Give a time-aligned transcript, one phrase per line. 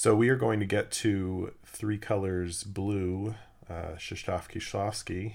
[0.00, 3.34] So we are going to get to Three Colors Blue,
[3.68, 5.34] uh, Kieślowski,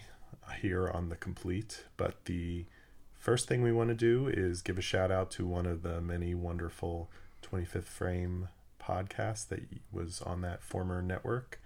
[0.59, 1.85] here on the complete.
[1.97, 2.65] But the
[3.13, 6.01] first thing we want to do is give a shout out to one of the
[6.01, 7.11] many wonderful
[7.43, 8.47] 25th Frame
[8.81, 11.61] podcasts that was on that former network.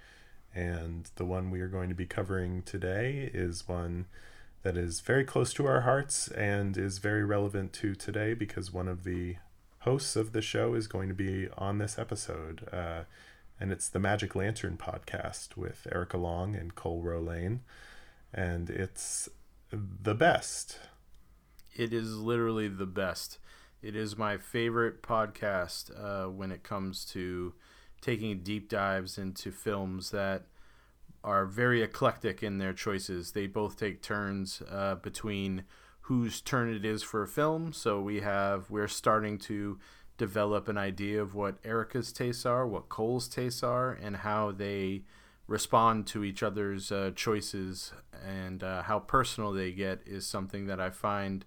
[0.54, 4.07] And the one we are going to be covering today is one
[4.63, 8.89] that is very close to our hearts and is very relevant to today because one
[8.89, 9.38] of the
[9.80, 12.68] hosts of the show is going to be on this episode.
[12.71, 13.02] Uh,
[13.59, 17.59] and it's the Magic Lantern podcast with Ericca Long and Cole Rolane.
[18.34, 19.30] And it's
[19.71, 20.80] the best.
[21.76, 23.38] It is literally the best.
[23.81, 27.54] It is my favorite podcast uh, when it comes to
[28.02, 30.43] taking deep dives into films that
[31.23, 33.32] are very eclectic in their choices.
[33.32, 35.63] They both take turns uh, between
[36.09, 37.72] whose turn it is for a film.
[37.72, 39.77] So we have we're starting to
[40.18, 45.04] develop an idea of what Ericca's tastes are, what Cole's tastes are, and how they
[45.46, 47.93] respond to each other's uh, choices
[48.27, 51.46] and uh, how personal they get is something that I find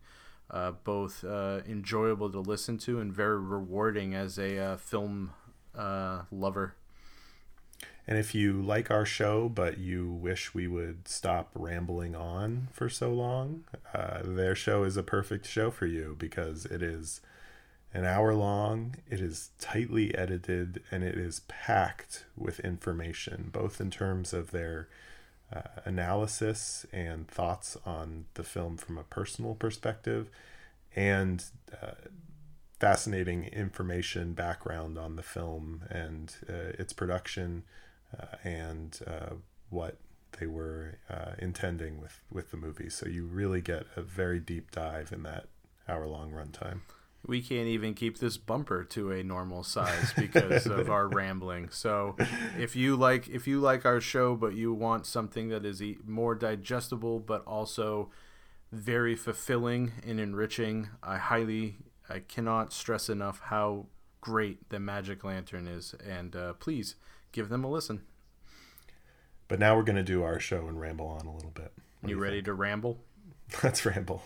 [0.48, 5.32] uh, both uh, enjoyable to listen to and very rewarding as a uh, film
[5.76, 6.76] uh, lover.
[8.06, 12.88] And if you like our show, but you wish we would stop rambling on for
[12.88, 13.64] so long,
[13.94, 17.20] uh, their show is a perfect show for you because it is
[17.94, 23.90] an hour long, it is tightly edited, and it is packed with information, both in
[23.90, 24.88] terms of their
[25.54, 30.28] uh, analysis and thoughts on the film from a personal perspective,
[30.96, 31.44] and
[31.82, 31.92] uh,
[32.80, 37.62] fascinating information background on the film and uh, its production
[38.44, 39.34] and uh,
[39.70, 39.98] what
[40.38, 42.90] they were uh, intending with with the movie.
[42.90, 45.46] So you really get a very deep dive in that
[45.88, 46.80] hour long runtime.
[47.24, 51.68] We can't even keep this bumper to a normal size because of our rambling.
[51.70, 52.16] So,
[52.58, 56.34] if you like if you like our show, but you want something that is more
[56.34, 58.10] digestible, but also
[58.72, 61.76] very fulfilling and enriching, I highly
[62.08, 63.86] I cannot stress enough how
[64.20, 66.96] great the Magic Lantern is, and uh, please
[67.32, 68.02] give them a listen.
[69.48, 71.72] But now we're going to do our show and ramble on a little bit.
[72.00, 72.46] What you, you ready think?
[72.46, 72.98] to ramble?
[73.62, 74.22] Let's ramble.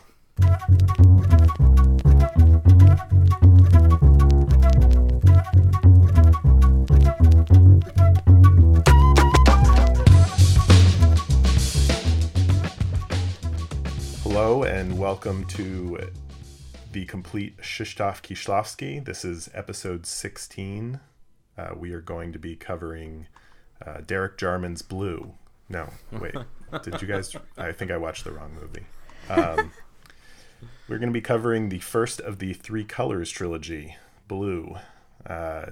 [14.22, 16.10] Hello and welcome to
[16.92, 19.04] the complete Krzysztof Kieślowski.
[19.04, 21.00] This is episode 16
[21.58, 23.26] uh, we are going to be covering
[23.84, 25.32] uh, Derek Jarman's Blue.
[25.68, 26.34] No, wait.
[26.82, 27.34] Did you guys?
[27.56, 28.86] I think I watched the wrong movie.
[29.28, 29.72] Um,
[30.88, 33.96] we're going to be covering the first of the Three Colors trilogy,
[34.28, 34.76] Blue.
[35.24, 35.66] Uh,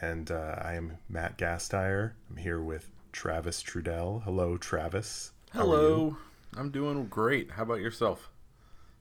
[0.00, 2.12] and uh, I am Matt Gasteier.
[2.28, 4.24] I'm here with Travis Trudell.
[4.24, 5.30] Hello, Travis.
[5.52, 6.16] Hello.
[6.56, 7.52] I'm doing great.
[7.52, 8.28] How about yourself?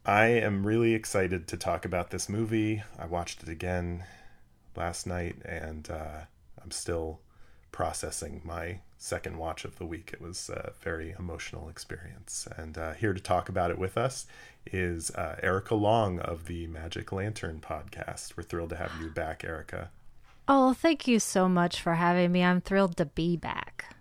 [0.05, 2.83] I am really excited to talk about this movie.
[2.97, 4.03] I watched it again
[4.75, 6.25] last night, and uh,
[6.61, 7.19] I'm still
[7.71, 10.11] processing my second watch of the week.
[10.13, 12.47] It was a very emotional experience.
[12.55, 14.27] And uh, here to talk about it with us
[14.65, 18.37] is uh, Ericca Long of the Magic Lantern podcast.
[18.37, 19.87] We're thrilled to have you back, Ericca.
[20.47, 22.43] Oh, thank you so much for having me.
[22.43, 23.95] I'm thrilled to be back.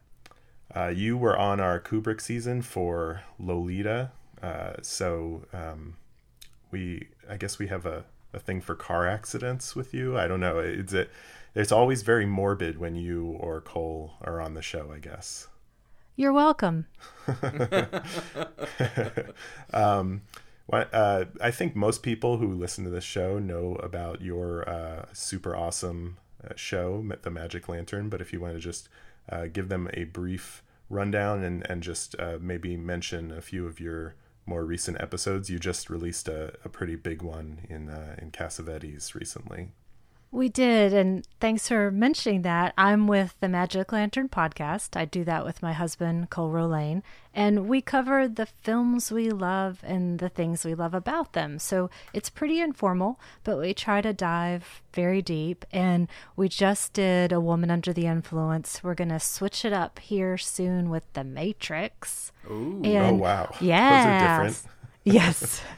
[0.75, 4.11] Uh, you were on our Kubrick season for Lolita.
[4.43, 5.97] Uh, so um,
[6.71, 10.19] we, I guess we have a a thing for car accidents with you.
[10.19, 10.59] I don't know.
[10.59, 11.11] It's it.
[11.55, 14.93] It's always very morbid when you or Cole are on the show.
[14.93, 15.49] I guess.
[16.17, 16.87] You're welcome.
[19.73, 20.23] um,
[20.67, 25.07] what, uh, I think most people who listen to this show know about your uh,
[25.13, 28.11] super awesome uh, show, The Magic Lantern.
[28.11, 28.89] But if you want to just
[29.31, 33.81] uh, give them a brief rundown and and just uh, maybe mention a few of
[33.81, 34.15] your
[34.47, 35.51] more recent episodes.
[35.51, 39.73] You just released a, a pretty big one in uh, in Cassavetes recently.
[40.33, 42.73] We did, and thanks for mentioning that.
[42.79, 44.97] I'm with the Magic Lantern podcast.
[44.97, 47.03] I do that with my husband, Cole Rolane,
[47.35, 51.59] and we cover the films we love and the things we love about them.
[51.59, 55.65] So it's pretty informal, but we try to dive very deep.
[55.73, 56.07] And
[56.37, 58.85] we just did A Woman Under the Influence.
[58.85, 62.31] We're going to switch it up here soon with The Matrix.
[62.49, 62.81] Ooh.
[62.85, 63.55] And oh, wow.
[63.61, 64.45] Yeah.
[64.45, 64.75] Those are different.
[65.03, 65.63] yes.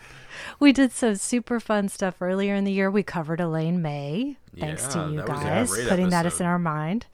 [0.60, 2.90] we did some super fun stuff earlier in the year.
[2.90, 6.38] We covered Elaine May, thanks yeah, to you guys putting episode.
[6.38, 7.06] that in our mind.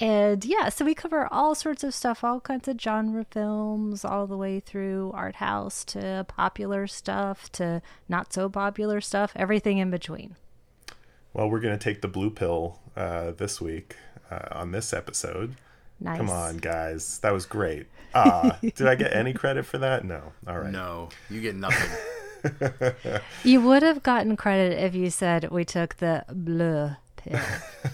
[0.00, 4.26] And yeah, so we cover all sorts of stuff, all kinds of genre films, all
[4.26, 9.90] the way through art house to popular stuff to not so popular stuff, everything in
[9.90, 10.36] between.
[11.34, 13.96] Well, we're going to take the blue pill uh, this week
[14.30, 15.56] uh, on this episode.
[16.00, 16.16] Nice.
[16.16, 17.86] Come on, guys, that was great.
[18.14, 20.04] Ah, did I get any credit for that?
[20.04, 20.32] No.
[20.48, 20.72] All right.
[20.72, 21.90] No, you get nothing.
[23.44, 27.40] You would have gotten credit if you said we took the bleu pill.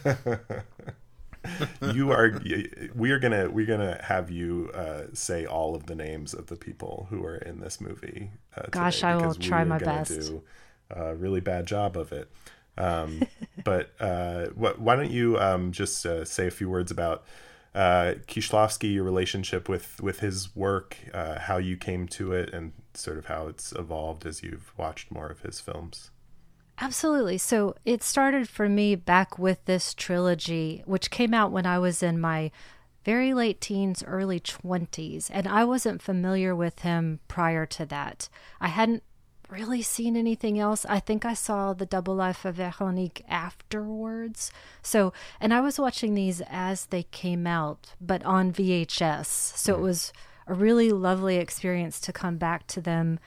[1.93, 2.41] you are
[2.95, 6.57] we are gonna we're gonna have you uh, say all of the names of the
[6.57, 10.11] people who are in this movie uh, Gosh, I will try my best.
[10.11, 10.43] do
[10.91, 12.31] a really bad job of it
[12.79, 13.23] um,
[13.65, 17.25] but uh, wh- why don't you um, just uh, say a few words about
[17.76, 22.73] uh, Kieślowski, your relationship with with his work, uh, how you came to it, and
[22.94, 26.11] sort of how it's evolved as you've watched more of his films.
[26.78, 27.38] Absolutely.
[27.38, 32.02] So it started for me back with this trilogy, which came out when I was
[32.02, 32.50] in my
[33.05, 35.31] very late teens, early 20s.
[35.32, 38.28] And I wasn't familiar with him prior to that.
[38.61, 39.05] I hadn't
[39.49, 40.85] really seen anything else.
[40.87, 44.51] I think I saw The Double Life of Veronique afterwards.
[44.83, 49.27] So, and I was watching these as they came out, but on VHS.
[49.27, 49.83] So it mm.
[49.83, 50.13] was
[50.47, 53.19] a really lovely experience to come back to them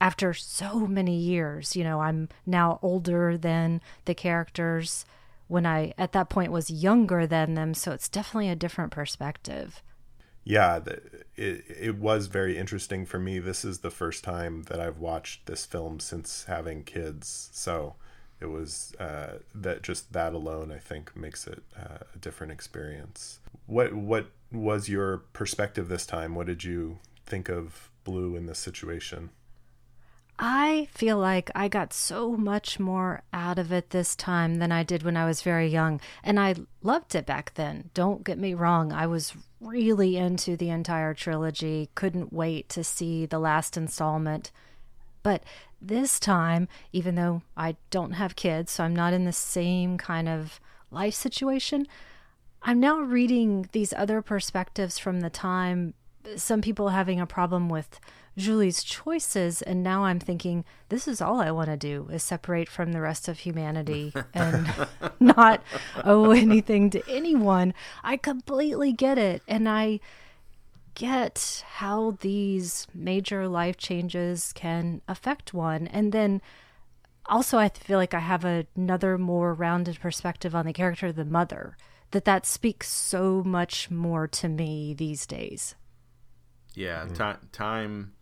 [0.00, 1.76] after so many years.
[1.76, 5.04] You know, I'm now older than the characters
[5.48, 7.74] when I, at that point, was younger than them.
[7.74, 9.82] So it's definitely a different perspective.
[10.44, 10.80] Yeah,
[11.36, 13.38] it it was very interesting for me.
[13.38, 17.94] This is the first time that I've watched this film since having kids, so
[18.40, 23.38] it was uh, that just that alone, I think, makes it uh, a different experience.
[23.66, 26.34] What what was your perspective this time?
[26.34, 29.30] What did you think of Blue in this situation?
[30.38, 34.82] I feel like I got so much more out of it this time than I
[34.82, 36.00] did when I was very young.
[36.24, 37.90] And I loved it back then.
[37.94, 38.92] Don't get me wrong.
[38.92, 44.50] I was really into the entire trilogy, couldn't wait to see the last installment.
[45.22, 45.44] But
[45.80, 50.28] this time, even though I don't have kids, so I'm not in the same kind
[50.28, 50.60] of
[50.90, 51.86] life situation,
[52.62, 55.94] I'm now reading these other perspectives from the time.
[56.36, 57.98] Some people having a problem with
[58.36, 62.68] Julie's choices, and now I'm thinking this is all I want to do is separate
[62.68, 64.68] from the rest of humanity and
[65.20, 65.62] not
[66.04, 67.74] owe anything to anyone.
[68.02, 70.00] I completely get it, and I
[70.94, 76.40] get how these major life changes can affect one, and then
[77.26, 81.24] also I feel like I have another more rounded perspective on the character of the
[81.24, 81.76] mother.
[82.12, 85.74] That that speaks so much more to me these days.
[86.74, 87.16] Yeah, mm.
[87.16, 88.12] ti time,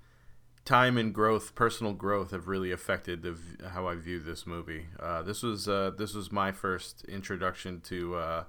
[0.65, 3.37] time and growth, personal growth have really affected the,
[3.71, 4.87] how I view this movie.
[4.99, 8.45] Uh, this was uh, this was my first introduction to uh,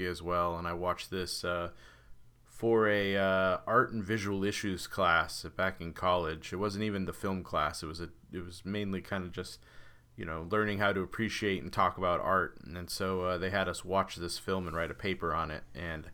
[0.00, 1.70] as well, and I watched this uh,
[2.44, 6.52] for a uh, art and visual issues class back in college.
[6.52, 7.82] It wasn't even the film class.
[7.82, 9.60] It was a it was mainly kind of just
[10.16, 13.68] you know learning how to appreciate and talk about art, and so uh, they had
[13.68, 16.10] us watch this film and write a paper on it, and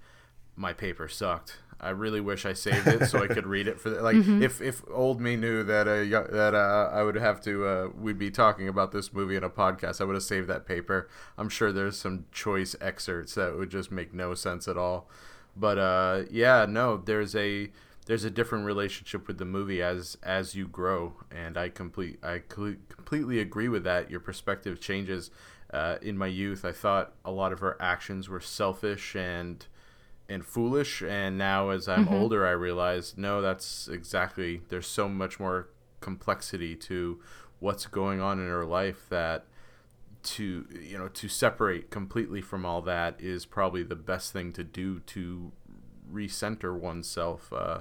[0.57, 1.59] my paper sucked.
[1.81, 4.61] I really wish I saved it so I could read it for the, like if
[4.63, 8.31] if old me knew that uh, that uh, I would have to uh, we'd be
[8.31, 10.01] talking about this movie in a podcast.
[10.01, 11.09] I would have saved that paper.
[11.37, 15.09] I'm sure there's some choice excerpts that would just make no sense at all.
[15.57, 17.71] But uh, yeah, no, there's a
[18.07, 22.39] there's a different relationship with the movie as as you grow, and I complete I
[22.39, 24.11] cle- completely agree with that.
[24.11, 25.31] Your perspective changes.
[25.73, 29.67] Uh, in my youth, I thought a lot of her actions were selfish and
[30.29, 35.39] and foolish and now as i'm older i realize no that's exactly there's so much
[35.39, 35.69] more
[36.01, 37.21] complexity to
[37.61, 39.45] what's going on in her life that
[40.23, 44.65] to you know to separate completely from all that is probably the best thing to
[44.65, 45.53] do to
[46.11, 47.81] recenter oneself uh,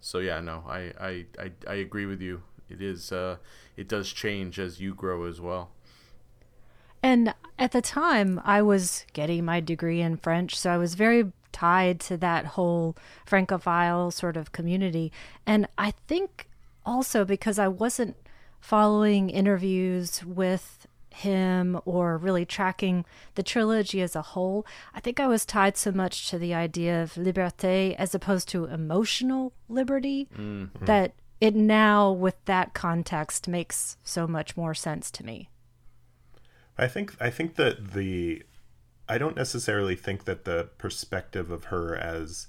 [0.00, 2.42] so yeah no I, I i i agree with you.
[2.68, 3.36] It is uh
[3.76, 5.70] it does change as you grow as well.
[7.02, 11.32] And at the time, I was getting my degree in French, so I was very
[11.54, 15.10] tied to that whole Francophile sort of community.
[15.46, 16.48] And I think
[16.84, 18.16] also because I wasn't
[18.60, 23.04] following interviews with him or really tracking
[23.36, 27.02] the trilogy as a whole, I think I was tied so much to the idea
[27.02, 30.84] of liberté as opposed to emotional liberty mm-hmm.
[30.84, 35.48] that it now, with that context, makes so much more sense to me.
[36.76, 38.42] I think I think that the
[39.08, 42.46] I don't necessarily think that the perspective of her as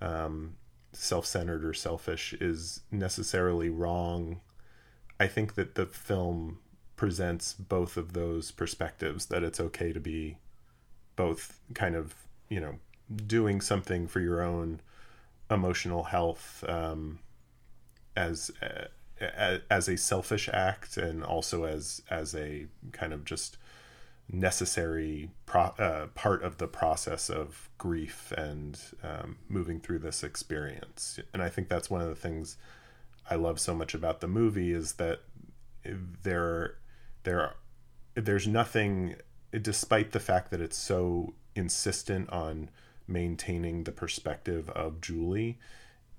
[0.00, 0.56] um,
[0.92, 4.40] self-centered or selfish is necessarily wrong.
[5.18, 6.58] I think that the film
[6.96, 10.36] presents both of those perspectives that it's okay to be
[11.16, 12.14] both kind of
[12.50, 12.74] you know
[13.26, 14.80] doing something for your own
[15.50, 17.18] emotional health um,
[18.16, 23.56] as uh, as a selfish act and also as as a kind of just
[24.32, 31.18] necessary pro- uh, part of the process of grief and um, moving through this experience.
[31.32, 32.56] And I think that's one of the things
[33.28, 35.20] I love so much about the movie is that
[36.22, 36.76] there
[37.22, 37.54] there
[38.14, 39.16] there's nothing
[39.62, 42.70] despite the fact that it's so insistent on
[43.06, 45.58] maintaining the perspective of Julie,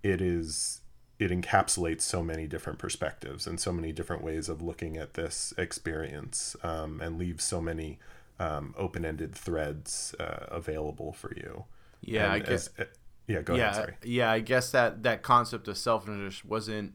[0.03, 0.82] it is
[1.22, 5.54] it encapsulates so many different perspectives and so many different ways of looking at this
[5.56, 8.00] experience um, and leaves so many
[8.40, 11.66] um, open-ended threads uh, available for you.
[12.01, 12.70] Yeah, and I guess.
[12.78, 12.86] Uh,
[13.28, 13.75] yeah, go yeah, ahead.
[13.75, 13.94] Sorry.
[14.04, 14.32] yeah.
[14.32, 16.94] I guess that that concept of selfishness wasn't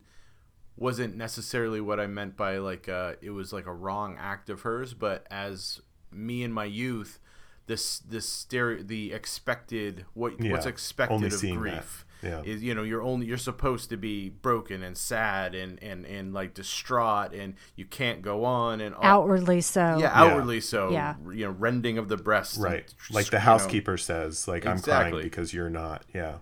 [0.76, 4.62] wasn't necessarily what I meant by like uh, it was like a wrong act of
[4.62, 5.80] hers, but as
[6.10, 7.20] me in my youth,
[7.68, 12.05] this this stereo the expected what Yeah, what's expected of grief that.
[12.22, 12.42] Yeah.
[12.44, 16.32] is you know you're only you're supposed to be broken and sad and and and
[16.32, 19.98] like distraught and you can't go on and all, Outwardly so.
[19.98, 21.16] yeah outwardly so Yeah.
[21.30, 22.94] you know rending of the breasts and, Right.
[23.10, 26.04] Like you the know, housekeeper says, like I'm crying because you're not.
[26.14, 26.36] Yeah.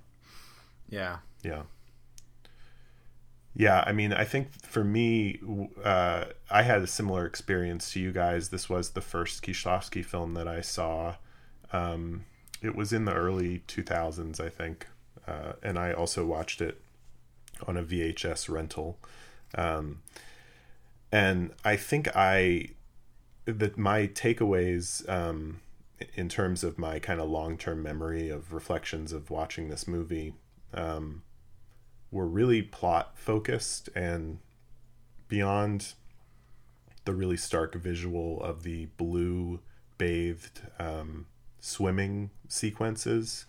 [0.89, 1.63] yeah Yeah.
[3.57, 5.41] Yeah, I mean, I think for me,
[5.85, 8.49] uh, I had a similar experience to you guys.
[8.49, 11.15] This was the first Kieślowski film that I saw.
[11.73, 12.25] Um,
[12.63, 14.89] it was in the early 2000s, I think,
[15.27, 16.81] uh, and I also watched it
[17.67, 18.99] on a VHS rental.
[19.55, 20.03] Um,
[21.13, 22.71] and I think I
[23.47, 25.61] that my takeaways um,
[26.15, 30.35] in terms of my kind of long term memory of reflections of watching this movie
[30.73, 31.23] um,
[32.11, 34.39] were really plot focused and
[35.29, 35.95] beyond
[37.05, 39.61] the really stark visual of the blue
[39.99, 41.27] bathed um,
[41.61, 43.47] swimming sequences,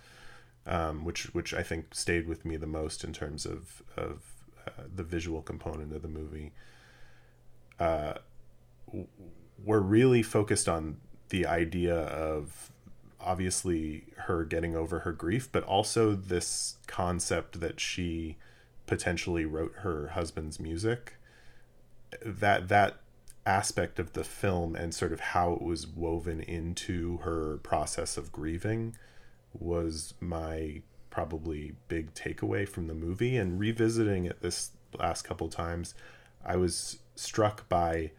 [0.66, 4.24] um, which which I think stayed with me the most in terms of of
[4.68, 6.54] uh, the visual component of the movie.
[7.80, 8.16] Uh,
[9.64, 10.98] we're really focused on
[11.30, 12.72] the idea of
[13.20, 18.38] obviously her getting over her grief, but also this concept that she
[18.86, 21.16] potentially wrote her husband's music.
[22.24, 22.98] That that
[23.46, 28.32] aspect of the film and sort of how it was woven into her process of
[28.32, 28.96] grieving
[29.62, 35.94] was my probably big takeaway from the movie and revisiting it this last couple times
[36.46, 38.12] i was struck by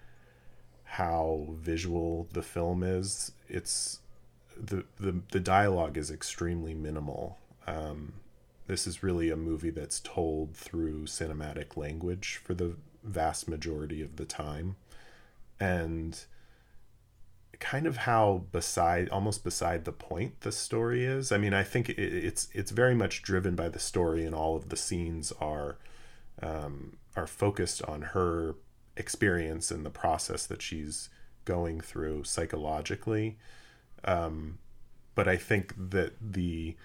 [0.86, 3.32] how visual the film is.
[3.48, 4.00] It's
[4.56, 7.38] the the, the dialogue is extremely minimal.
[7.66, 8.14] Um,
[8.66, 14.16] this is really a movie that's told through cinematic language for the vast majority of
[14.16, 14.76] the time.
[15.60, 16.18] And
[17.60, 21.32] kind of how beside almost beside the point the story is.
[21.32, 24.56] I mean i think it, it's it's very much driven by the story and all
[24.56, 25.78] of the scenes are
[26.42, 28.56] um, are focused on her
[28.96, 31.08] experience and the process that she's
[31.44, 33.38] going through psychologically.
[34.04, 34.58] Um,
[35.16, 36.76] but i think that the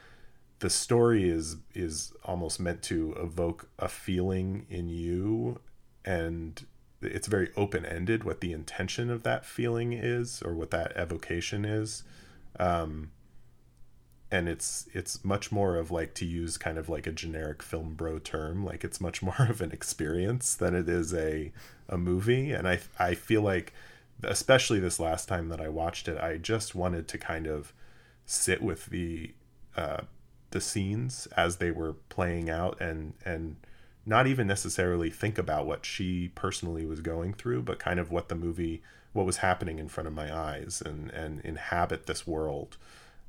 [0.60, 5.60] the story is is almost meant to evoke a feeling in you
[6.04, 6.66] and
[7.01, 12.03] it's very open-ended what the intention of that feeling is or what that evocation is.
[12.60, 13.12] Um,
[14.31, 17.93] and it's it's much more of like to use kind of like a generic film
[17.96, 21.51] bro term like it's much more of an experience than it is a
[21.89, 22.51] a movie.
[22.51, 23.74] And i i feel like
[24.24, 27.74] especially this last time that i watched it i just wanted to kind of
[28.25, 29.34] sit with the
[29.75, 30.01] uh
[30.51, 33.55] the scenes as they were playing out and and
[34.05, 38.29] not even necessarily think about what she personally was going through but kind of what
[38.29, 38.81] the movie
[39.13, 42.77] what was happening in front of my eyes and and inhabit this world.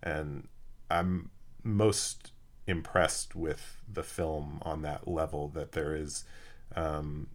[0.03, 0.49] And
[0.91, 1.31] i'm
[1.63, 2.33] most
[2.67, 6.25] impressed with the film on that level that there is
[6.77, 7.29] um,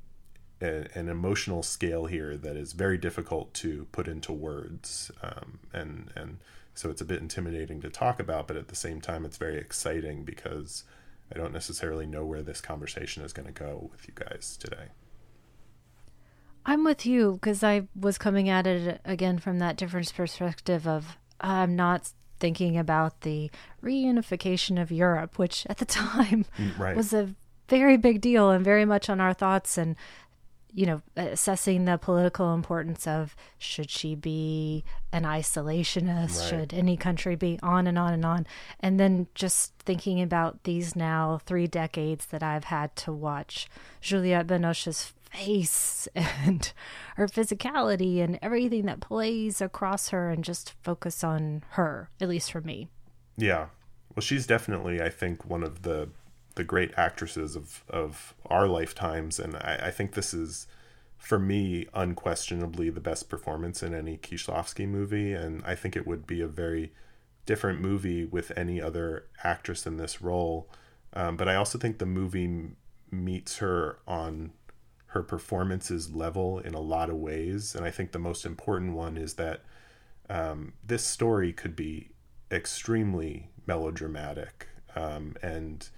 [0.61, 5.11] a, an emotional scale here that is very difficult to put into words.
[5.21, 6.37] Um, and and
[6.73, 9.57] so it's a bit intimidating to talk about but at the same time it's very
[9.57, 10.83] exciting because
[11.33, 14.89] i don't necessarily know where this conversation is going to go with you guys today.
[16.67, 21.17] I'm with you because I was coming at it again from that different perspective of
[21.39, 23.49] I'm not thinking about the
[23.81, 26.95] reunification of Europe, which at the time mm, right.
[26.95, 27.33] was a
[27.69, 29.95] very big deal and very much on our thoughts and
[30.77, 36.49] you know assessing the political importance of should she be an isolationist Right.
[36.49, 38.45] should any country be on and on and on
[38.79, 43.67] and then just thinking about these now 3 decades that I've had to watch
[44.01, 46.71] Juliette Binoche's face and
[47.15, 52.51] her physicality and everything that plays across her and just focus on her at least
[52.51, 52.87] for me
[53.35, 53.67] Yeah.
[54.15, 56.09] Well, she's definitely, I think, one of the
[56.57, 60.67] the great actresses of of our lifetimes, and I, I think this is
[61.17, 66.27] for me, unquestionably the best performance in any Kieślowski movie, and I think it would
[66.27, 66.93] be a very
[67.45, 70.69] different movie with any other actress in this role.
[71.13, 72.77] Um, but I also think the movie m-
[73.09, 74.51] meets her on
[75.07, 79.17] her performance's level in a lot of ways, and I think the most important one
[79.17, 79.61] is that
[80.29, 82.11] um, this story could be
[82.51, 85.89] extremely melodramatic, um, and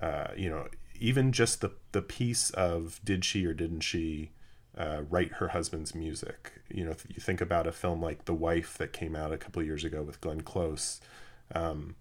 [0.00, 4.30] uh, you know, even just the the piece of did she or didn't she
[4.76, 6.52] uh, write her husband's music.
[6.68, 9.38] You know, if you think about a film like The Wife that came out a
[9.38, 11.00] couple years ago with Glenn Close,
[11.54, 11.94] um,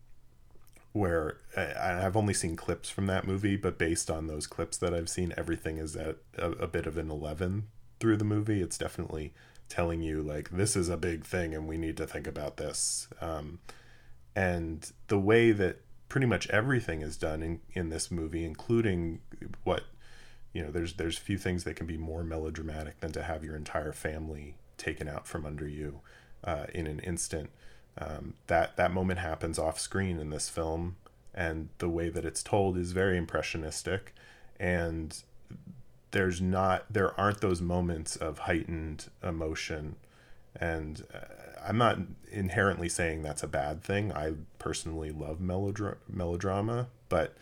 [0.92, 4.94] where I, I've only seen clips from that movie, but based on those clips that
[4.94, 7.68] I've seen, everything is at a, a bit of an 11
[8.00, 8.62] through the movie.
[8.62, 9.34] It's definitely
[9.70, 13.08] telling you, like, this is a big thing and we need to think about this.
[13.22, 13.60] Um,
[14.36, 15.82] and the way that
[16.14, 19.20] pretty much everything is done in, in this movie, including
[19.64, 19.82] what
[20.54, 23.56] you know there's there's few things that can be more melodramatic than to have your
[23.56, 26.02] entire family taken out from under you
[26.44, 27.50] uh, in an instant.
[27.98, 30.98] Um, that that moment happens off screen in this film
[31.34, 34.14] and the way that it's told is very impressionistic
[34.60, 35.24] and
[36.12, 39.96] there's not there aren't those moments of heightened emotion
[40.56, 41.98] and uh, i'm not
[42.32, 47.36] inherently saying that's a bad thing i personally love melodra- melodrama but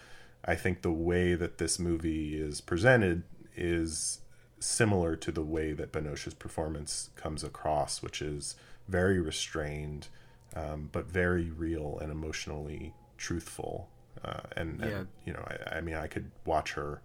[0.44, 3.24] I think the way that this movie is presented
[3.56, 4.20] is
[4.60, 8.56] similar to the way that Binoche's performance comes across, which is
[8.88, 10.08] very restrained,
[10.56, 13.90] um, but very real and emotionally truthful.
[14.24, 14.88] Uh, and, yeah.
[14.88, 17.01] and, you know, I, I mean, I could watch her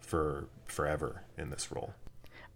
[0.00, 1.94] for forever in this role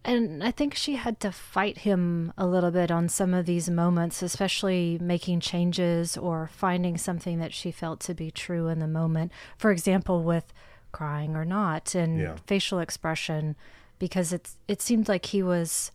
[0.04, 3.71] and I think she had to fight him a little bit on some of these
[3.71, 8.88] moments, especially making changes or finding something that she felt to be true in the
[8.88, 9.30] moment.
[9.56, 10.52] For example, with
[10.90, 12.37] crying or not and yeah.
[12.47, 13.54] facial expression,
[13.99, 15.92] because it's it seemed like he was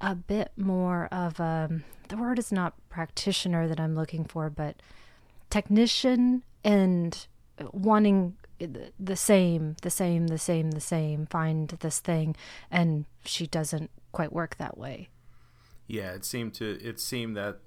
[0.00, 4.76] a bit more of a the word is not practitioner that I'm looking for, but
[5.50, 7.26] technician and
[7.72, 12.36] wanting the same, the same, the same, the same, find this thing,
[12.70, 15.08] and she doesn't quite work that way.
[15.86, 17.58] Yeah, it seemed to it seemed that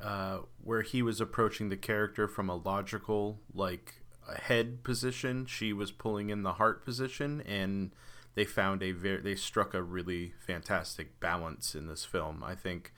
[0.00, 5.72] uh, where he was approaching the character from a logical like a head position, she
[5.72, 7.92] was pulling in the heart position, and
[8.34, 12.42] they found a very they struck a really fantastic balance in this film.
[12.44, 12.92] I think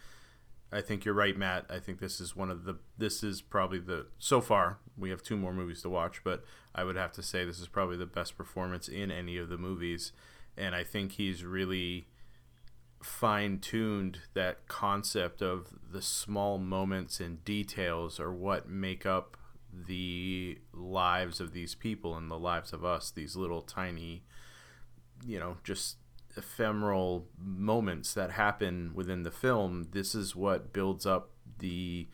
[0.73, 1.67] I think you're right, Matt.
[1.69, 5.23] I think this is one of the this is probably the so far we have
[5.23, 8.07] two more movies to watch, but I would have to say this is probably the
[8.07, 10.13] best performance in any of the movies,
[10.57, 12.09] and I think he's really
[13.03, 19.37] fine tuned that concept of the small moments and details are what make up
[19.73, 23.11] the lives of these people and the lives of us.
[23.11, 24.23] These little tiny,
[25.27, 25.97] you know, just
[26.37, 32.09] ephemeral moments that happen within the film, this is what builds up the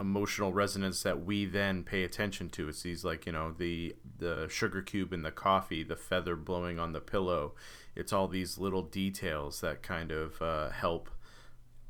[0.00, 2.68] emotional resonance that we then pay attention to.
[2.68, 6.78] It's these like you know the the sugar cube in the coffee, the feather blowing
[6.78, 7.54] on the pillow.
[7.94, 11.10] It's all these little details that kind of uh, help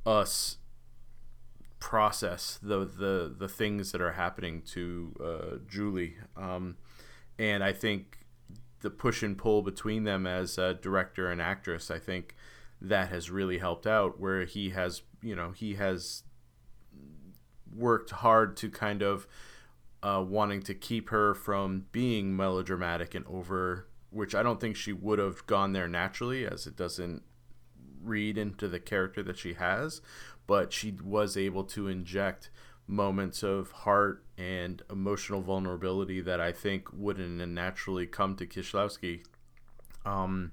[0.04, 0.58] us
[1.80, 6.16] process the the the things that are happening to uh, Julie.
[6.36, 6.76] Um,
[7.38, 8.21] and I think
[8.82, 12.34] the push and pull between them as a director and actress, I think
[12.80, 14.20] that has really helped out.
[14.20, 16.24] Where he has, you know, he has
[17.74, 19.26] worked hard to kind of
[20.02, 24.92] uh, wanting to keep her from being melodramatic and over, which I don't think she
[24.92, 27.22] would have gone there naturally, as it doesn't
[28.02, 30.00] read into the character that she has.
[30.46, 32.50] But she was able to inject
[32.88, 39.24] moments of heart and emotional vulnerability that I think wouldn't naturally come to Kieślowski
[40.04, 40.50] um,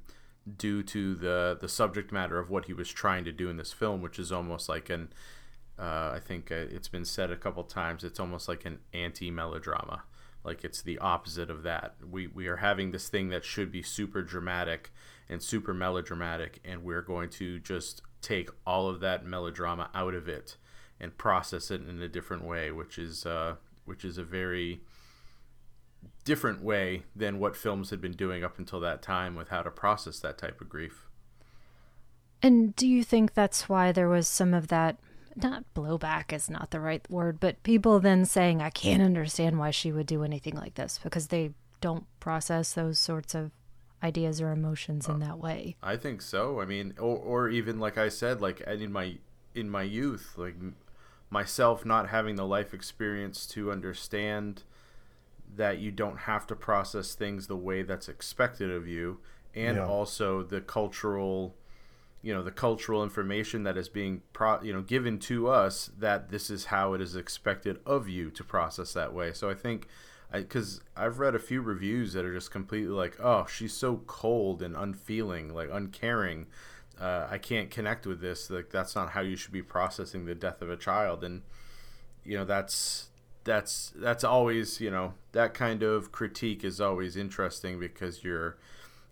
[0.58, 3.74] due to the the subject matter of what he was trying to do in this
[3.74, 5.10] film, which is almost like an
[5.80, 8.04] uh, I think uh, it's been said a couple times.
[8.04, 10.04] It's almost like an anti melodrama.
[10.44, 11.96] Like it's the opposite of that.
[12.08, 14.92] We we are having this thing that should be super dramatic
[15.28, 20.28] and super melodramatic, and we're going to just take all of that melodrama out of
[20.28, 20.58] it
[21.00, 23.56] and process it in a different way, which is uh,
[23.90, 24.80] which is a very
[26.24, 29.72] different way than what films had been doing up until that time with how to
[29.72, 31.08] process that type of grief.
[32.42, 34.98] And do you think that's why there was some of that?
[35.36, 39.72] Not blowback is not the right word, but people then saying, I can't understand why
[39.72, 43.52] she would do anything like this because they don't process those sorts of
[44.04, 45.76] ideas or emotions in uh, that way.
[45.82, 46.62] I think so.
[46.62, 49.16] I mean, or, or even like I said, like in my
[49.56, 50.56] in my youth, like
[51.30, 54.64] myself not having the life experience to understand
[55.56, 59.20] that you don't have to process things the way that's expected of you
[59.56, 59.86] and yeah.
[59.86, 61.56] also the cultural
[62.22, 66.30] you know the cultural information that is being pro- you know given to us that
[66.30, 69.88] this is how it is expected of you to process that way so i think
[70.32, 74.62] because i've read a few reviews that are just completely like oh she's so cold
[74.62, 76.46] and unfeeling like uncaring
[77.00, 80.36] uh, i can't connect with this like that's not how you should be processing the
[80.36, 81.42] death of a child and
[82.24, 83.10] you know that's
[83.44, 88.58] that's that's always you know that kind of critique is always interesting because you're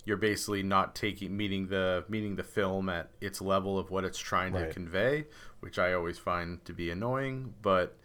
[0.08, 4.17] you're basically not taking meeting the meeting the film at its level of what it's
[4.17, 4.69] trying right.
[4.69, 5.26] to convey,
[5.60, 7.54] which I always find to be annoying.
[7.62, 7.97] But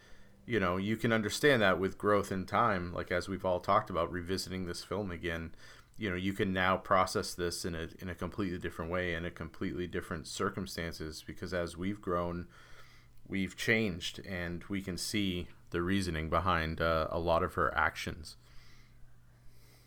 [0.45, 3.89] you know, you can understand that with growth in time, like as we've all talked
[3.89, 5.55] about, revisiting this film again.
[5.97, 9.25] You know, you can now process this in a in a completely different way in
[9.25, 12.47] a completely different circumstances because as we've grown,
[13.27, 18.37] we've changed and we can see the reasoning behind uh, a lot of her actions.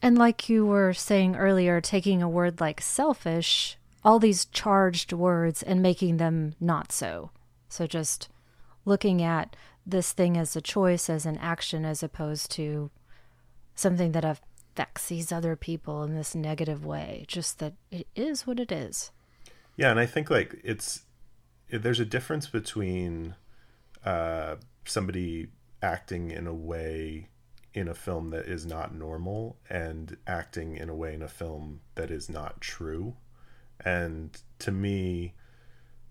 [0.03, 5.63] And like you were saying earlier, taking a word like selfish, all these charged words,
[5.63, 7.31] and making them not so.
[7.69, 8.29] So just
[8.85, 12.91] looking at this thing as a choice, as an action, as opposed to
[13.75, 14.25] something that
[14.77, 17.25] affects these other people in this negative way.
[17.27, 19.11] Just that it is what it is.
[19.77, 21.03] Yeah, and I think like it's
[21.71, 23.35] there's a difference between
[24.05, 25.49] uh, somebody
[25.83, 27.29] acting in a way
[27.73, 31.81] in a film that is not normal and acting in a way in a film
[31.95, 33.15] that is not true.
[33.83, 35.35] And to me,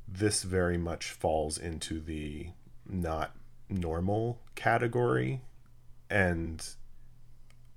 [0.07, 2.49] this very much falls into the
[2.87, 3.35] not
[3.69, 5.41] normal category.
[6.09, 6.63] And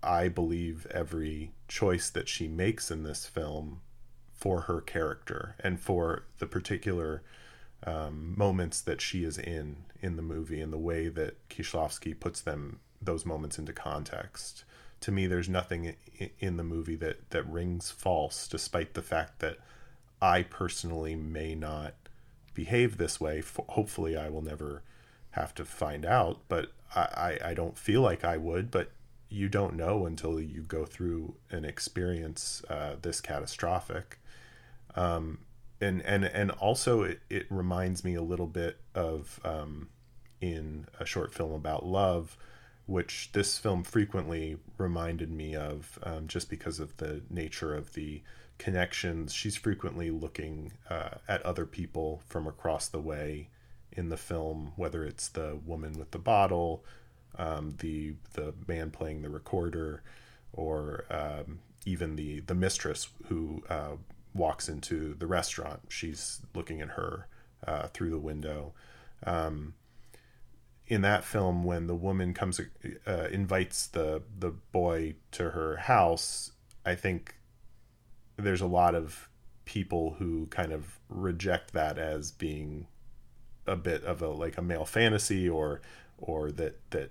[0.03, 3.81] I believe every choice that she makes in this film
[4.33, 7.23] for her character and for the particular
[7.85, 12.41] um, moments that she is in in the movie and the way that Kieślowski puts
[12.41, 14.65] them those moments into context.
[15.01, 15.95] To me, there's nothing
[16.39, 19.59] in the movie that that rings false, despite the fact that
[20.21, 21.95] I personally may not
[22.55, 23.43] behave this way.
[23.69, 24.83] Hopefully, I will never
[25.31, 28.71] have to find out, but I, I, I don't feel like I would.
[28.71, 28.91] But
[29.29, 34.19] you don't know until you go through an experience uh, this catastrophic.
[34.95, 35.39] Um,
[35.81, 39.89] and and and also it, it reminds me a little bit of um,
[40.41, 42.37] in a short film about love
[42.89, 48.23] which this film frequently reminded me of um, just because of the nature of the
[48.57, 49.35] connections.
[49.35, 53.51] She's frequently looking uh, at other people from across the way
[53.93, 56.83] in the film, whether it's the woman with the bottle,
[57.39, 60.03] um, the the man playing the recorder,
[60.53, 63.97] or um, even the the mistress who uh,
[64.35, 65.81] walks into the restaurant.
[65.89, 67.29] She's looking at her
[67.67, 68.75] uh, through the window.
[69.25, 69.75] Um,
[70.87, 72.61] in that film when the woman comes
[73.07, 76.53] uh, invites the the boy to her house
[76.87, 77.35] i think
[78.39, 79.29] there's a lot of
[79.67, 82.87] people who kind of reject that as being
[83.67, 85.83] a bit of a like a male fantasy or
[86.17, 87.11] or that that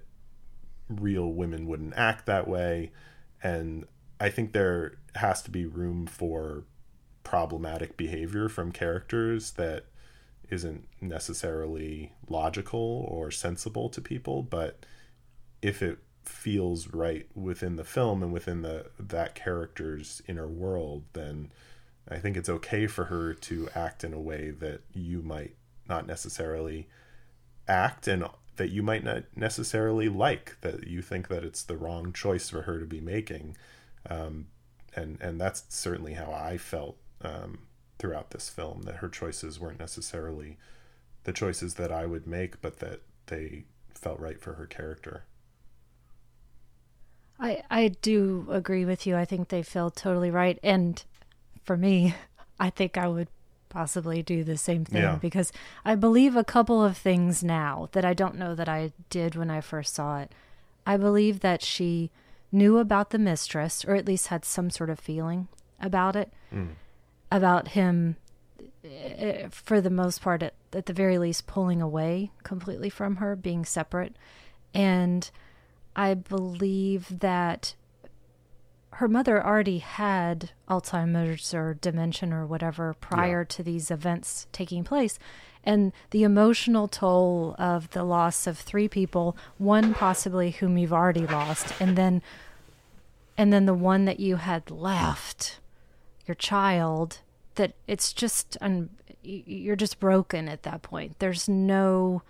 [0.89, 2.91] real women wouldn't act that way.
[3.41, 3.85] And
[4.19, 6.63] i think there has to be room for
[7.23, 9.85] problematic behavior from characters that
[10.49, 14.85] isn't necessarily logical or sensible to people, but
[15.61, 21.51] if it feels right within the film and within the that character's inner world, then
[22.09, 25.55] I think it's okay for her to act in a way that you might
[25.87, 26.87] not necessarily
[27.67, 28.07] act.
[28.07, 28.25] And
[28.57, 32.63] that you might not necessarily like that you think that it's the wrong choice for
[32.63, 33.55] her to be making
[34.09, 34.47] um,
[34.95, 37.59] and and that's certainly how I felt um,
[37.99, 40.57] throughout this film that her choices weren't necessarily
[41.23, 45.23] the choices that I would make, but that they felt right for her character.
[47.39, 49.15] I I do agree with you.
[49.15, 51.03] I think they feel totally right, and
[51.63, 52.15] for me,
[52.59, 53.27] I think I would
[53.69, 55.15] possibly do the same thing yeah.
[55.15, 55.51] because
[55.83, 59.49] I believe a couple of things now that I don't know that I did when
[59.49, 60.31] I first saw it.
[60.85, 62.11] I believe that she
[62.51, 65.47] knew about the mistress, or at least had some sort of feeling
[65.81, 66.31] about it.
[66.53, 66.69] Mm
[67.31, 68.15] about him
[68.83, 73.35] eh, for the most part at, at the very least pulling away completely from her
[73.35, 74.15] being separate
[74.73, 75.29] and
[75.95, 77.75] i believe that
[78.93, 83.55] her mother already had alzheimer's or dementia or whatever prior yeah.
[83.55, 85.19] to these events taking place
[85.63, 91.27] and the emotional toll of the loss of three people one possibly whom you've already
[91.27, 92.21] lost and then
[93.37, 95.59] and then the one that you had left
[96.25, 97.19] your child
[97.55, 98.89] that it's just un-
[99.27, 101.19] you're just broken at that point.
[101.19, 102.21] There's no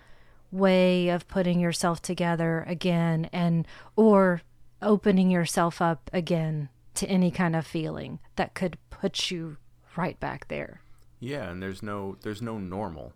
[0.50, 3.66] way of putting yourself together again and
[3.96, 4.40] or
[4.82, 9.56] opening yourself up again to any kind of feeling that could put you
[9.96, 10.80] right back there.
[11.20, 13.12] Yeah, and there's no there's no normal.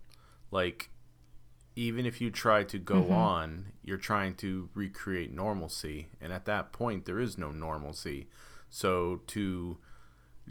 [0.50, 0.90] Like
[1.74, 3.12] even if you try to go mm-hmm.
[3.12, 8.28] on, you're trying to recreate normalcy, and at that point there is no normalcy.
[8.68, 9.78] So to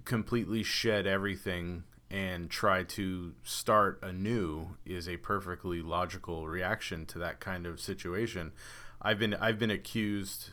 [0.06, 7.40] completely shed everything and try to start anew is a perfectly logical reaction to that
[7.40, 8.52] kind of situation.
[9.02, 10.50] I've been I've been accused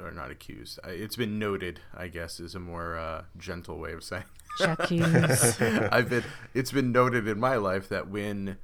[0.00, 0.78] or not accused.
[0.84, 4.24] It's been noted, I guess, is a more uh, gentle way of saying.
[5.92, 6.24] I've been.
[6.52, 8.58] It's been noted in my life that when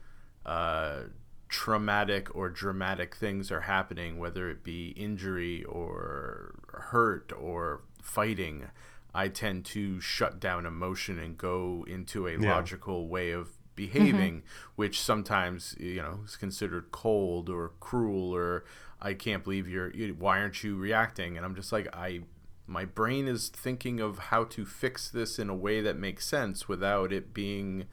[0.46, 1.00] uh,
[1.48, 8.66] traumatic or dramatic things are happening, whether it be injury or hurt or fighting,
[9.14, 12.54] I tend to shut down emotion and go into a yeah.
[12.54, 14.72] logical way of behaving, mm-hmm.
[14.76, 18.64] which sometimes you know is considered cold or cruel or
[19.02, 21.36] I can't believe you're why aren't you reacting?
[21.36, 22.20] And I'm just like I
[22.66, 26.68] my brain is thinking of how to fix this in a way that makes sense
[26.68, 27.86] without it being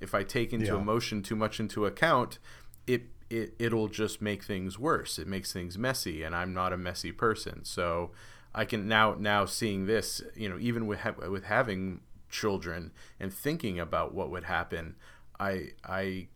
[0.00, 0.76] if I take into yeah.
[0.76, 2.38] emotion too much into account,
[2.86, 5.18] it it it'll just make things worse.
[5.18, 7.64] It makes things messy and I'm not a messy person.
[7.64, 8.10] So
[8.54, 13.32] I can now now seeing this, you know, even with ha- with having children and
[13.32, 14.96] thinking about what would happen,
[15.38, 16.28] I I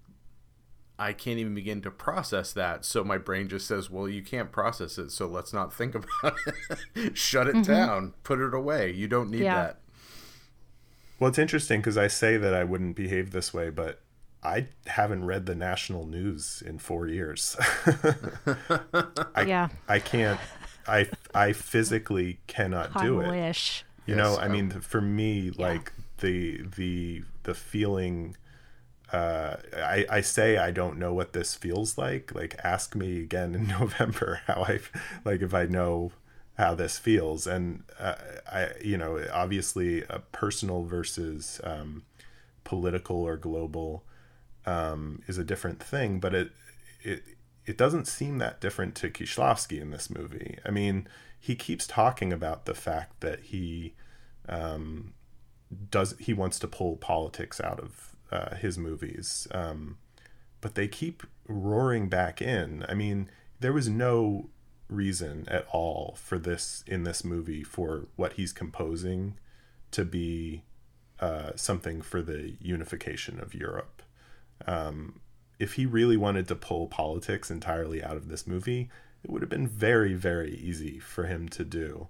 [0.98, 2.84] I can't even begin to process that.
[2.84, 6.34] So my brain just says, "Well, you can't process it, so let's not think about
[6.94, 7.16] it.
[7.16, 7.72] Shut it mm-hmm.
[7.72, 8.14] down.
[8.22, 8.92] Put it away.
[8.92, 9.54] You don't need yeah.
[9.54, 9.80] that."
[11.18, 14.00] Well, it's interesting because I say that I wouldn't behave this way, but
[14.42, 17.56] I haven't read the national news in four years.
[19.34, 20.40] I, yeah, I can't.
[20.86, 23.28] I I physically cannot I do it.
[23.28, 23.84] Wish.
[24.06, 25.66] You yes, know, I mean, for me, yeah.
[25.66, 28.36] like the the the feeling.
[29.16, 32.34] Uh, I I say I don't know what this feels like.
[32.34, 34.80] Like, ask me again in November how I
[35.24, 36.12] like if I know
[36.58, 37.46] how this feels.
[37.46, 38.16] And uh,
[38.50, 42.04] I, you know, obviously, a personal versus um,
[42.64, 44.04] political or global
[44.66, 46.50] um, is a different thing, but it
[47.02, 47.22] it
[47.64, 50.58] it doesn't seem that different to Kieślowski in this movie.
[50.64, 51.08] I mean,
[51.40, 53.94] he keeps talking about the fact that he
[54.48, 55.14] um,
[55.90, 59.98] does he wants to pull politics out of uh, his movies, um,
[60.60, 62.84] but they keep roaring back in.
[62.88, 64.48] I mean, there was no
[64.88, 69.36] reason at all for this in this movie for what he's composing
[69.90, 70.62] to be
[71.20, 74.02] uh, something for the unification of Europe.
[74.66, 75.20] Um,
[75.58, 78.90] if he really wanted to pull politics entirely out of this movie,
[79.24, 82.08] it would have been very, very easy for him to do.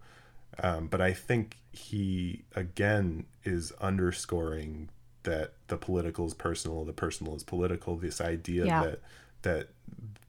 [0.59, 4.89] Um, but I think he again is underscoring
[5.27, 7.97] that the political is personal, the personal is political.
[7.97, 8.83] This idea yeah.
[8.83, 9.01] that
[9.43, 9.69] that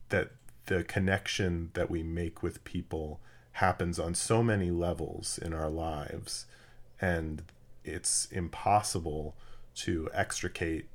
[0.10, 0.31] that
[0.65, 3.21] the connection that we make with people
[3.53, 6.47] happens on so many levels in our lives,
[6.99, 7.43] and
[7.86, 9.36] it's impossible
[9.75, 10.88] to extricate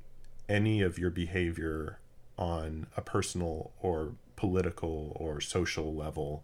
[0.49, 1.97] any of your behavior
[2.37, 6.43] on a personal or political or social level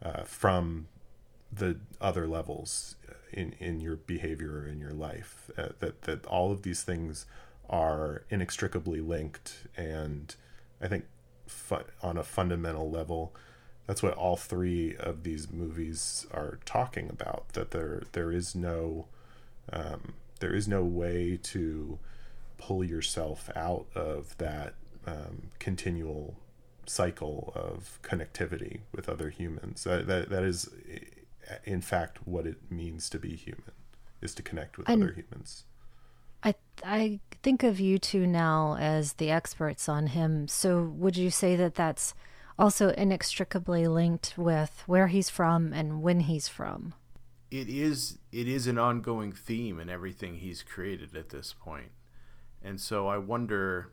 [0.00, 0.86] uh, from
[1.52, 2.94] the other levels
[3.32, 5.50] in, in your behavior in your life.
[5.56, 7.26] Uh, that, that all of these things
[7.68, 9.66] are inextricably linked.
[9.76, 10.34] And
[10.80, 11.04] I think
[11.46, 13.34] fu- on a fundamental level,
[13.86, 17.48] that's what all three of these movies are talking about.
[17.54, 19.06] That there there is no
[19.72, 21.98] um, there is no way to
[22.58, 24.74] pull yourself out of that
[25.06, 26.36] um, continual
[26.86, 29.84] cycle of connectivity with other humans.
[29.84, 30.68] That, that, that is,
[31.64, 33.72] in fact, what it means to be human,
[34.20, 35.64] is to connect with and other humans.
[36.42, 40.48] I I think of you two now as the experts on him.
[40.48, 42.14] So would you say that that's
[42.58, 46.94] also inextricably linked with where he's from and when he's from?
[47.50, 48.18] It is.
[48.30, 51.82] It is an ongoing theme in everything he's created at this point.
[51.82, 51.90] point,
[52.62, 53.92] and so I wonder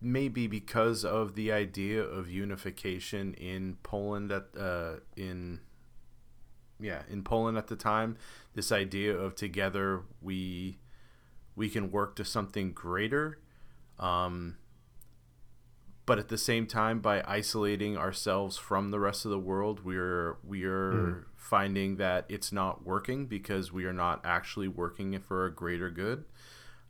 [0.00, 5.60] maybe because of the idea of unification in Poland at uh, in
[6.80, 8.16] yeah in Poland at the time,
[8.54, 10.78] this idea of together we
[11.56, 13.38] we can work to something greater.
[13.98, 14.56] Um,
[16.06, 20.38] but at the same time, by isolating ourselves from the rest of the world, we're
[20.42, 21.24] we are mm.
[21.36, 26.24] finding that it's not working because we are not actually working for a greater good.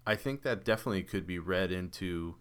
[0.07, 2.37] I think that definitely could be read into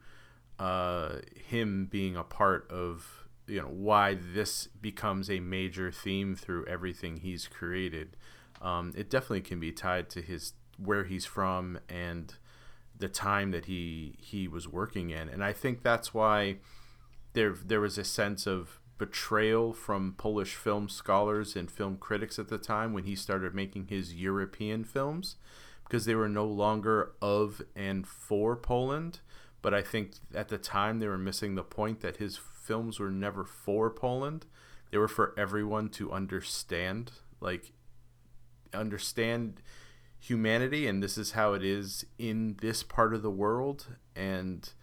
[0.60, 6.66] uh, him being a part of you know why this becomes a major theme through
[6.66, 8.18] everything he's created.
[8.62, 12.34] Um, it definitely can be tied to his where he's from and
[12.98, 16.58] the time that he he was working in, and I think that's why
[17.34, 22.48] there there was a sense of betrayal from Polish film scholars and film critics at
[22.48, 25.36] the time when he started making his European films
[25.84, 29.20] because they were no longer of and for Poland.
[29.62, 33.10] But I think at the time they were missing the point that his films were
[33.10, 34.46] never for Poland.
[34.92, 37.72] They were for everyone to understand, like
[38.74, 39.62] understand
[40.20, 44.74] humanity and this is how it is in this part of the world and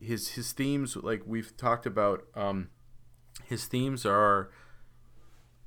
[0.00, 2.68] his his themes like we've talked about um
[3.44, 4.50] his themes are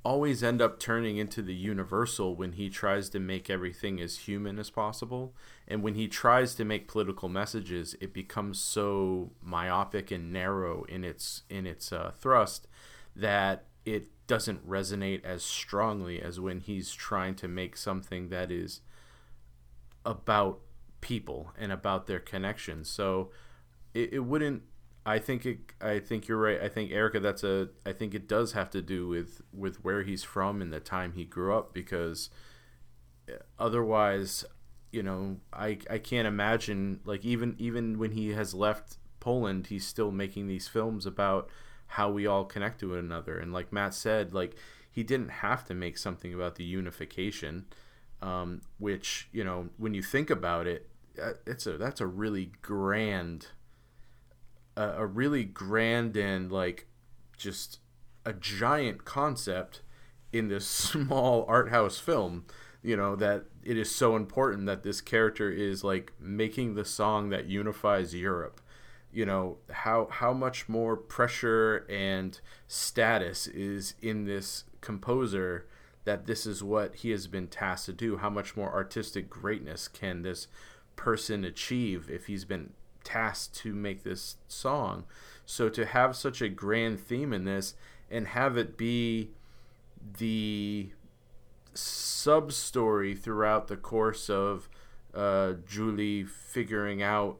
[0.03, 4.57] always end up turning into the universal when he tries to make everything as human
[4.57, 5.35] as possible
[5.67, 11.03] and when he tries to make political messages it becomes so myopic and narrow in
[11.03, 12.67] its in its uh, thrust
[13.15, 18.81] that it doesn't resonate as strongly as when he's trying to make something that is
[20.05, 20.59] about
[21.01, 22.89] people and about their connections.
[22.89, 23.31] So
[23.93, 24.63] it, it wouldn't.
[25.09, 25.57] I think it.
[25.81, 26.61] I think you're right.
[26.61, 27.19] I think Ericca.
[27.19, 27.69] That's a.
[27.83, 31.13] I think it does have to do with with where he's from and the time
[31.13, 32.29] he grew up because
[33.27, 34.45] uh, otherwise,
[34.91, 39.83] you know, I I can't imagine like even even when he has left Poland, he's
[39.85, 41.49] still making these films about
[41.87, 43.39] how we all connect to one another.
[43.39, 44.55] And like Matt said, like
[44.91, 47.65] he didn't have to make something about the unification,
[48.21, 50.87] um, which you know when you think about it,
[51.19, 53.47] uh, it's a that's a really grand,
[54.79, 56.87] uh, a really grand and like
[57.37, 57.79] just
[58.25, 59.81] a giant concept
[60.31, 62.45] in this small art house film
[62.81, 67.29] you know that it is so important that this character is like making the song
[67.29, 68.61] that unifies Europe.
[69.11, 75.67] You know how how much more pressure and status is in this composer
[76.05, 78.17] that this is what he has been tasked to do?
[78.17, 80.47] How much more artistic greatness can this
[80.95, 82.71] person achieve if he's been
[83.09, 85.05] tasked to make this song.
[85.45, 87.73] So to have such a grand theme in this
[88.09, 89.29] and have it be
[90.17, 90.89] the
[91.73, 94.69] sub story throughout the course of
[95.13, 97.37] uh, Julie figuring out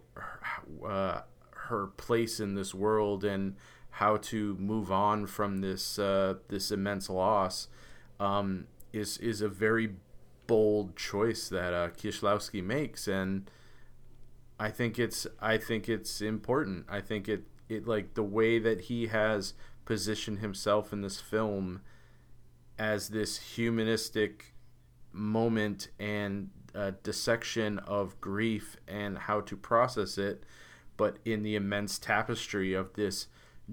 [0.86, 3.56] uh, her place in this world and
[3.92, 7.68] how to move on from this uh, this immense loss
[8.20, 9.92] um, is is a very
[10.48, 13.50] bold choice that uh, Kieślowski makes, and
[14.60, 16.86] I think it's I think it's important.
[16.90, 19.54] I think it it like the way that he has
[19.86, 21.82] positioned himself in this film
[22.78, 24.54] as this humanistic
[25.12, 30.44] moment and uh, dissection of grief and how to process it
[31.00, 33.28] but in the immense tapestry of this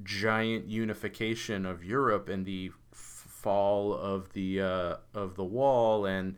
[0.05, 6.37] giant unification of Europe and the fall of the uh, of the wall and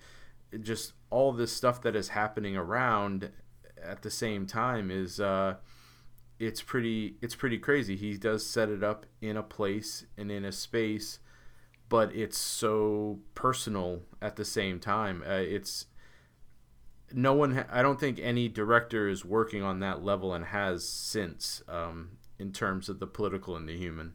[0.62, 3.30] just all this stuff that is happening around
[3.84, 5.56] at the same time is uh,
[6.38, 7.96] it's pretty it's pretty crazy.
[7.96, 11.18] He does set it up in a place and in a space,
[11.88, 15.22] but it's so personal at the same time.
[15.26, 15.86] Uh, it's
[17.12, 20.86] no one ha- i don't think any director is working on that level and has
[20.86, 24.12] since um, in terms of the political and the human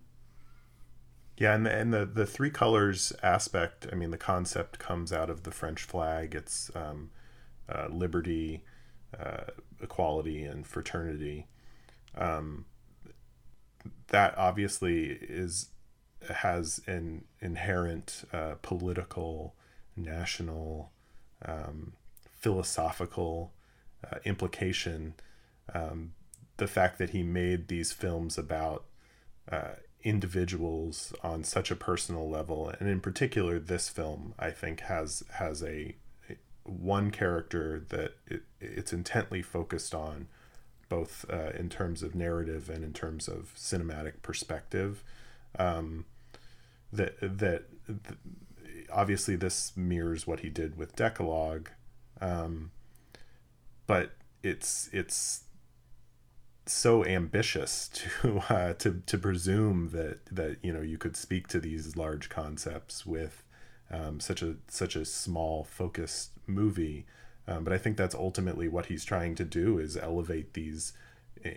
[1.38, 5.30] yeah and the, and the the three colors aspect i mean the concept comes out
[5.30, 7.10] of the french flag it's um,
[7.70, 8.64] uh, liberty
[9.20, 11.48] uh, equality and fraternity
[12.16, 12.66] um,
[14.08, 15.70] that obviously is
[16.30, 19.56] has an inherent uh, political
[19.96, 20.92] national
[21.44, 21.94] um,
[22.40, 23.52] philosophical
[24.10, 25.16] uh, implication.
[25.74, 26.14] Um,
[26.58, 28.86] the fact that he made these films about
[29.52, 29.72] uh,
[30.04, 35.62] individuals on such a personal level, and in particular, this film, I think has has
[35.62, 35.96] a, a
[36.64, 40.28] one character that it, it's intently focused on,
[40.90, 45.04] both uh, in terms of narrative and in terms of cinematic perspective.
[45.58, 46.06] Um,
[46.92, 47.66] that that
[48.92, 51.72] obviously this mirrors what he did with Decalogue,
[52.22, 52.72] um,
[53.88, 54.12] but
[54.44, 55.44] it's it's
[56.66, 57.90] so ambitious
[58.22, 62.30] to uh, to to presume that that you know you could speak to these large
[62.30, 63.44] concepts with
[63.92, 67.06] um, such a such a small focused movie.
[67.48, 70.94] Um, but I think that's ultimately what he's trying to do is elevate these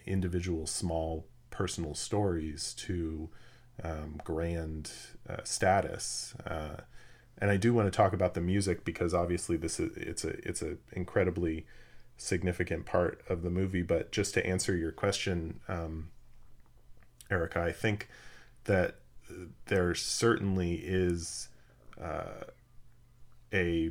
[0.04, 3.28] individual small personal stories to
[3.82, 4.90] um, grand
[5.28, 6.34] uh, status.
[6.46, 6.82] Uh,
[7.38, 10.30] and I do want to talk about the music because obviously this is it's a
[10.48, 11.66] it's a incredibly
[12.16, 13.82] significant part of the movie.
[13.82, 16.08] But just to answer your question, um,
[17.30, 18.08] Ericca, I think
[18.64, 18.96] that
[19.66, 21.48] there certainly is
[22.00, 22.44] uh,
[23.52, 23.90] a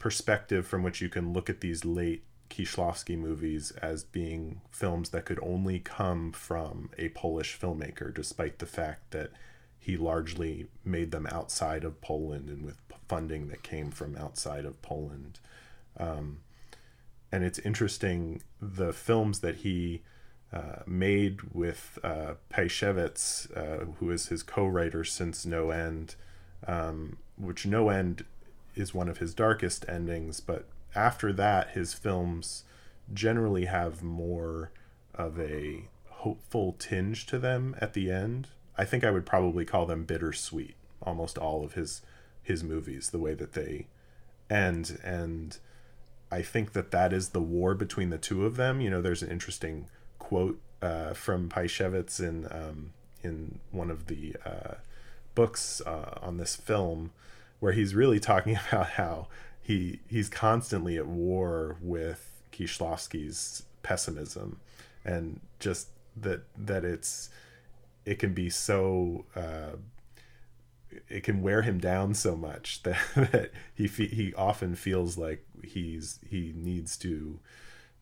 [0.00, 5.24] perspective from which you can look at these late Kieślowski movies as being films that
[5.24, 9.30] could only come from a Polish filmmaker, despite the fact that
[9.78, 12.78] he largely made them outside of Poland and with
[13.08, 15.38] funding that came from outside of Poland.
[15.96, 16.38] Um,
[17.30, 20.02] and it's interesting the films that he
[20.52, 23.60] uh, made with uh, uh,
[23.98, 26.16] who is his co-writer since No End,
[26.66, 28.24] um, which No End
[28.74, 32.64] is one of his darkest endings, but after that, his films
[33.12, 34.70] generally have more
[35.14, 38.48] of a hopeful tinge to them at the end.
[38.76, 40.74] I think I would probably call them bittersweet.
[41.02, 42.02] Almost all of his
[42.42, 43.86] his movies, the way that they
[44.50, 45.56] end, and
[46.30, 48.80] I think that that is the war between the two of them.
[48.80, 52.92] You know, there's an interesting quote uh, from Piesiewicz in um,
[53.22, 54.74] in one of the uh,
[55.34, 57.12] books uh, on this film,
[57.60, 59.28] where he's really talking about how
[59.60, 64.60] he he's constantly at war with Kieślowski's pessimism,
[65.04, 67.30] and just that that it's
[68.04, 69.76] it can be so uh,
[71.08, 76.18] it can wear him down so much that, that he he often feels like he's
[76.28, 77.38] he needs to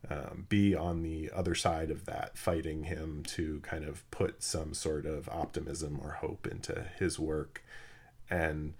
[0.09, 4.73] um, be on the other side of that, fighting him to kind of put some
[4.73, 7.61] sort of optimism or hope into his work,
[8.29, 8.73] and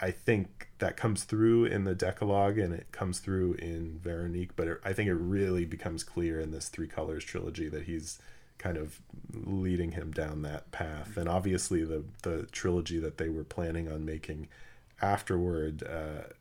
[0.00, 4.68] I think that comes through in the Decalogue and it comes through in Veronique, but
[4.68, 8.18] it, I think it really becomes clear in this Three Colors trilogy that he's
[8.58, 9.00] kind of
[9.32, 11.16] leading him down that path.
[11.16, 14.48] And obviously, the the trilogy that they were planning on making
[15.00, 16.32] afterward uh,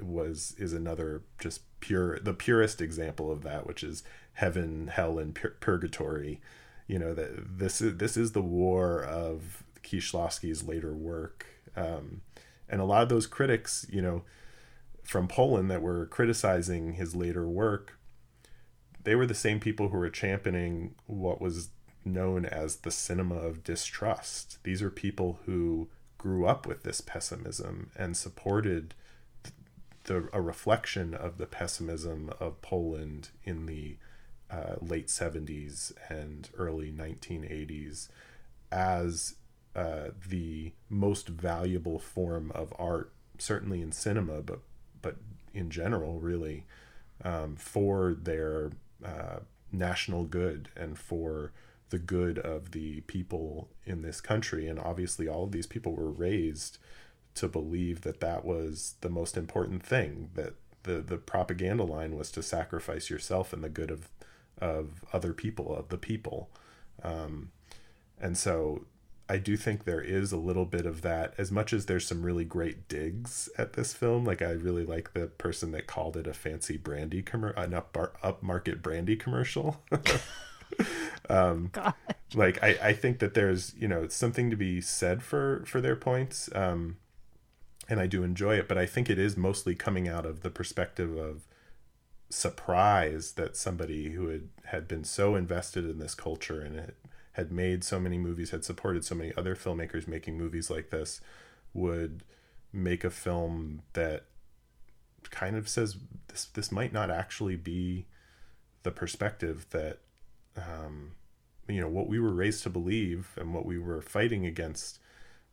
[0.00, 4.02] was is another just pure the purest example of that, which is
[4.34, 6.40] heaven, hell, and pur- purgatory.
[6.86, 11.46] You know that this is this is the war of Kieślowski's later work.
[11.76, 12.22] Um,
[12.70, 14.22] and a lot of those critics, you know,
[15.02, 17.98] from Poland that were criticizing his later work,
[19.02, 21.70] they were the same people who were championing what was
[22.04, 24.58] known as the cinema of distrust.
[24.62, 28.94] These are people who grew up with this pessimism and supported
[30.04, 33.96] the, a reflection of the pessimism of Poland in the
[34.50, 38.08] uh, late 70s and early 1980s
[38.70, 39.36] as
[39.74, 44.60] uh, the most valuable form of art, certainly in cinema, but
[45.02, 45.16] but
[45.54, 46.66] in general, really,
[47.24, 48.70] um, for their
[49.04, 49.40] uh,
[49.72, 51.52] national good and for
[51.90, 54.66] the good of the people in this country.
[54.68, 56.78] And obviously, all of these people were raised
[57.34, 60.30] to believe that that was the most important thing.
[60.34, 64.08] That the the propaganda line was to sacrifice yourself and the good of
[64.60, 66.50] of other people of the people.
[67.02, 67.50] Um,
[68.20, 68.84] and so
[69.30, 71.34] I do think there is a little bit of that.
[71.38, 75.12] As much as there's some really great digs at this film, like I really like
[75.12, 79.80] the person that called it a fancy brandy commercial, an up upmarket brandy commercial.
[81.28, 81.70] um,
[82.34, 85.94] like I, I think that there's you know something to be said for for their
[85.94, 86.96] points, um,
[87.88, 88.66] and I do enjoy it.
[88.66, 91.46] But I think it is mostly coming out of the perspective of
[92.30, 96.96] surprise that somebody who had had been so invested in this culture and it
[97.40, 101.22] had made so many movies, had supported so many other filmmakers making movies like this,
[101.72, 102.22] would
[102.70, 104.26] make a film that
[105.30, 105.96] kind of says
[106.28, 108.06] this this might not actually be
[108.82, 109.98] the perspective that
[110.56, 111.12] um,
[111.66, 114.98] you know what we were raised to believe and what we were fighting against.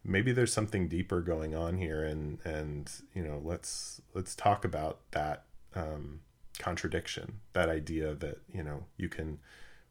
[0.03, 4.99] Maybe there's something deeper going on here and and you know let's let's talk about
[5.11, 6.19] that um,
[6.59, 9.39] contradiction that idea that you know you can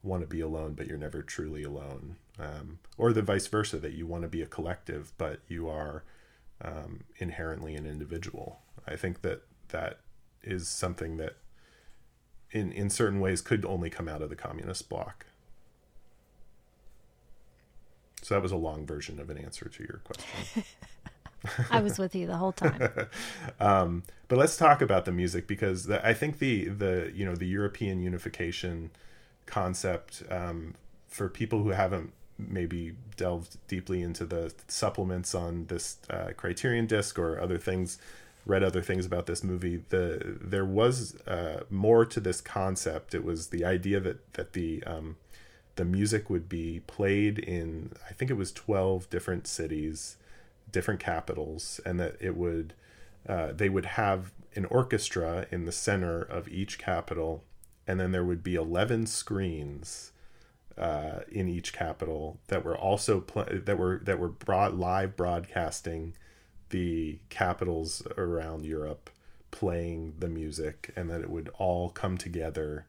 [0.06, 2.16] want to be alone, but you're never truly alone.
[2.38, 6.04] Um, or the vice versa, that you want to be a collective, but you are
[6.62, 8.60] um, inherently an individual.
[8.86, 10.00] I think that that
[10.42, 11.36] is something that,
[12.50, 15.26] in in certain ways, could only come out of the communist bloc.
[18.22, 20.64] So that was a long version of an answer to your question.
[21.70, 23.08] I was with you the whole time.
[23.60, 27.34] um, but let's talk about the music because the, I think the the you know
[27.34, 28.90] the European unification
[29.46, 30.74] concept um,
[31.08, 37.18] for people who haven't maybe delved deeply into the supplements on this uh, Criterion disc
[37.18, 37.98] or other things,
[38.44, 39.82] read other things about this movie.
[39.88, 43.14] The there was uh, more to this concept.
[43.14, 45.16] It was the idea that that the um,
[45.76, 50.16] the music would be played in I think it was twelve different cities,
[50.70, 52.74] different capitals, and that it would
[53.28, 57.42] uh, they would have an orchestra in the center of each capital
[57.86, 60.12] and then there would be 11 screens
[60.76, 64.32] uh, in each capital that were also pl- that were that were
[64.70, 66.14] live broadcasting
[66.70, 69.10] the capitals around Europe
[69.50, 72.86] playing the music and that it would all come together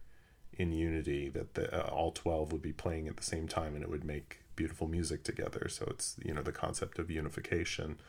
[0.58, 3.84] in unity that the, uh, all 12 would be playing at the same time and
[3.84, 5.68] it would make beautiful music together.
[5.70, 8.00] So it's you know the concept of unification.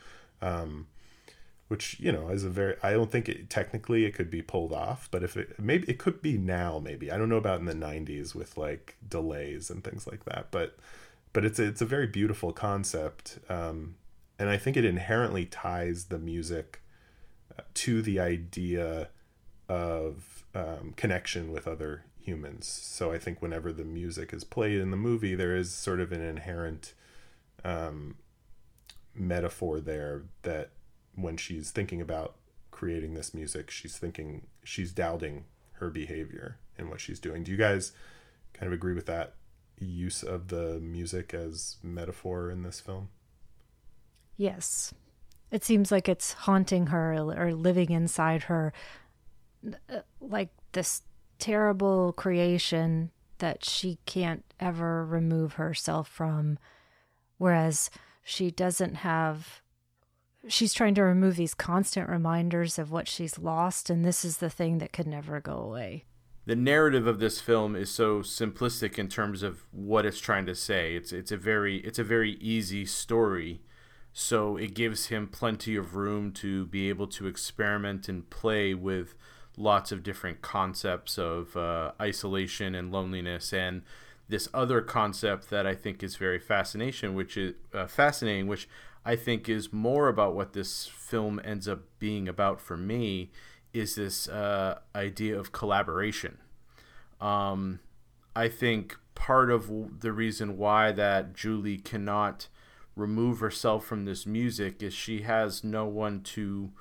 [0.41, 0.87] Um,
[1.69, 4.73] which you know is a very I don't think it technically it could be pulled
[4.73, 7.65] off, but if it maybe it could be now maybe I don't know about in
[7.65, 10.77] the '90s with like delays and things like that, but
[11.31, 13.95] but it's a, it's a very beautiful concept, um,
[14.39, 16.81] and I think it inherently ties the music
[17.57, 19.09] uh, to the idea
[19.69, 22.65] of um, connection with other humans.
[22.67, 26.11] So I think whenever the music is played in the movie, there is sort of
[26.11, 26.95] an inherent
[27.63, 28.15] um,
[29.13, 30.71] metaphor there that
[31.21, 32.35] when she's thinking about
[32.71, 37.43] creating this music, she's thinking she's doubting her behavior and what she's doing.
[37.43, 37.91] Do you guys
[38.53, 39.35] kind of agree with that
[39.79, 43.09] use of the music as metaphor in this film?
[44.37, 44.93] Yes.
[45.51, 48.71] It seems like it's haunting her or living inside her
[49.89, 51.01] uh, like this
[51.39, 56.59] terrible creation that she can't ever remove herself from
[57.37, 57.89] whereas
[58.23, 59.61] she doesn't have
[60.47, 64.49] she's trying to remove these constant reminders of what she's lost, and this is the
[64.49, 66.05] thing that could never go away.
[66.45, 70.55] The narrative of this film is so simplistic in terms of what it's trying to
[70.55, 70.95] say.
[70.95, 73.61] It's it's a very it's a very easy story,
[74.13, 79.13] so it gives him plenty of room to be able to experiment and play with
[79.57, 83.83] lots of different concepts of uh, isolation and loneliness and
[84.29, 88.69] this other concept that I think is very fascination, which is uh, fascinating, which
[89.05, 93.31] I think is more about what this film ends up being about for me
[93.73, 96.37] is this uh, idea of collaboration.
[97.21, 97.79] Um,
[98.35, 102.47] I think part of the reason why that Julie cannot
[102.95, 106.71] remove herself from this music is she has no one to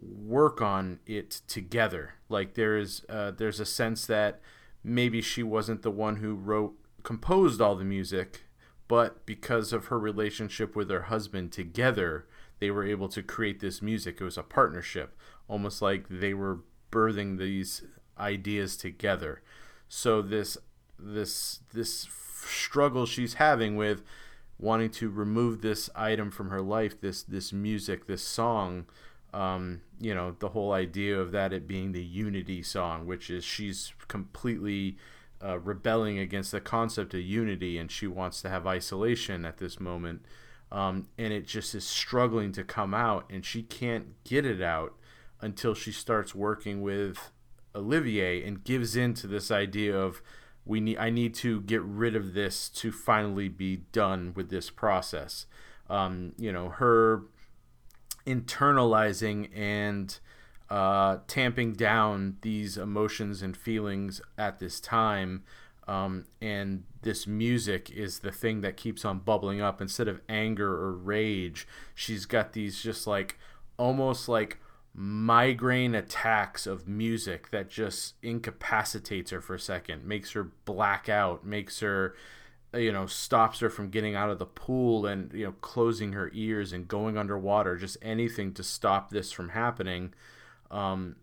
[0.00, 2.14] work on it together.
[2.28, 4.40] Like there is uh, there's a sense that
[4.82, 8.45] maybe she wasn't the one who wrote composed all the music
[8.88, 12.26] but because of her relationship with her husband together
[12.58, 14.20] they were able to create this music.
[14.20, 15.16] It was a partnership
[15.48, 16.60] almost like they were
[16.90, 17.82] birthing these
[18.18, 19.42] ideas together.
[19.88, 20.56] So this
[20.98, 22.08] this this
[22.46, 24.02] struggle she's having with
[24.58, 28.86] wanting to remove this item from her life this this music this song
[29.34, 33.44] um, you know the whole idea of that it being the unity song which is
[33.44, 34.96] she's completely
[35.44, 39.78] uh, rebelling against the concept of unity and she wants to have isolation at this
[39.78, 40.24] moment
[40.72, 44.94] um, and it just is struggling to come out and she can't get it out
[45.40, 47.30] until she starts working with
[47.74, 50.22] Olivier and gives in to this idea of
[50.64, 54.70] we need I need to get rid of this to finally be done with this
[54.70, 55.46] process.
[55.88, 57.22] Um, you know, her
[58.26, 60.18] internalizing and
[60.68, 65.44] uh, tamping down these emotions and feelings at this time.
[65.86, 70.72] Um, and this music is the thing that keeps on bubbling up instead of anger
[70.72, 71.68] or rage.
[71.94, 73.38] She's got these just like
[73.76, 74.58] almost like
[74.92, 81.44] migraine attacks of music that just incapacitates her for a second, makes her black out,
[81.44, 82.14] makes her
[82.74, 86.30] you know stops her from getting out of the pool and you know closing her
[86.34, 90.12] ears and going underwater just anything to stop this from happening
[90.70, 91.16] um,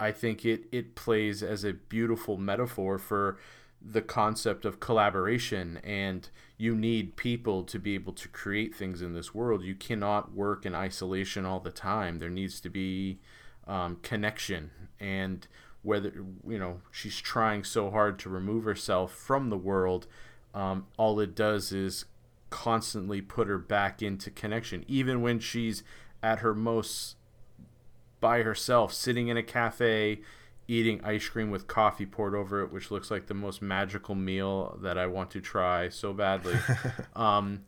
[0.00, 3.38] I think it it plays as a beautiful metaphor for
[3.80, 9.14] the concept of collaboration and you need people to be able to create things in
[9.14, 9.62] this world.
[9.62, 12.18] You cannot work in isolation all the time.
[12.18, 13.20] There needs to be
[13.68, 15.46] um, connection and
[15.82, 16.12] whether
[16.46, 20.08] you know she's trying so hard to remove herself from the world
[20.54, 22.06] um, all it does is
[22.50, 24.84] constantly put her back into connection.
[24.88, 25.82] Even when she's
[26.22, 27.16] at her most
[28.20, 30.20] by herself, sitting in a cafe,
[30.66, 34.78] eating ice cream with coffee poured over it, which looks like the most magical meal
[34.82, 36.56] that I want to try so badly.
[37.16, 37.64] um,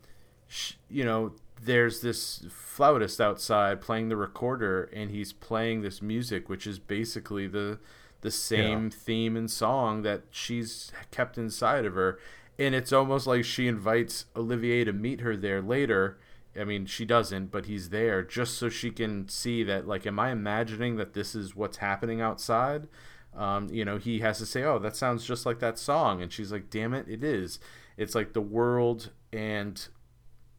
[0.47, 1.33] sh- you know,
[1.63, 7.47] there's this flautist outside playing the recorder, and he's playing this music, which is basically
[7.47, 7.79] the
[8.23, 8.91] the same yeah.
[8.99, 12.19] theme and song that she's kept inside of her.
[12.59, 16.19] And it's almost like she invites Olivier to meet her there later
[16.59, 20.19] I mean, she doesn't, but he's there just so she can see that, like, am
[20.19, 22.89] I imagining that this is what's happening outside?
[23.37, 26.21] Um, you know, he has to say, oh, that sounds just like that song.
[26.21, 27.61] And she's like, damn it, it is.
[27.97, 29.87] It's like the world, and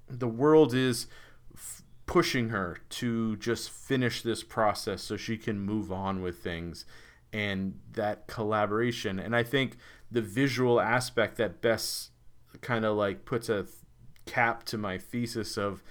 [0.08, 1.08] the world is
[1.54, 6.86] f- pushing her to just finish this process so she can move on with things
[7.34, 9.20] and that collaboration.
[9.20, 9.78] And I think
[10.10, 12.12] the visual aspect that best
[12.62, 13.66] kind of like puts a
[14.26, 15.84] cap to my thesis of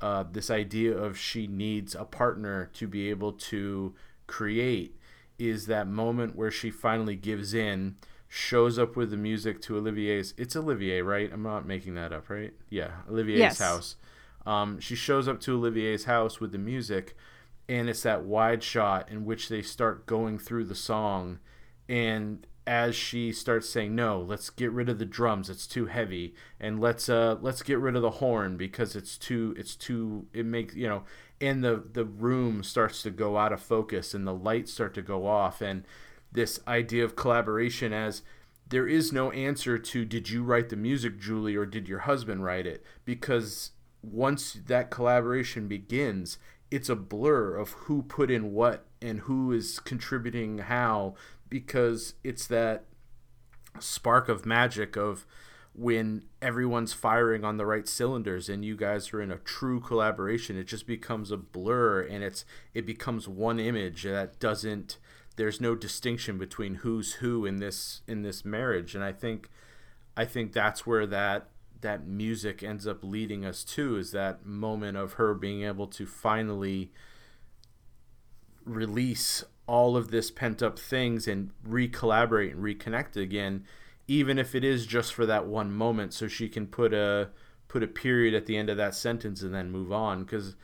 [0.00, 3.94] uh, this idea of she needs a partner to be able to
[4.26, 4.96] create
[5.38, 7.96] is that moment where she finally gives in
[8.28, 11.30] shows up with the music to olivier's it's olivier right?
[11.32, 12.52] I'm not making that up right?
[12.68, 13.58] Yeah olivier's yes.
[13.58, 13.96] house.
[14.44, 17.16] Um, she shows up to olivier's house with the music
[17.68, 21.38] and it's that wide shot in which they start going through the song
[21.88, 25.48] and as she starts saying no let's get rid of the drums.
[25.48, 26.34] It's too heavy.
[26.60, 30.46] And let's uh let's get rid of the horn because it's too it's too it
[30.46, 31.04] makes you know
[31.40, 35.02] and the the room starts to go out of focus and the lights start to
[35.02, 35.60] go off.
[35.60, 35.84] And
[36.32, 38.22] this idea of collaboration as
[38.68, 42.44] there is no answer to did you write the music Julie or did your husband
[42.44, 42.84] write it?
[43.04, 43.70] Because
[44.02, 46.38] once that collaboration begins
[46.70, 51.14] it's a blur of who put in what and who is contributing how
[51.48, 52.84] because it's that
[53.78, 55.26] spark of magic of
[55.74, 60.56] when everyone's firing on the right cylinders and you guys are in a true collaboration
[60.56, 64.96] it just becomes a blur and it's it becomes one image that doesn't
[65.36, 68.94] there's no distinction between who's who in this in this marriage.
[68.94, 69.48] And i think
[70.16, 71.50] i think that's where that
[71.82, 76.06] that music ends up leading us to is that moment of her being able to
[76.06, 76.90] finally
[78.64, 83.64] release all of this pent up things and re-collaborate and reconnect again
[84.08, 87.28] even if it is just for that one moment so she can put a
[87.68, 90.54] put a period at the end of that sentence and then move on cuz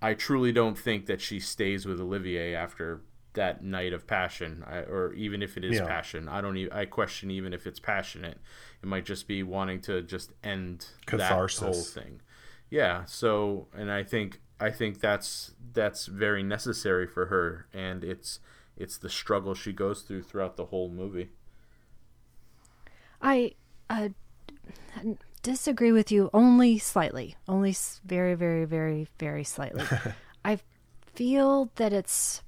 [0.00, 3.00] I truly don't think that she stays with Olivier after
[3.32, 5.86] that night of passion I, or even if it is yeah.
[5.86, 8.38] passion I don't even I question even if it's passionate
[8.82, 11.60] it might just be wanting to just end Catharsis.
[11.60, 12.20] that whole thing
[12.70, 18.40] yeah so and I think I think that's that's very necessary for her, and it's
[18.76, 21.30] it's the struggle she goes through throughout the whole movie.
[23.20, 23.54] I
[23.88, 24.10] uh,
[25.42, 27.74] disagree with you only slightly, only
[28.04, 29.84] very, very, very, very slightly.
[30.44, 30.58] I
[31.14, 32.42] feel that it's.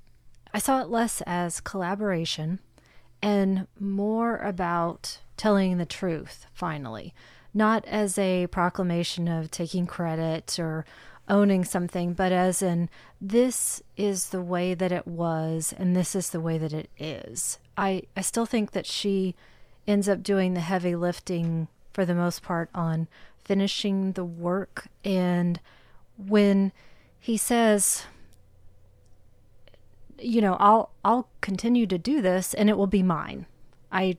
[0.52, 2.61] I saw it less as collaboration
[3.20, 6.46] and more about telling the truth.
[6.52, 7.14] Finally,
[7.52, 10.84] not as a proclamation of taking credit or
[11.29, 12.89] owning something, but as in
[13.20, 17.59] this is the way that it was and this is the way that it is.
[17.77, 19.35] I, I still think that she
[19.87, 23.09] ends up doing the heavy lifting for the most part on
[23.45, 24.89] finishing the work.
[25.05, 25.61] And
[26.16, 26.72] when
[27.18, 28.05] he says,
[30.18, 33.47] you know, I'll I'll continue to do this and it will be mine.
[33.93, 34.16] I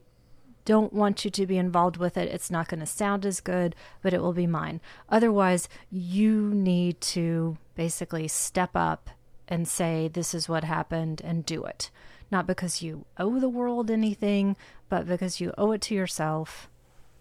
[0.67, 2.27] don't want you to be involved with it.
[2.27, 4.81] It's not going to sound as good, but it will be mine.
[5.07, 9.09] Otherwise, you need to basically step up
[9.47, 11.89] and say, This is what happened, and do it.
[12.29, 14.57] Not because you owe the world anything,
[14.89, 16.69] but because you owe it to yourself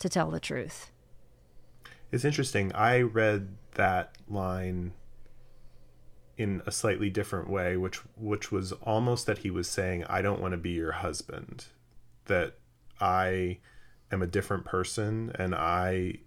[0.00, 0.90] to tell the truth.
[2.10, 2.72] It's interesting.
[2.74, 4.92] I read that line
[6.36, 10.40] in a slightly different way, which which was almost that he was saying, "I don't
[10.40, 11.66] want to be your husband."
[12.24, 12.58] That
[13.00, 13.58] I
[14.10, 16.18] am a different person and I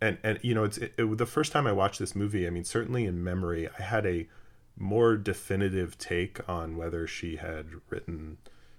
[0.00, 2.50] and and you know it's it, it, the first time I watched this movie I
[2.50, 4.28] mean certainly in memory I had a
[4.76, 8.38] more definitive take on whether she had written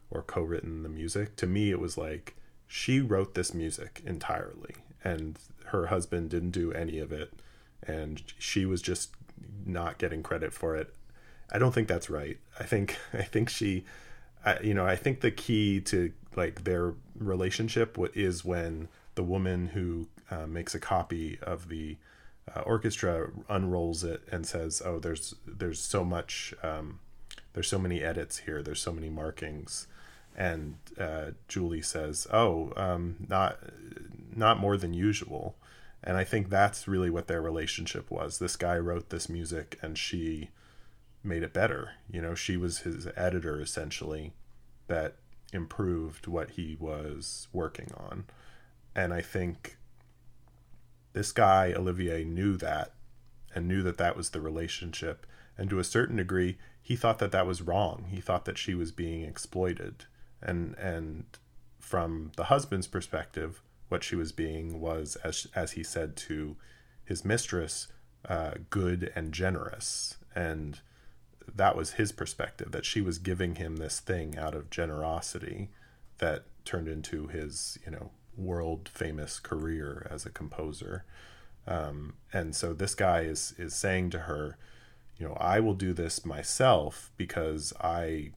[0.09, 1.35] or co-written the music.
[1.37, 2.35] To me it was like
[2.67, 7.33] she wrote this music entirely and her husband didn't do any of it
[7.83, 9.11] and she was just
[9.65, 10.93] not getting credit for it.
[11.51, 12.37] I don't think that's right.
[12.59, 13.85] I think I think she
[14.45, 19.67] I, you know I think the key to like their relationship is when the woman
[19.67, 21.97] who uh, makes a copy of the
[22.55, 26.99] uh, orchestra unrolls it and says, "Oh, there's there's so much, um,
[27.53, 28.63] there's so many edits here.
[28.63, 29.87] There's so many markings."
[30.37, 33.59] And uh, Julie says, "Oh, um, not
[34.33, 35.55] not more than usual."
[36.01, 38.39] And I think that's really what their relationship was.
[38.39, 40.51] This guy wrote this music, and she
[41.21, 41.91] made it better.
[42.09, 44.31] You know, she was his editor essentially.
[44.87, 45.15] That
[45.53, 48.25] improved what he was working on.
[48.95, 49.77] And I think
[51.13, 52.93] this guy, Olivier, knew that
[53.53, 55.25] and knew that that was the relationship.
[55.57, 58.05] And to a certain degree, he thought that that was wrong.
[58.09, 60.05] He thought that she was being exploited.
[60.41, 61.25] And, and
[61.79, 66.55] from the husband's perspective, what she was being was, as, as he said to
[67.03, 67.87] his mistress,
[68.27, 70.17] uh, good and generous.
[70.35, 70.79] And
[71.55, 75.69] that was his perspective that she was giving him this thing out of generosity
[76.19, 81.03] that turned into his you know world famous career as a composer.
[81.67, 84.57] Um, and so this guy is is saying to her
[85.17, 88.31] you know i will do this myself because i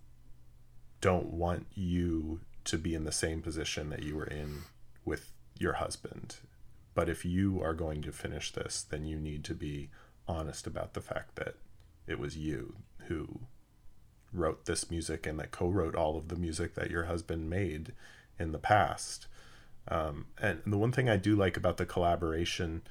[1.00, 4.62] don't want you to be in the same position that you were in
[5.04, 6.36] with your husband.
[6.94, 9.90] But if you are going to finish this then you need to be
[10.28, 11.54] honest about the fact that
[12.06, 12.74] it was you
[13.08, 13.40] who
[14.32, 17.92] wrote this music and that co-wrote all of the music that your husband made
[18.38, 19.26] in the past.
[19.88, 22.82] Um, and the one thing I do like about the collaboration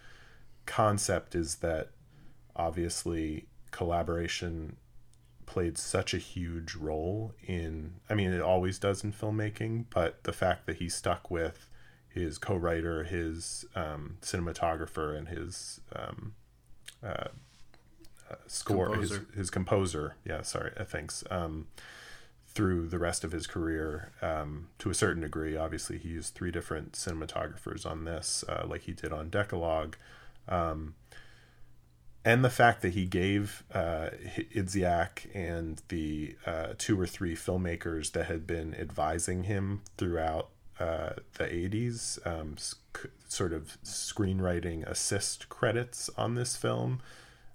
[0.65, 1.89] concept is that
[2.55, 4.75] obviously collaboration
[5.45, 10.33] played such a huge role in I mean it always does in filmmaking, but the
[10.33, 11.69] fact that he stuck with
[12.07, 16.33] his co-writer, his um, cinematographer, and his um,
[17.03, 17.29] uh,
[18.47, 19.25] score, composer.
[19.29, 20.15] his his composer.
[20.25, 21.23] Yeah, sorry, uh, thanks.
[21.29, 21.67] Um,
[22.47, 26.51] through the rest of his career, um, to a certain degree, obviously he used three
[26.51, 29.95] different cinematographers on this, uh, like he did on Decalogue.
[30.49, 30.95] Um,
[32.23, 34.09] and the fact that he gave uh,
[34.53, 41.13] Idziak and the uh, two or three filmmakers that had been advising him throughout uh,
[41.37, 47.01] the 80s um, sc- sort of screenwriting assist credits on this film,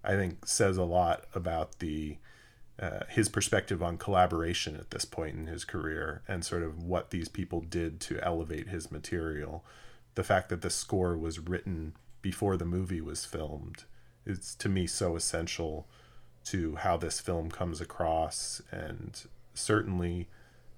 [0.07, 2.19] I think says a lot about the
[2.79, 7.11] uh, his perspective on collaboration at this point in his career and sort of what
[7.11, 9.65] these people did to elevate his material.
[10.15, 13.85] The fact that the score was written before the movie was filmed
[14.27, 15.87] is to me so essential
[16.45, 19.23] to how this film comes across and
[19.55, 20.29] certainly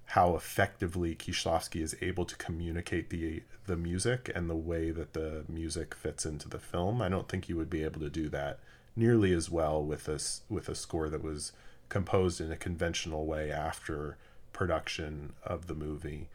[0.05, 5.43] how effectively Kieślowski is able to communicate the the music and the way that the
[5.47, 7.01] music fits into the film.
[7.01, 8.59] I don't think you would be able to do that
[8.95, 11.51] nearly as well with this with a score that was
[11.89, 14.17] composed in a conventional way after
[14.53, 16.27] production of the movie.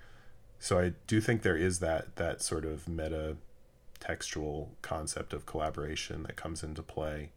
[0.59, 3.37] So I do think there is that that sort of meta
[4.01, 7.31] textual concept of collaboration that comes into play.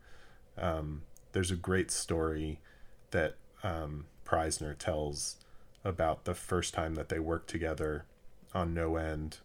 [0.58, 2.60] Um, there's a great story
[3.12, 5.38] that um, Preisner tells
[5.84, 8.06] about the first time that they worked together
[8.54, 9.38] on No End.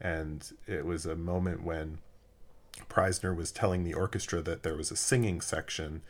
[0.00, 1.98] And it was a moment when
[2.88, 6.02] Preisner was telling the orchestra that there was a singing section.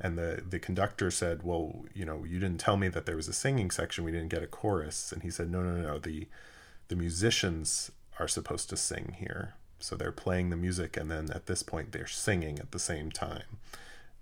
[0.00, 3.28] And the, the conductor said, Well, you know, you didn't tell me that there was
[3.28, 4.04] a singing section.
[4.04, 5.12] We didn't get a chorus.
[5.12, 5.98] And he said, No, no, no.
[5.98, 6.26] The,
[6.88, 9.54] the musicians are supposed to sing here.
[9.78, 10.96] So they're playing the music.
[10.96, 13.58] And then at this point, they're singing at the same time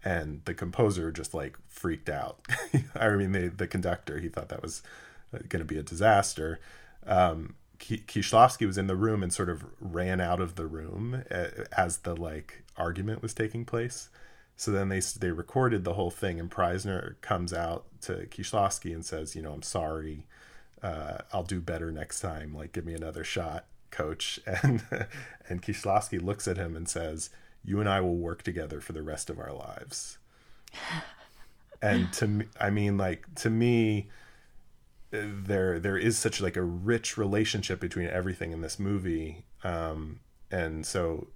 [0.05, 2.41] and the composer just like freaked out.
[2.95, 4.83] I mean, the the conductor he thought that was
[5.33, 6.61] going to be a disaster.
[7.07, 11.25] Um, Kieślowski was in the room and sort of ran out of the room
[11.73, 14.09] as the like argument was taking place.
[14.57, 19.05] So then they they recorded the whole thing, and Preisner comes out to Kieślowski and
[19.05, 20.27] says, "You know, I'm sorry.
[20.83, 22.55] Uh, I'll do better next time.
[22.55, 24.83] Like, give me another shot, coach." And
[25.49, 27.31] and Kieślowski looks at him and says,
[27.65, 30.19] you and I will work together for the rest of our lives.
[31.83, 34.09] and to me, I mean, like to me,
[35.11, 40.85] there there is such like a rich relationship between everything in this movie, um, and
[40.85, 41.29] so,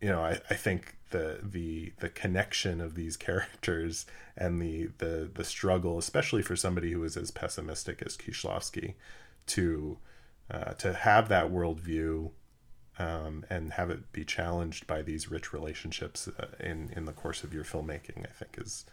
[0.00, 5.30] you know, I, I think the the the connection of these characters and the the
[5.32, 8.94] the struggle, especially for somebody who is as pessimistic as Kieślowski,
[9.46, 9.98] to
[10.50, 12.30] uh, to have that worldview
[12.98, 17.44] um, and have it be challenged by these rich relationships uh, in in the course
[17.44, 18.84] of your filmmaking, I think is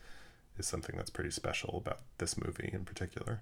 [0.57, 3.41] is something that's pretty special about this movie in particular.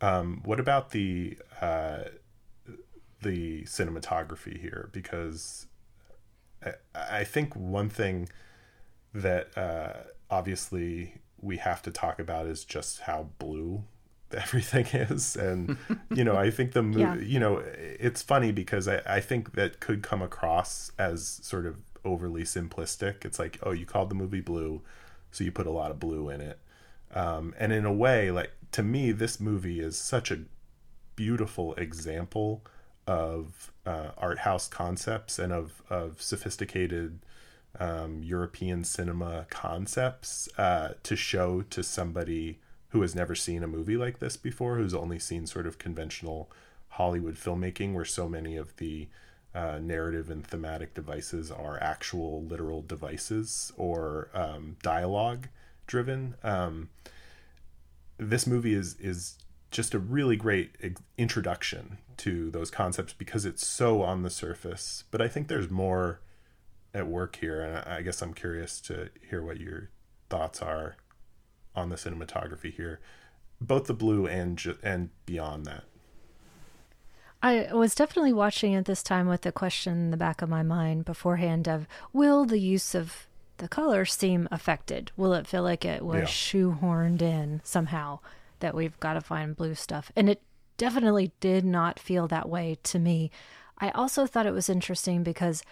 [0.00, 2.04] Um, what about the uh,
[3.22, 4.90] the cinematography here?
[4.92, 5.66] Because
[6.64, 8.28] I, I think one thing
[9.14, 9.92] that uh,
[10.30, 13.84] obviously we have to talk about is just how blue
[14.32, 15.78] everything is and
[16.14, 17.14] you know i think the movie yeah.
[17.16, 21.78] you know it's funny because I, I think that could come across as sort of
[22.04, 24.82] overly simplistic it's like oh you called the movie blue
[25.30, 26.58] so you put a lot of blue in it
[27.14, 30.40] um, and in a way like to me this movie is such a
[31.16, 32.64] beautiful example
[33.06, 37.20] of uh, art house concepts and of, of sophisticated
[37.80, 42.58] um, european cinema concepts uh, to show to somebody
[42.90, 46.50] who has never seen a movie like this before, who's only seen sort of conventional
[46.90, 49.08] Hollywood filmmaking, where so many of the
[49.54, 55.48] uh, narrative and thematic devices are actual literal devices or um, dialogue
[55.86, 56.34] driven.
[56.42, 56.88] Um,
[58.18, 59.38] this movie is is
[59.70, 60.76] just a really great
[61.16, 65.04] introduction to those concepts because it's so on the surface.
[65.10, 66.20] But I think there's more
[66.94, 69.90] at work here, and I guess I'm curious to hear what your
[70.30, 70.96] thoughts are
[71.76, 73.00] on the cinematography here,
[73.60, 75.84] both the blue and and beyond that.
[77.40, 80.64] I was definitely watching at this time with the question in the back of my
[80.64, 83.27] mind beforehand of will the use of
[83.58, 85.12] the color seem affected?
[85.16, 86.24] Will it feel like it was yeah.
[86.26, 88.20] shoehorned in somehow
[88.60, 90.10] that we've got to find blue stuff?
[90.16, 90.42] And it
[90.76, 93.30] definitely did not feel that way to me.
[93.78, 95.62] I also thought it was interesting because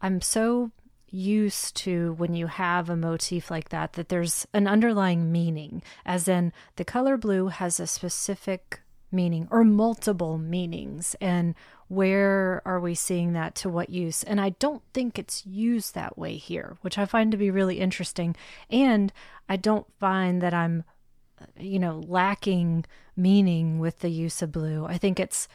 [0.00, 0.70] I'm so
[1.10, 6.26] used to when you have a motif like that that there's an underlying meaning as
[6.26, 8.80] in the color blue has a specific
[9.14, 11.54] meaning or multiple meanings and
[11.88, 14.22] where are we seeing that to what use?
[14.24, 17.80] And i don't think it's used that way here which i find to be really
[17.80, 18.36] interesting.
[18.70, 19.12] And
[19.48, 20.84] i don't find that i'm
[21.40, 22.84] uh, you know lacking
[23.16, 24.84] meaning with the use of blue.
[24.86, 25.46] I think it's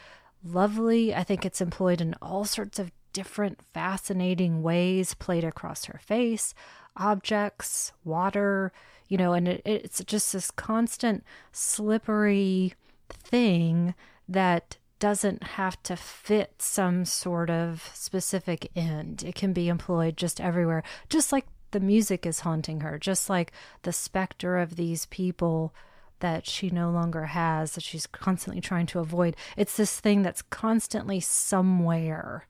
[0.44, 1.14] lovely.
[1.14, 6.54] I think it's employed in all sorts of different fascinating ways played across her face
[6.96, 8.72] objects water
[9.08, 12.74] you know and it, it's just this constant slippery
[13.14, 13.96] thing
[14.28, 19.24] that doesn't have to fit some sort of specific end.
[19.24, 23.52] It can be employed just everywhere, just like the music is haunting her, just like
[23.84, 25.74] the specter of these people
[26.20, 29.38] that she no longer has, that she's constantly trying to avoid.
[29.56, 32.46] It's this thing that's constantly somewhere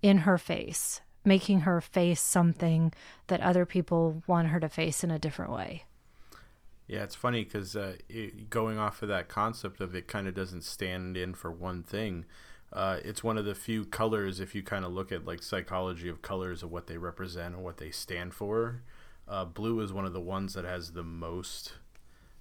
[0.00, 2.92] in her face, making her face something
[3.26, 5.84] that other people want her to face in a different way.
[6.86, 7.96] Yeah, it's funny because uh,
[8.50, 12.26] going off of that concept of it kind of doesn't stand in for one thing.
[12.72, 16.08] Uh, it's one of the few colors, if you kind of look at like psychology
[16.08, 18.82] of colors of what they represent and what they stand for.
[19.26, 21.74] Uh, blue is one of the ones that has the most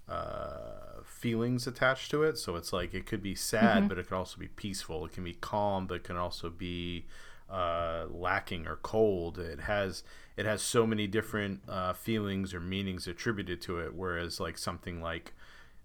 [0.10, 2.38] uh, feelings attached to it.
[2.38, 3.88] So it's like it could be sad, mm-hmm.
[3.88, 5.06] but it could also be peaceful.
[5.06, 7.06] It can be calm, but it can also be
[7.54, 9.38] uh, lacking or cold.
[9.38, 10.04] It has
[10.36, 13.94] it has so many different uh, feelings or meanings attributed to it.
[13.94, 15.34] Whereas like something like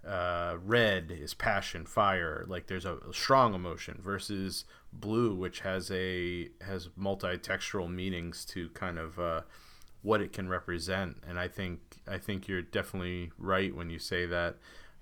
[0.07, 2.47] uh, red is passion, fire.
[2.49, 8.71] Like there's a, a, strong emotion versus blue, which has a has multi-textural meanings to
[8.71, 9.43] kind of uh,
[10.01, 11.19] what it can represent.
[11.29, 14.57] And I think I think you're definitely right when you say that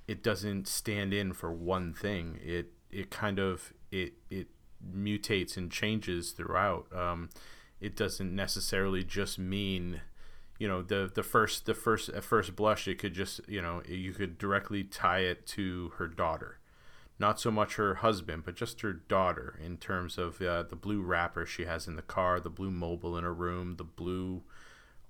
[0.09, 2.41] it doesn't stand in for one thing.
[2.43, 4.49] It it kind of it it
[4.95, 6.87] mutates and changes throughout.
[6.95, 7.31] Um,
[7.81, 10.01] it doesn't necessarily just mean
[10.59, 13.83] you know the the first the first at first blush it could just you know
[13.87, 16.59] you could directly tie it to her daughter
[17.19, 21.03] not so much her husband but just her daughter in terms of uh, the blue
[21.03, 24.43] wrapper she has in the car the blue mobile in her room the blue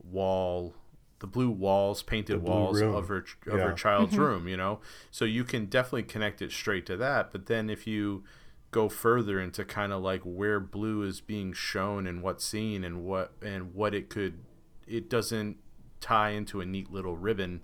[0.02, 0.74] wall
[1.20, 2.94] the blue walls painted blue walls room.
[2.94, 3.68] of her of yeah.
[3.68, 4.22] her child's mm-hmm.
[4.22, 7.86] room you know so you can definitely connect it straight to that but then if
[7.86, 8.24] you
[8.70, 13.04] go further into kind of like where blue is being shown and what's seen and
[13.04, 14.38] what and what it could
[14.86, 15.56] it doesn't
[16.00, 17.62] tie into a neat little ribbon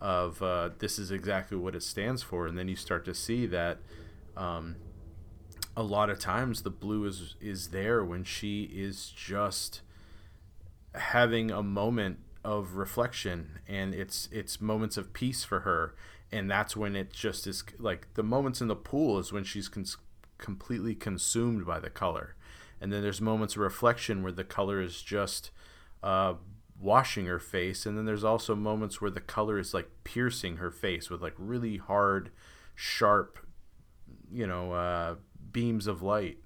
[0.00, 2.46] of uh, this is exactly what it stands for.
[2.46, 3.78] And then you start to see that
[4.36, 4.76] um,
[5.76, 9.82] a lot of times the blue is is there when she is just
[10.94, 15.94] having a moment of reflection and it's it's moments of peace for her.
[16.32, 19.68] And that's when it just is like the moments in the pool is when she's
[19.68, 19.96] cons-
[20.40, 22.34] completely consumed by the color.
[22.80, 25.50] And then there's moments of reflection where the color is just
[26.02, 26.34] uh,
[26.80, 27.86] washing her face.
[27.86, 31.34] And then there's also moments where the color is like piercing her face with like
[31.36, 32.30] really hard,
[32.74, 33.38] sharp,
[34.32, 35.16] you know, uh,
[35.52, 36.38] beams of light.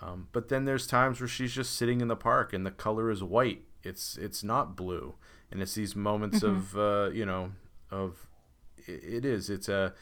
[0.00, 3.10] Um, but then there's times where she's just sitting in the park and the color
[3.10, 3.62] is white.
[3.84, 5.14] It's it's not blue,
[5.50, 6.56] and it's these moments mm-hmm.
[6.56, 7.52] of uh, you know
[7.90, 8.28] of
[8.86, 9.50] it, it is.
[9.50, 9.94] It's a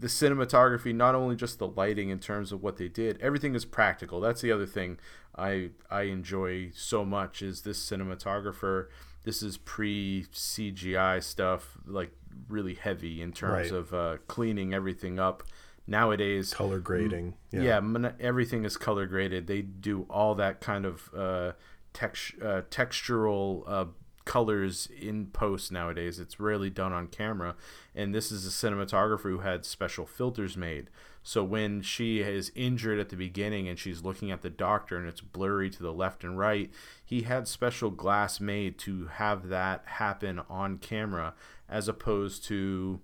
[0.00, 3.66] the cinematography, not only just the lighting in terms of what they did, everything is
[3.66, 4.18] practical.
[4.18, 4.98] That's the other thing
[5.36, 8.86] I I enjoy so much is this cinematographer.
[9.24, 12.12] This is pre CGI stuff, like
[12.48, 13.78] really heavy in terms right.
[13.78, 15.42] of uh, cleaning everything up.
[15.86, 17.34] Nowadays, color grading.
[17.50, 19.46] Yeah, yeah everything is color graded.
[19.46, 21.52] They do all that kind of uh,
[21.92, 23.84] text, uh, textural uh,
[24.24, 26.18] colors in post nowadays.
[26.18, 27.54] It's rarely done on camera.
[27.94, 30.90] And this is a cinematographer who had special filters made.
[31.22, 35.06] So when she is injured at the beginning and she's looking at the doctor and
[35.06, 36.70] it's blurry to the left and right,
[37.04, 41.34] he had special glass made to have that happen on camera
[41.68, 43.00] as opposed to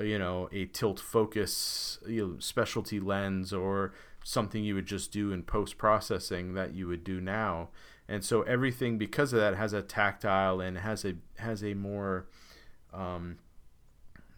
[0.00, 3.92] you know a tilt focus you know, specialty lens or
[4.22, 7.68] something you would just do in post processing that you would do now
[8.08, 12.26] and so everything because of that has a tactile and has a has a more
[12.92, 13.38] um,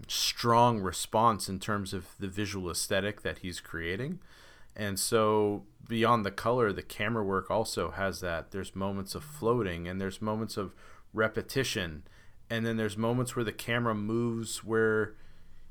[0.09, 4.19] strong response in terms of the visual aesthetic that he's creating.
[4.75, 8.51] And so beyond the color the camera work also has that.
[8.51, 10.75] There's moments of floating and there's moments of
[11.13, 12.03] repetition.
[12.49, 15.15] And then there's moments where the camera moves where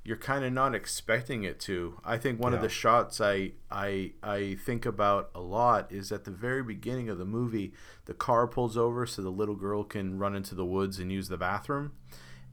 [0.09, 1.99] you're kind of not expecting it to.
[2.03, 2.57] I think one yeah.
[2.57, 7.09] of the shots I I I think about a lot is at the very beginning
[7.09, 7.73] of the movie,
[8.05, 11.27] the car pulls over so the little girl can run into the woods and use
[11.29, 11.91] the bathroom,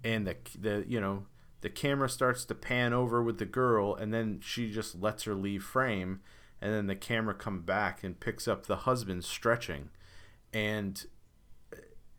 [0.04, 1.24] and the the you know
[1.62, 5.34] the camera starts to pan over with the girl and then she just lets her
[5.34, 6.20] leave frame
[6.60, 9.88] and then the camera come back and picks up the husband stretching
[10.52, 11.06] and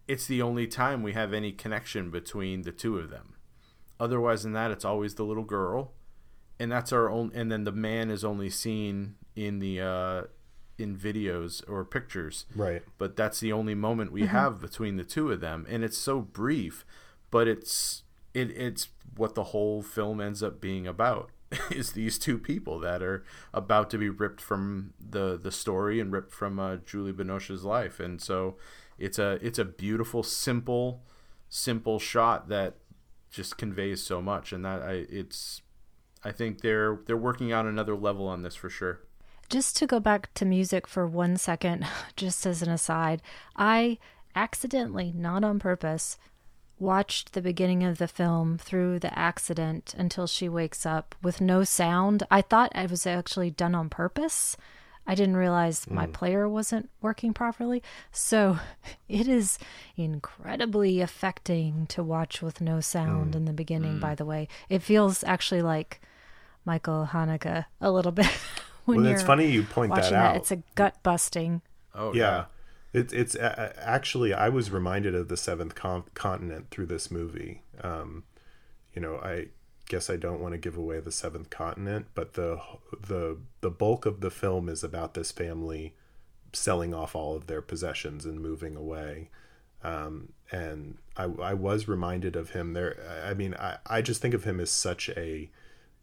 [0.08, 3.37] it's the only time we have any connection between the two of them
[4.00, 5.94] Otherwise than that, it's always the little girl,
[6.60, 7.32] and that's our own.
[7.34, 10.22] And then the man is only seen in the uh,
[10.78, 12.84] in videos or pictures, right?
[12.98, 14.32] But that's the only moment we mm-hmm.
[14.32, 16.86] have between the two of them, and it's so brief,
[17.32, 21.32] but it's it, it's what the whole film ends up being about
[21.72, 23.24] is these two people that are
[23.54, 28.00] about to be ripped from the the story and ripped from uh, Julie Binoche's life,
[28.00, 28.58] and so
[28.98, 31.04] it's a it's a beautiful, simple,
[31.50, 32.76] simple shot that
[33.32, 35.62] just conveys so much, and that I it's
[36.24, 39.02] I think they're they're working on another level on this for sure.
[39.50, 43.22] Just to go back to music for one second, just as an aside,
[43.56, 43.98] I
[44.36, 46.18] accidentally, not on purpose,
[46.80, 51.64] watched the beginning of the film through the accident until she wakes up with no
[51.64, 52.24] sound.
[52.30, 54.58] I thought it was actually done on purpose.
[55.08, 55.94] I didn't realize mm.
[55.94, 57.82] my player wasn't working properly.
[58.12, 58.60] So
[59.10, 59.58] it is
[59.96, 63.38] incredibly affecting to watch with no sound mm.
[63.38, 64.02] in the beginning, mm.
[64.02, 64.50] by the way.
[64.70, 66.02] It feels actually like
[66.66, 68.30] Michael Haneke a little bit.
[68.86, 70.12] when well, it's funny you point that out.
[70.12, 70.36] That.
[70.36, 71.62] It's a gut busting.
[71.96, 72.22] Oh, yeah.
[72.22, 72.46] yeah.
[72.94, 77.62] It's it's uh, actually I was reminded of the seventh con- continent through this movie.
[77.82, 78.24] Um,
[78.94, 79.48] you know, I
[79.90, 82.60] guess I don't want to give away the seventh continent, but the
[83.00, 85.94] the the bulk of the film is about this family
[86.54, 89.30] selling off all of their possessions and moving away.
[89.84, 92.98] Um, and I, I was reminded of him there.
[93.26, 95.50] I mean, I, I just think of him as such a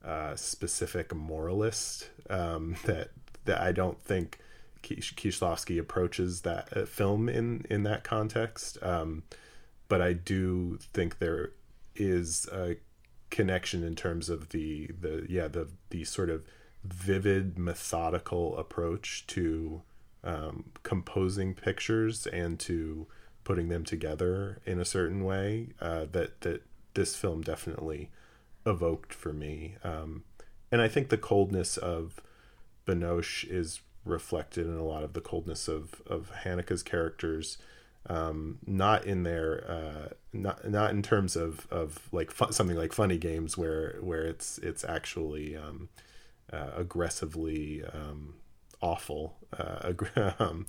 [0.04, 3.10] uh, specific moralist um, that
[3.44, 4.38] that I don't think
[4.82, 8.78] Kieślowski approaches that uh, film in in that context.
[8.82, 9.24] Um,
[9.88, 11.52] but I do think there
[11.96, 12.76] is a
[13.34, 16.44] connection in terms of the the yeah the the sort of
[16.84, 19.82] vivid methodical approach to
[20.22, 23.08] um, composing pictures and to
[23.42, 26.62] putting them together in a certain way uh, that that
[26.94, 28.08] this film definitely
[28.64, 29.74] evoked for me.
[29.82, 30.22] Um,
[30.70, 32.20] and I think the coldness of
[32.86, 37.58] Binoche is reflected in a lot of the coldness of of Haneke's characters.
[38.06, 43.16] Um, not in their uh, not not in terms of of like something like funny
[43.16, 45.88] games where where it's it's actually um,
[46.52, 48.34] uh, aggressively um,
[48.80, 49.92] awful, uh,
[50.38, 50.66] um,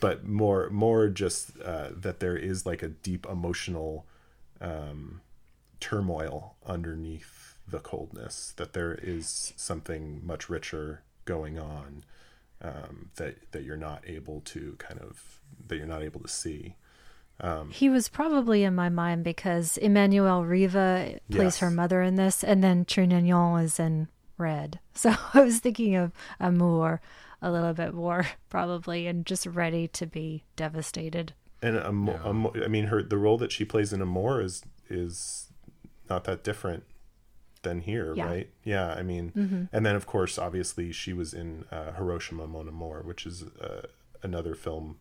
[0.00, 4.04] but more more just uh, that there is like a deep emotional
[4.60, 5.20] um,
[5.78, 8.52] turmoil underneath the coldness.
[8.56, 12.04] That there is something much richer going on
[12.62, 16.76] um, that that you're not able to kind of that you're not able to see.
[17.40, 21.58] Um, he was probably in my mind because Emmanuelle Riva plays yes.
[21.58, 24.08] her mother in this, and then Trintignant is in
[24.38, 24.78] Red.
[24.94, 27.00] So I was thinking of Amour
[27.40, 31.32] a little bit more probably, and just ready to be devastated.
[31.62, 32.30] And Amour, yeah.
[32.30, 35.50] Amour, I mean, her the role that she plays in Amour is is
[36.08, 36.84] not that different
[37.62, 38.24] than here, yeah.
[38.24, 38.50] right?
[38.64, 39.64] Yeah, I mean, mm-hmm.
[39.72, 43.82] and then of course, obviously, she was in uh, Hiroshima Mon Amour, which is uh,
[44.22, 44.98] another film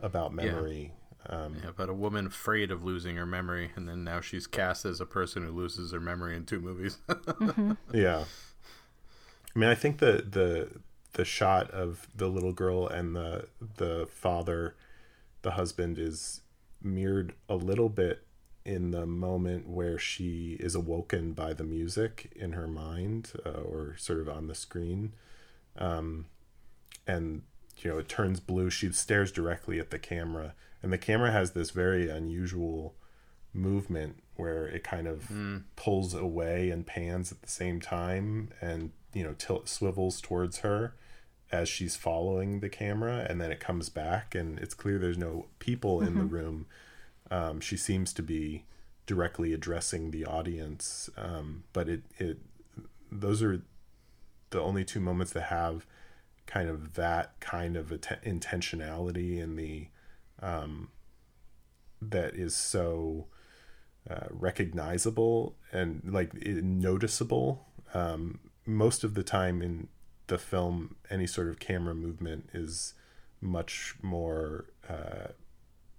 [0.00, 0.92] about memory.
[0.92, 1.00] Yeah.
[1.26, 4.84] Um, yeah, about a woman afraid of losing her memory, and then now she's cast
[4.84, 6.98] as a person who loses her memory in two movies.
[7.08, 7.72] mm-hmm.
[7.94, 8.24] Yeah,
[9.54, 10.80] I mean, I think the the
[11.14, 13.46] the shot of the little girl and the
[13.76, 14.74] the father,
[15.42, 16.42] the husband, is
[16.82, 18.24] mirrored a little bit
[18.64, 23.94] in the moment where she is awoken by the music in her mind uh, or
[23.98, 25.12] sort of on the screen
[25.76, 26.26] um,
[27.06, 27.42] and
[27.78, 31.52] you know it turns blue she stares directly at the camera and the camera has
[31.52, 32.94] this very unusual
[33.52, 35.62] movement where it kind of mm.
[35.76, 40.94] pulls away and pans at the same time and you know tilt swivels towards her
[41.52, 45.46] as she's following the camera and then it comes back and it's clear there's no
[45.58, 46.08] people mm-hmm.
[46.08, 46.34] in the mm-hmm.
[46.34, 46.66] room
[47.34, 48.64] um, she seems to be
[49.06, 52.38] directly addressing the audience, um, but it it
[53.10, 53.62] those are
[54.50, 55.84] the only two moments that have
[56.46, 59.88] kind of that kind of att- intentionality in the
[60.40, 60.90] um,
[62.00, 63.26] that is so
[64.08, 67.66] uh, recognizable and like noticeable.
[67.94, 69.88] Um, most of the time in
[70.28, 72.94] the film, any sort of camera movement is
[73.40, 75.32] much more uh,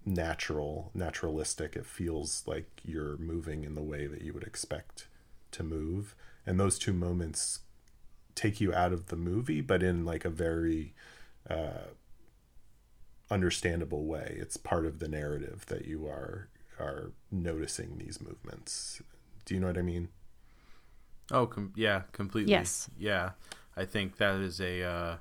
[0.06, 1.76] natural, naturalistic.
[1.76, 5.08] It feels like you're moving in the way that you would expect
[5.50, 6.14] to move.
[6.46, 7.60] And those two moments
[8.34, 10.94] take you out of the movie, but in like a very
[11.50, 11.88] uh,
[13.30, 14.36] understandable way.
[14.38, 16.48] It's part of the narrative that you are
[16.78, 19.00] are noticing these movements.
[19.44, 20.08] Do you know what I mean?
[21.30, 22.52] Oh, com- yeah, completely.
[22.52, 22.88] Yes.
[22.98, 23.30] Yeah,
[23.76, 25.16] I think that is a uh,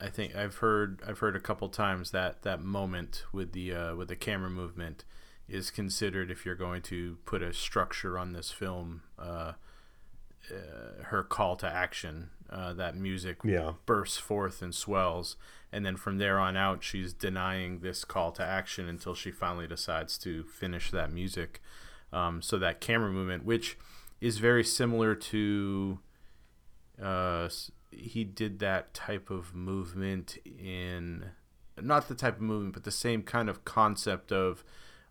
[0.00, 3.94] I think I've heard I've heard a couple times that that moment with the uh,
[3.96, 5.04] with the camera movement
[5.48, 9.52] is considered if you're going to put a structure on this film uh,
[10.50, 12.30] uh, her call to action.
[12.50, 13.74] Uh, that music Yeah.
[13.84, 15.36] bursts forth and swells,
[15.70, 19.66] and then from there on out, she's denying this call to action until she finally
[19.66, 21.60] decides to finish that music.
[22.10, 23.76] Um, so that camera movement, which
[24.22, 25.98] is very similar to,
[27.02, 27.50] uh,
[27.90, 31.26] he did that type of movement in,
[31.80, 34.64] not the type of movement, but the same kind of concept of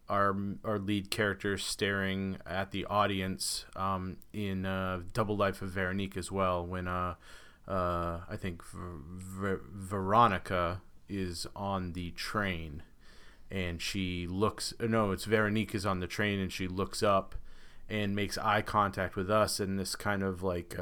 [0.09, 6.15] our our lead character staring at the audience um, in uh, Double Life of Veronique
[6.17, 6.65] as well.
[6.65, 7.15] When uh,
[7.67, 12.83] uh, I think Ver- Ver- Veronica is on the train,
[13.51, 14.73] and she looks.
[14.79, 17.35] No, it's Veronique is on the train, and she looks up
[17.89, 20.77] and makes eye contact with us, and this kind of like.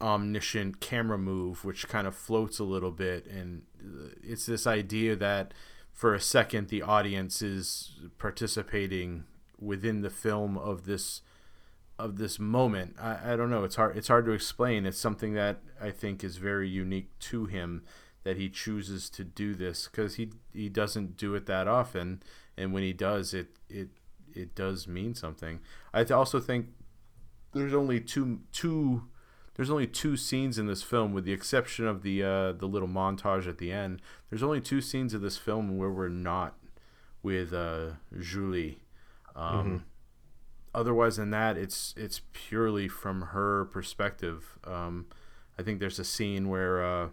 [0.00, 3.26] Omniscient camera move which kind of floats a little bit.
[3.26, 5.52] And uh, it's this idea that
[5.92, 9.24] for a second the audience is participating
[9.60, 11.22] within the film of this
[11.98, 12.94] of this moment.
[13.00, 13.64] I, I don't know.
[13.64, 14.86] It's hard it's hard to explain.
[14.86, 17.82] It's something that i think is very unique to him
[18.24, 22.22] that he chooses to do this because he he doesn't do it that often.
[22.56, 23.88] And when he does it it
[24.32, 25.60] it does mean something.
[25.92, 26.68] I also think
[27.52, 29.08] there's only two two
[29.58, 32.86] there's only two scenes in this film, with the exception of the uh, the little
[32.86, 34.00] montage at the end.
[34.30, 36.56] There's only two scenes of this film where we're not
[37.24, 38.78] with uh, Julie.
[39.34, 39.84] Um,
[40.74, 44.58] Otherwise than that, it's it's purely from her perspective.
[44.62, 45.06] Um,
[45.58, 47.08] I think there's a scene where uh,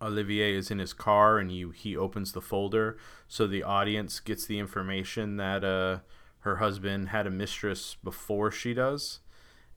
[0.00, 2.96] Olivier is in his car and he he opens the folder,
[3.28, 5.98] so the audience gets the information that uh,
[6.38, 9.20] her husband had a mistress before she does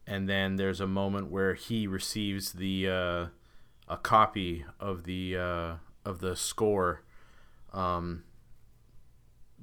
[0.08, 3.26] and then there's a moment where he receives the uh,
[3.89, 5.74] a copy of the uh,
[6.05, 7.03] of the score,
[7.74, 8.24] um,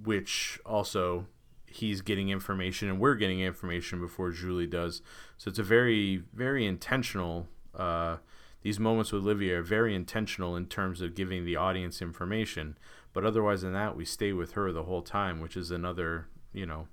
[0.02, 1.26] which also
[1.66, 5.02] he's getting information and we're getting information before Julie does.
[5.38, 7.48] So it's a very very intentional.
[7.74, 8.18] Uh,
[8.60, 12.78] these moments with Olivia are very intentional in terms of giving the audience information,
[13.12, 16.66] but otherwise than that, we stay with her the whole time, which is another you
[16.66, 16.88] know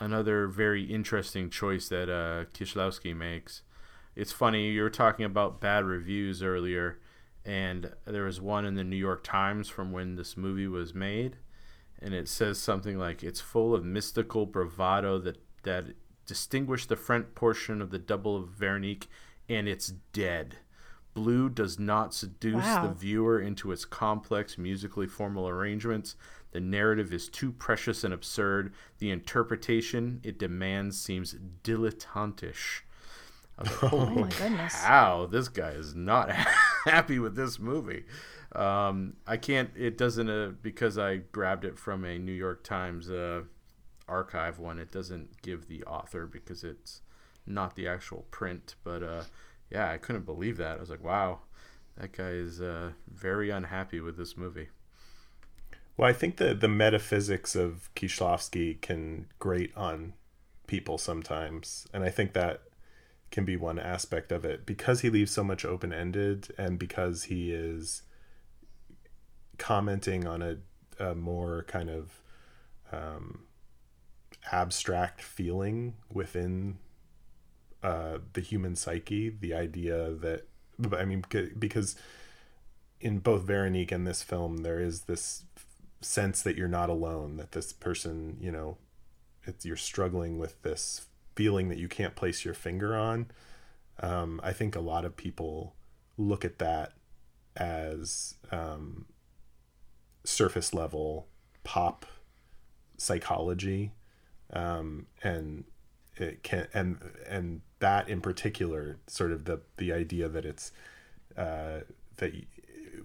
[0.00, 3.62] another very interesting choice that uh, Kieślowski makes.
[4.14, 6.98] It's funny you were talking about bad reviews earlier,
[7.44, 11.36] and there was one in the New York Times from when this movie was made,
[12.00, 15.84] and it says something like it's full of mystical bravado that that
[16.26, 19.08] distinguish the front portion of the Double of Veronique,
[19.48, 20.56] and it's dead.
[21.14, 22.86] Blue does not seduce Wow.
[22.88, 26.16] the viewer into its complex musically formal arrangements.
[26.52, 28.72] The narrative is too precious and absurd.
[28.98, 31.34] The interpretation it demands seems
[31.64, 32.82] dilettantish.
[33.58, 34.74] Like, Oh my goodness.
[34.82, 36.30] cow, this guy is not
[36.84, 38.04] happy with this movie.
[38.54, 39.70] Um, I can't.
[39.76, 43.42] It doesn't uh, because I grabbed it from a New York Times uh,
[44.08, 44.78] archive one.
[44.78, 47.00] It doesn't give the author because it's
[47.46, 48.74] not the actual print.
[48.84, 49.22] But uh,
[49.70, 50.76] yeah, I couldn't believe that.
[50.76, 51.40] I was like, wow,
[51.96, 54.68] that guy is uh, very unhappy with this movie.
[55.96, 60.14] Well, I think the the metaphysics of Kieślowski can grate on
[60.66, 62.62] people sometimes, and I think that
[63.30, 67.24] can be one aspect of it because he leaves so much open ended, and because
[67.24, 68.02] he is
[69.58, 70.56] commenting on a,
[70.98, 72.20] a more kind of
[72.90, 73.44] um,
[74.50, 76.78] abstract feeling within
[77.82, 79.28] uh, the human psyche.
[79.28, 80.46] The idea that,
[80.96, 81.24] I mean,
[81.58, 81.96] because
[83.00, 85.44] in both Veronique and this film, there is this
[86.02, 88.78] sense that you're not alone, that this person, you know,
[89.62, 93.26] you're struggling with this feeling that you can't place your finger on.
[94.00, 95.74] Um, I think a lot of people
[96.16, 96.92] look at that
[97.56, 99.06] as um,
[100.24, 101.28] surface level
[101.64, 102.06] pop
[102.96, 103.92] psychology,
[104.52, 105.64] um, and
[106.16, 106.98] it can and
[107.28, 110.72] and that in particular, sort of the the idea that it's
[111.36, 111.80] uh,
[112.16, 112.34] that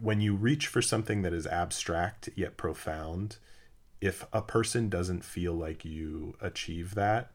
[0.02, 3.38] when you reach for something that is abstract yet profound,
[4.02, 7.32] if a person doesn't feel like you achieve that,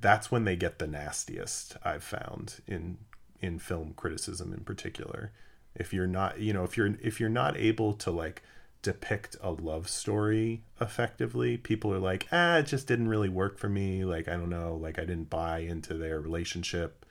[0.00, 2.98] that's when they get the nastiest I've found in
[3.40, 5.32] in film criticism in particular.
[5.74, 8.42] If you're not, you know, if you're if you're not able to like
[8.82, 13.68] depict a love story effectively, people are like, "Ah, it just didn't really work for
[13.68, 14.04] me.
[14.04, 17.06] Like, I don't know, like I didn't buy into their relationship."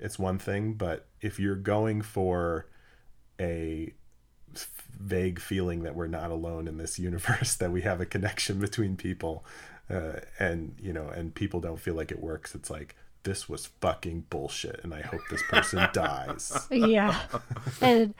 [0.00, 2.66] It's one thing, but if you're going for
[3.40, 3.94] a
[5.00, 8.96] vague feeling that we're not alone in this universe that we have a connection between
[8.96, 9.44] people
[9.90, 12.54] uh, and you know and people don't feel like it works.
[12.54, 16.66] It's like this was fucking bullshit and i hope this person dies.
[16.70, 17.18] Yeah.
[17.80, 18.14] And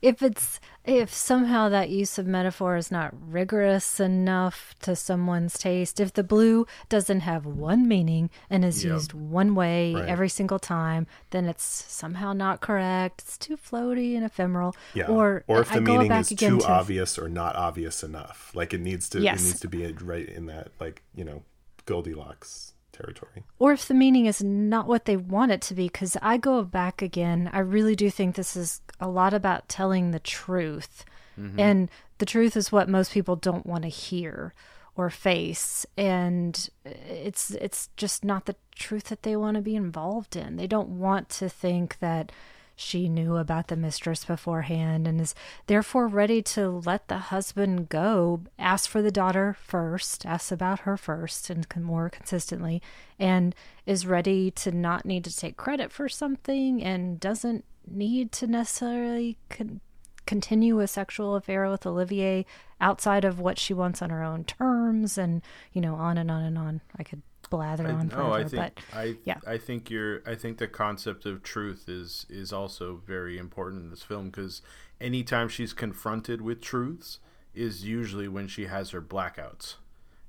[0.00, 6.00] if it's if somehow that use of metaphor is not rigorous enough to someone's taste
[6.00, 8.92] if the blue doesn't have one meaning and is Yep.
[8.94, 10.08] used one way Right.
[10.08, 15.06] every single time then it's somehow not correct it's too floaty and ephemeral Yeah.
[15.06, 18.52] or if I the meaning is too to- obvious or not obvious enough.
[18.54, 19.40] Like it needs to Yes.
[19.42, 21.42] it needs to be right in that like, you know,
[21.86, 23.44] Goldilocks territory.
[23.58, 26.62] or if the meaning is not what they want it to be because i go
[26.64, 31.04] back again i really do think this is a lot about telling the truth.
[31.38, 31.60] Mm-hmm.
[31.60, 34.54] And the truth is what most people don't want to hear
[34.96, 40.34] or face and it's it's just not the truth that they want to be involved
[40.34, 40.56] in.
[40.56, 42.32] They don't want to think that
[42.80, 45.34] she knew about the mistress beforehand and is
[45.66, 48.42] therefore ready to let the husband go.
[48.56, 52.80] Ask for the daughter first asks about her first and more consistently
[53.18, 53.52] and
[53.84, 59.38] is ready to not need to take credit for something and doesn't need to necessarily
[59.48, 59.80] con-
[60.24, 62.46] continue a sexual affair with Olivier
[62.80, 65.42] outside of what she wants on her own terms and
[65.72, 66.80] you know on and on and on.
[66.96, 69.40] I could blather I, on no, forever I think but I yeah.
[69.46, 73.90] I think you're I think the concept of truth is is also very important in
[73.90, 74.62] this film because
[75.00, 77.18] anytime she's confronted with truths
[77.54, 79.76] is usually when she has her blackouts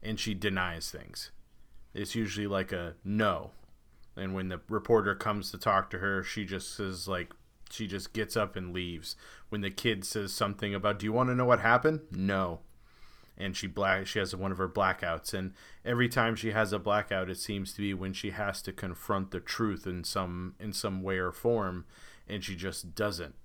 [0.02, 1.32] and she denies things.
[1.94, 3.52] It's usually like a no.
[4.16, 7.34] And when the reporter comes to talk to her, she just says like
[7.72, 9.16] she just gets up and leaves.
[9.50, 12.60] When the kid says something about, "Do you want to know what happened?" No
[13.40, 15.54] and she black she has one of her blackouts and
[15.86, 19.32] every time she has a blackout it seems to be when she has to confront
[19.32, 21.86] the truth in some in some way or form
[22.28, 23.36] and she just doesn't.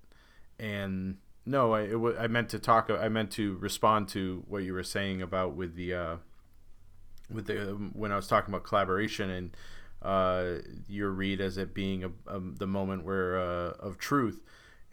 [0.59, 4.73] And no I, it, wa- meant to talk I meant to respond to what you
[4.73, 6.15] were saying about with the uh
[7.31, 7.55] with the
[7.93, 9.57] when I was talking about collaboration and
[10.01, 14.43] uh, your read as it being a, a, the moment where uh, of truth,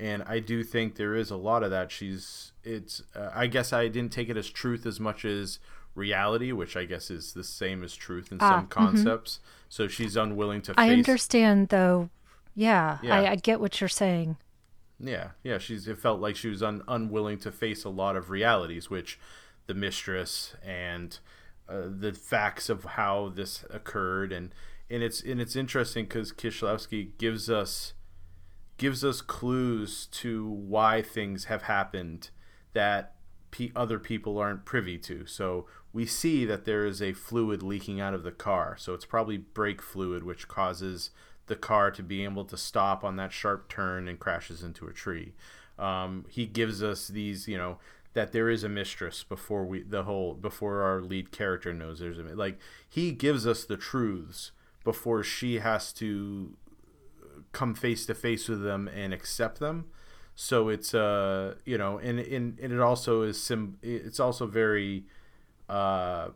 [0.02, 1.92] and I do think there is a lot of that.
[1.92, 5.60] She's it's uh, I guess I didn't take it as truth as much as
[5.94, 9.38] reality, which I guess is the same as truth in Ah, some concepts.
[9.68, 10.74] So she's unwilling to.
[10.76, 12.10] i face understand though
[12.54, 13.20] yeah, Yeah.
[13.20, 14.36] I, I get what you're saying
[14.98, 15.58] Yeah, yeah.
[15.58, 19.18] She's it felt like she was un, unwilling to face a lot of realities, which
[19.68, 21.18] the mistress and
[21.68, 24.52] uh, the facts of how this occurred, and
[24.90, 27.94] and it's and it's interesting because Kieślowski gives us
[28.82, 32.30] gives us clues to why things have happened
[32.72, 33.14] that
[33.76, 35.24] other people aren't privy to.
[35.24, 38.76] So we see that there is a fluid leaking out of the car.
[38.76, 41.10] So it's probably brake fluid, which causes
[41.46, 44.92] the car to be able to stop on that sharp turn and crashes into a
[44.92, 45.34] tree.
[45.78, 47.78] Um, he gives us these, you know,
[48.14, 52.18] that there is a mistress before we the whole before our lead character knows there's
[52.18, 54.50] a like he gives us the truths
[54.84, 56.56] before she has to
[57.52, 59.86] come face to face with them and accept them.
[60.34, 65.04] So it's uh you know and and, and it also is sim it's also very
[65.68, 66.28] uh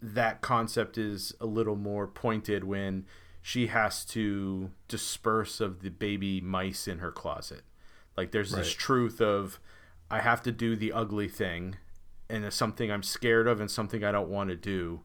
[0.00, 3.04] that concept is a little more pointed when
[3.40, 7.62] she has to disperse of the baby mice in her closet.
[8.16, 9.58] Like there's this truth of
[10.10, 11.76] I have to do the ugly thing
[12.28, 15.00] and it's something I'm scared of and something I don't want to do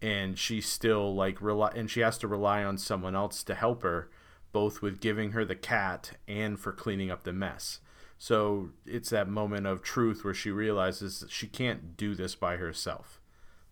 [0.00, 3.82] and she still like rely and she has to rely on someone else to help
[3.82, 4.08] her
[4.52, 7.80] both with giving her the cat and for cleaning up the mess.
[8.18, 12.56] So it's that moment of truth where she realizes that she can't do this by
[12.56, 13.20] herself.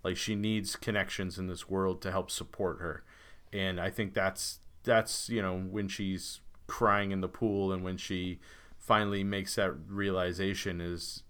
[0.02, 3.04] Like she needs connections in this world to help support her.
[3.52, 7.96] And I think that's that's, you know, when she's crying in the pool and when
[7.96, 8.40] she
[8.78, 11.22] finally makes that realization is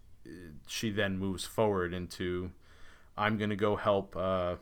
[0.67, 2.51] she then moves forward into
[3.17, 4.57] I'm going to go help uh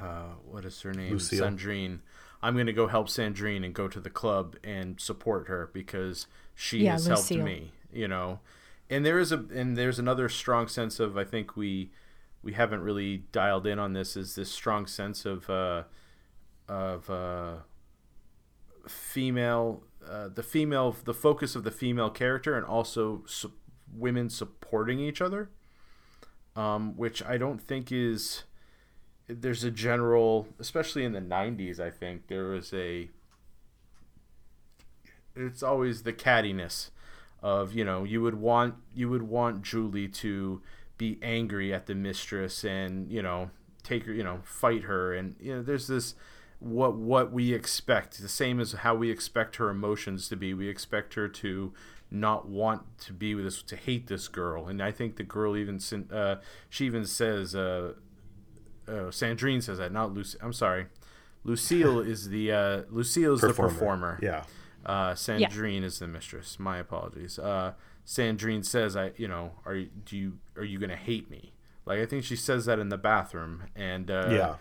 [0.00, 1.12] uh, what is her name?
[1.12, 1.44] Lucille.
[1.44, 2.00] Sandrine.
[2.46, 6.26] I'm going to go help Sandrine and go to the club and support her because
[6.54, 8.40] she Yeah, has helped me, you know.
[8.88, 11.90] And there is a and there's another strong sense of I think we
[12.42, 15.84] we haven't really dialed in on this is this strong sense of uh,
[16.68, 17.56] of uh,
[18.88, 23.52] female uh, the female the focus of the female character and also su-
[23.92, 25.50] women supporting each other
[26.54, 28.44] um, which I don't think is
[29.28, 33.10] there's a general especially in the 90s I think there was a
[35.34, 36.90] it's always the cattiness
[37.42, 40.62] of you know you would want you would want Julie to
[40.98, 43.50] be angry at the mistress and you know
[43.82, 45.14] take her you know fight her.
[45.14, 46.14] And you know there's this
[46.58, 50.54] what what we expect the same as how we expect her emotions to be.
[50.54, 51.72] We expect her to
[52.10, 54.68] not want to be with this to hate this girl.
[54.68, 55.80] And I think the girl even
[56.10, 56.36] uh,
[56.68, 57.94] she even says uh,
[58.88, 60.86] uh, Sandrine says that not Lucy I'm sorry
[61.44, 64.44] Lucille is the uh, Lucille is the performer Yeah.
[64.84, 65.86] Uh, Sandrine yeah.
[65.86, 66.60] is the mistress.
[66.60, 67.40] My apologies.
[67.40, 67.72] Uh,
[68.06, 71.52] Sandrine says, "I, you know, are you, do you are you gonna hate me?"
[71.84, 74.54] Like I think she says that in the bathroom, and uh, yeah,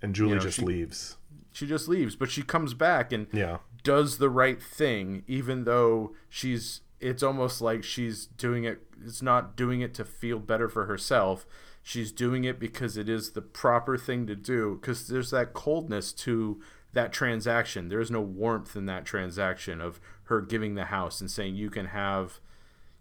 [0.00, 1.16] and Julie you know, just she, leaves.
[1.52, 3.58] She just leaves, but she comes back and yeah.
[3.82, 6.80] does the right thing, even though she's.
[7.00, 8.80] It's almost like she's doing it.
[9.04, 11.44] It's not doing it to feel better for herself.
[11.86, 14.78] She's doing it because it is the proper thing to do.
[14.80, 16.60] Because there's that coldness to
[16.94, 17.90] that transaction.
[17.90, 21.68] There is no warmth in that transaction of her giving the house and saying you
[21.68, 22.40] can have,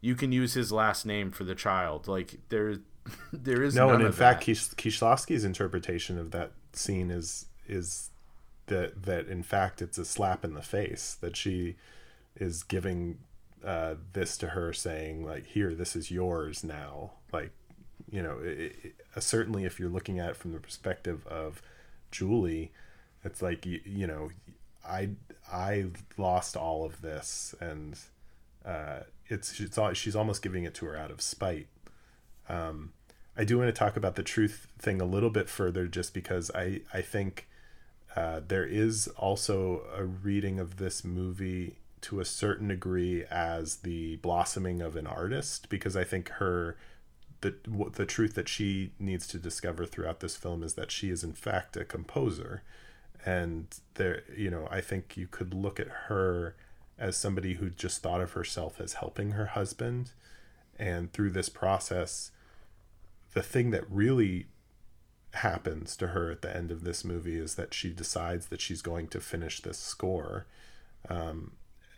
[0.01, 2.09] you can use his last name for the child.
[2.09, 2.75] Like there,
[3.33, 3.89] there is no.
[3.89, 8.09] and in fact, Kieślowski's interpretation of that scene is is
[8.65, 11.77] that that in fact it's a slap in the face that she
[12.35, 13.19] is giving
[13.63, 17.51] uh, this to her, saying like, "Here, this is yours now." Like,
[18.13, 21.63] you know, it, it, uh, certainly if you're looking at it from the perspective of
[22.11, 22.71] Julie,
[23.23, 24.29] it's like you, you know,
[24.87, 25.09] I
[25.51, 25.85] I
[26.15, 27.97] lost all of this, and
[28.63, 31.67] uh, it's it's all, she's almost giving it to her out of spite.
[32.47, 32.93] Um,
[33.35, 36.51] I do want to talk about the truth thing a little bit further, just because
[36.53, 37.47] I I think
[38.15, 44.17] uh, there is also a reading of this movie to a certain degree as the
[44.17, 46.77] blossoming of an artist, because I think her
[47.43, 47.53] the
[47.91, 51.33] the truth that she needs to discover throughout this film is that she is in
[51.33, 52.63] fact a composer,
[53.25, 56.55] and there you know I think you could look at her
[56.97, 60.11] as somebody who just thought of herself as helping her husband,
[60.79, 62.31] and through this process
[63.33, 64.45] the thing that really
[65.33, 68.83] happens to her at the end of this movie is that she decides that she's
[68.83, 70.45] going to finish this score
[71.09, 71.53] um,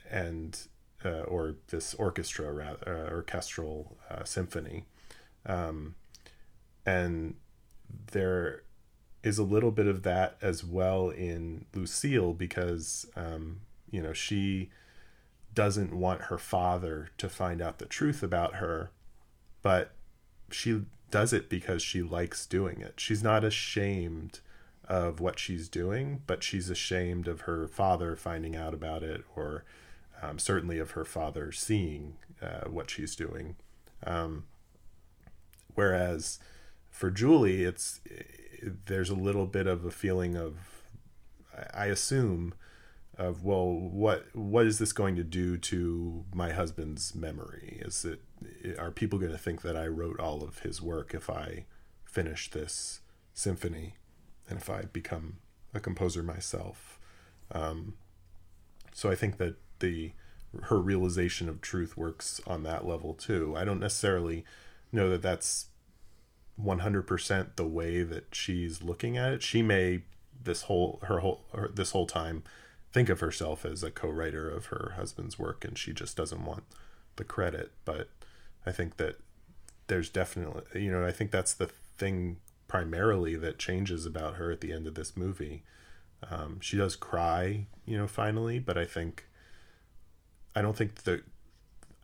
[0.09, 0.67] and
[1.03, 4.85] uh, or this orchestra rather uh, orchestral uh, symphony
[5.45, 5.95] um,
[6.85, 7.35] and
[8.11, 8.63] there
[9.23, 14.69] is a little bit of that as well in Lucille because um, you know she
[15.53, 18.91] doesn't want her father to find out the truth about her
[19.65, 19.93] but
[20.51, 22.93] she does it because she likes doing it.
[22.97, 24.41] She's not ashamed
[24.87, 29.63] of what she's doing, but she's ashamed of her father finding out about it, or
[30.21, 33.55] um, certainly of her father seeing uh, what she's doing.
[34.05, 34.43] Um,
[35.75, 36.39] whereas
[36.89, 38.01] for Julie, it's
[38.85, 40.55] there's a little bit of a feeling of,
[41.73, 42.53] I assume,
[43.17, 47.81] of well what what is this going to do to my husband's memory?
[47.85, 48.21] Is it
[48.77, 51.65] are people going to think that i wrote all of his work if i
[52.03, 52.99] finish this
[53.33, 53.95] symphony
[54.49, 55.37] and if i become
[55.73, 56.99] a composer myself?
[57.51, 57.93] Um,
[58.93, 60.11] so i think that the
[60.63, 63.55] her realization of truth works on that level too.
[63.57, 64.45] I don't necessarily
[64.95, 65.67] know that that's
[66.61, 69.43] 100% the way that she's looking at it.
[69.43, 70.03] She may
[70.41, 72.43] this whole her whole her, this whole time
[72.91, 76.63] think of herself as a co-writer of her husband's work and she just doesn't want
[77.15, 77.71] the credit.
[77.83, 78.09] But
[78.65, 79.19] i think that
[79.87, 84.61] there's definitely you know i think that's the thing primarily that changes about her at
[84.61, 85.63] the end of this movie.
[86.29, 89.25] Um, she does cry you know finally but i think
[90.55, 91.21] i don't think the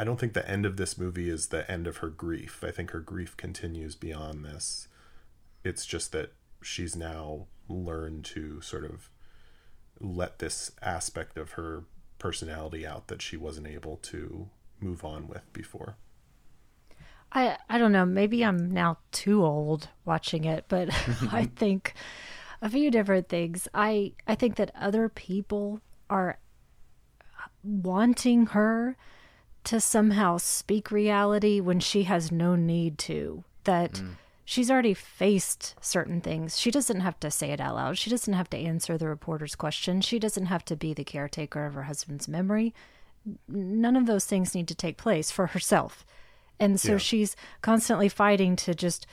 [0.01, 2.71] i don't think the end of this movie is the end of her grief i
[2.71, 4.87] think her grief continues beyond this
[5.63, 9.09] it's just that she's now learned to sort of
[9.99, 11.83] let this aspect of her
[12.19, 14.49] personality out that she wasn't able to
[14.79, 15.95] move on with before.
[17.31, 20.89] I I don't know, maybe I'm now too old watching it, but
[21.31, 21.93] I think
[22.61, 23.67] a few different things.
[23.73, 26.39] I I think that other people are
[27.63, 28.97] wanting her
[29.65, 33.43] to somehow speak reality when she has no need to.
[33.63, 34.15] That mm
[34.51, 36.59] she's already faced certain things.
[36.59, 37.97] She doesn't have to say it out loud.
[37.97, 40.01] She doesn't have to answer the reporter's question.
[40.01, 42.73] She doesn't have to be the caretaker of her husband's memory.
[43.47, 46.05] None of those things need to take place for herself.
[46.59, 46.97] And so yeah.
[46.97, 49.07] she's constantly fighting to just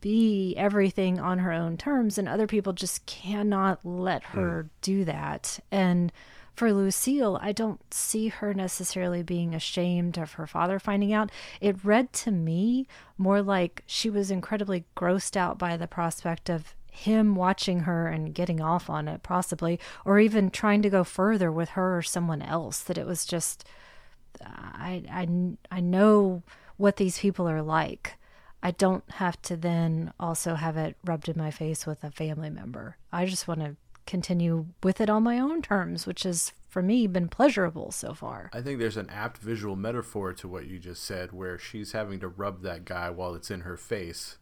[0.00, 4.68] be everything on her own terms, and other people just cannot let her mm.
[4.82, 5.60] do that.
[5.70, 6.12] And
[6.56, 11.30] for Lucille, I don't see her necessarily being ashamed of her father finding out.
[11.60, 12.86] It read to me
[13.18, 18.34] more like she was incredibly grossed out by the prospect of him watching her and
[18.34, 22.40] getting off on it, possibly, or even trying to go further with her or someone
[22.40, 22.80] else.
[22.80, 23.68] That it was just,
[24.42, 25.28] I, I,
[25.70, 26.42] I know
[26.78, 28.16] what these people are like.
[28.62, 32.48] I don't have to then also have it rubbed in my face with a family
[32.48, 32.96] member.
[33.12, 33.76] I just want to
[34.06, 38.50] continue with it on my own terms, which has for me been pleasurable so far.
[38.52, 42.20] I think there's an apt visual metaphor to what you just said where she's having
[42.20, 44.36] to rub that guy while it's in her face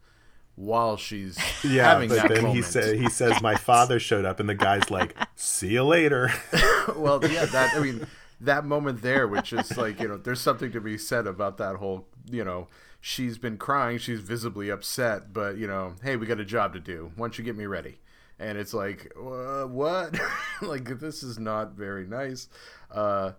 [0.57, 2.57] while she's Yeah, having but that then moment.
[2.57, 6.33] he said he says my father showed up, and the guy's like, "See you later."
[6.97, 8.07] well, yeah, that I mean,
[8.41, 11.77] that moment there, which is like you know, there's something to be said about that
[11.77, 12.69] whole you know,
[13.01, 16.81] she's been crying, she's visibly upset, but you know, hey, we got a job to
[16.81, 17.13] do.
[17.17, 17.99] Why don't you get me ready?
[18.39, 20.19] And it's like, uh, what?
[20.63, 22.49] like this is not very nice.
[22.91, 23.33] Uh,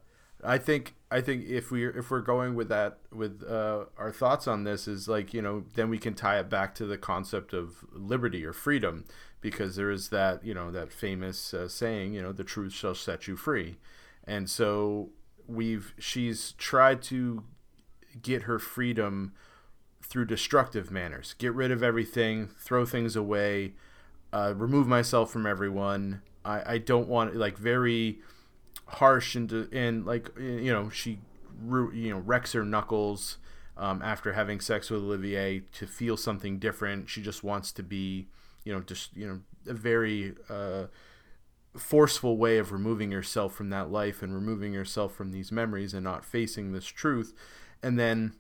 [0.44, 4.48] I think I think if we if we're going with that with uh, our thoughts
[4.48, 7.54] on this is like you know then we can tie it back to the concept
[7.54, 9.06] of liberty or freedom
[9.42, 12.96] because there is that you know that famous uh, saying you know the truth shall
[12.96, 13.78] set you free,
[14.26, 15.10] and so
[15.48, 17.44] we've she's tried to
[18.22, 19.34] get her freedom
[20.02, 23.74] through destructive manners, get rid of everything, throw things away,
[24.34, 26.22] uh, remove myself from everyone.
[26.44, 28.20] I, I don't want like very
[28.88, 31.20] harsh and and like you know she
[31.70, 33.38] you know wrecks her knuckles
[33.78, 37.10] um, after having sex with Olivier to feel something different.
[37.10, 38.28] She just wants to be
[38.64, 40.86] you know just you know a very uh,
[41.78, 46.04] forceful way of removing yourself from that life and removing yourself from these memories and
[46.04, 47.34] not facing this truth.
[47.82, 48.34] And then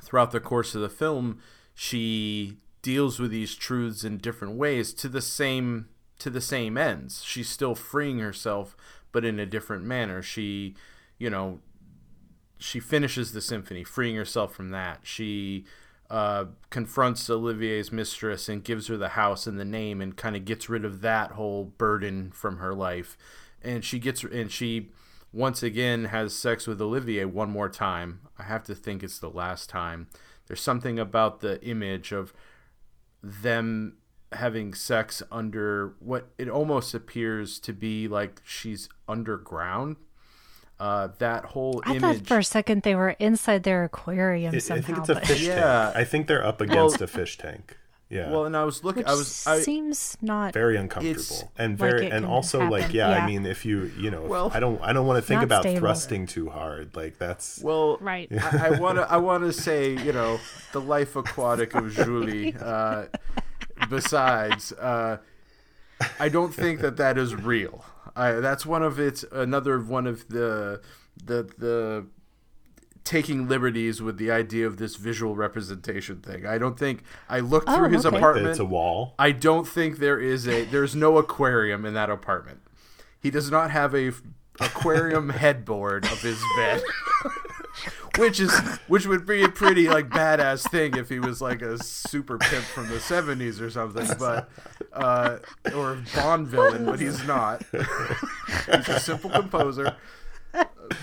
[0.00, 1.38] throughout the course of the film,
[1.74, 5.88] she deals with these truths in different ways to the same
[6.18, 7.24] to the same ends.
[7.24, 8.76] She's still freeing herself,
[9.10, 10.22] but in a different manner.
[10.22, 10.76] She,
[11.18, 11.60] you know,
[12.58, 15.00] she finishes the symphony, freeing herself from that.
[15.02, 15.64] She
[16.08, 20.44] uh, confronts Olivier's mistress and gives her the house and the name and kind of
[20.44, 23.16] gets rid of that whole burden from her life.
[23.62, 24.90] And she gets and she
[25.32, 28.20] once again has sex with Olivier one more time.
[28.38, 30.06] I have to think it's the last time.
[30.46, 32.34] There's something about the image of
[33.24, 33.96] them
[34.32, 39.96] having sex under what it almost appears to be like she's underground.
[40.80, 42.00] Uh, that whole I image.
[42.18, 44.82] thought for a second they were inside their aquarium I somehow.
[44.86, 45.54] think it's a but- fish Yeah.
[45.60, 45.96] tank.
[45.96, 47.78] I think they're up against a fish tank.
[48.10, 48.30] Yeah.
[48.30, 49.00] well, and I was looking.
[49.02, 49.46] which I was.
[49.46, 50.52] I, seems not.
[50.52, 53.24] very uncomfortable and very it and can also like yeah, Yeah.
[53.24, 55.62] i mean if you you know Well- i don't i don't want to think about
[55.62, 55.80] stable.
[55.80, 58.30] thrusting too hard like that's well, Right.
[58.32, 59.10] I want to.
[59.10, 60.38] I want to say, you know,
[60.72, 62.54] the life aquatic of Julie.
[62.54, 63.06] Uh,
[63.88, 65.18] besides, uh,
[66.20, 67.84] I don't think that that is real.
[68.16, 70.80] I, that's one of its another one of the
[71.24, 72.06] the the
[73.04, 76.46] taking liberties with the idea of this visual representation thing.
[76.46, 78.14] I don't think I looked Oh, through his okay.
[78.16, 78.48] that apartment.
[78.48, 82.60] it's a wall I don't think there is a there's no aquarium in that apartment.
[83.20, 84.12] He does not have a
[84.60, 86.82] aquarium headboard of his bed.
[88.16, 88.52] which is
[88.86, 92.64] which would be a pretty like badass thing if he was like a super pimp
[92.64, 94.48] from the 70s or something but
[94.92, 95.38] uh
[95.74, 97.62] or a Bond villain but he's not.
[97.72, 99.96] he's a simple composer.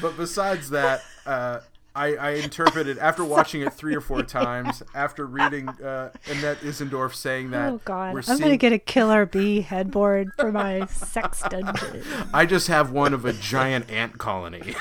[0.01, 1.59] But besides that, uh
[1.93, 7.13] I, I interpreted after watching it three or four times, after reading uh, Annette Insdorf
[7.13, 8.15] saying that Oh God!
[8.15, 12.03] I'm seeing, gonna get a killer bee headboard for my sex dungeon.
[12.33, 14.75] I just have one of a giant ant colony.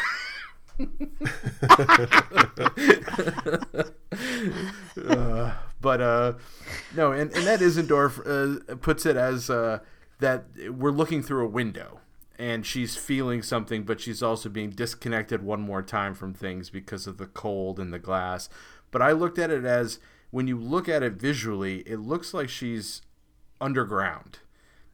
[5.09, 6.33] Uh, but uh,
[6.95, 9.79] no, and Annette Insdorf uh, puts it as uh,
[10.19, 12.01] that we're looking through a window
[12.41, 17.07] and she's feeling something, but she's also being disconnected one more time from things because
[17.07, 18.49] of the cold and the glass.
[18.91, 19.99] But I looked at it as
[20.31, 23.03] when you look at it visually, it looks like she's
[23.61, 24.39] underground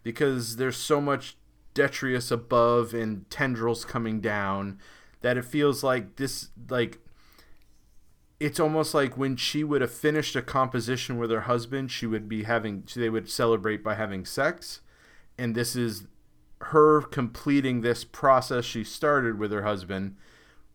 [0.02, 1.36] because there's so much
[1.72, 4.80] detritus above and tendrils coming down
[5.20, 6.98] that it feels like this like
[8.40, 12.28] it's almost like when she would have finished a composition with her husband she would
[12.28, 14.80] be having they would celebrate by having sex
[15.38, 16.06] and this is
[16.60, 20.16] her completing this process she started with her husband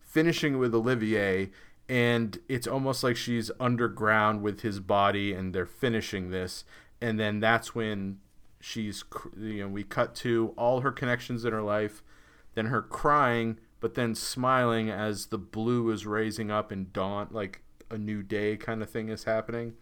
[0.00, 1.50] finishing with Olivier
[1.88, 6.64] and it's almost like she's underground with his body and they're finishing this.
[7.00, 8.18] And then that's when
[8.60, 9.04] she's
[9.36, 12.00] you know we cut to all her connections in her life
[12.54, 17.62] then her crying but then smiling as the blue is raising up and dawn like
[17.92, 19.74] a new day kind of thing is happening.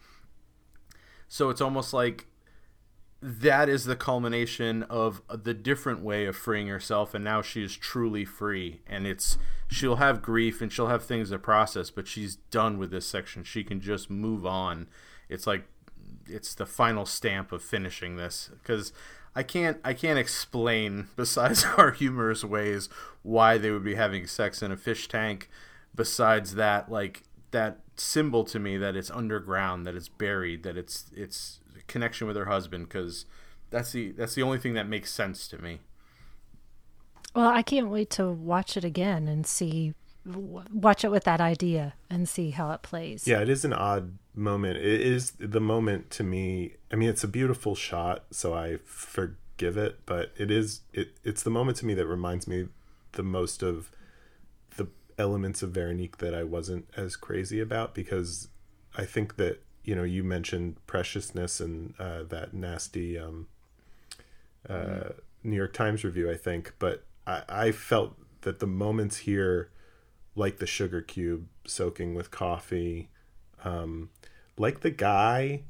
[1.28, 2.26] So it's almost like
[3.22, 7.76] that is the culmination of the different way of freeing herself and now she is
[7.76, 8.80] truly free.
[8.86, 9.36] And it's
[9.68, 13.44] she'll have grief and she'll have things to process but she's done with this section.
[13.44, 14.88] She can just move on.
[15.28, 15.64] It's like
[16.26, 18.50] it's the final stamp of finishing this.
[18.52, 18.92] Because
[19.36, 22.88] I can't I can't explain besides our humorous ways
[23.22, 25.50] why they would be having sex in a fish tank.
[25.94, 31.10] Besides that like that symbol to me that it's underground that it's buried that it's
[31.14, 31.59] it's
[31.90, 33.26] connection with her husband because
[33.70, 35.80] that's the that's the only thing that makes sense to me
[37.34, 39.94] Well, I can't wait to watch it again and see
[40.24, 43.26] watch it with that idea and see how it plays.
[43.26, 44.76] Yeah, it is an odd moment.
[44.76, 46.74] It is the moment to me.
[46.92, 51.42] I mean, it's a beautiful shot, so I forgive it, but it is it it's
[51.42, 52.68] the moment to me that reminds me
[53.12, 53.90] the most of
[54.76, 54.88] the
[55.18, 58.48] elements of Veronique that I wasn't as crazy about because
[58.96, 63.46] I think that you know you mentioned preciousness and uh, that nasty um,
[64.68, 65.10] uh,
[65.42, 69.70] New York Times review, I think, but I, I felt that the moments here,
[70.34, 73.08] like the sugar cube soaking with coffee,
[73.64, 74.10] um,
[74.56, 75.62] like the guy,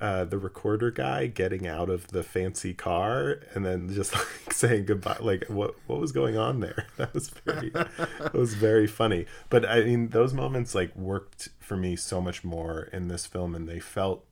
[0.00, 4.84] uh, the recorder guy getting out of the fancy car and then just like saying
[4.84, 5.16] goodbye.
[5.20, 6.86] Like what what was going on there?
[6.96, 9.26] That was very it was very funny.
[9.50, 13.54] But I mean, those moments like worked for me so much more in this film,
[13.54, 14.24] and they felt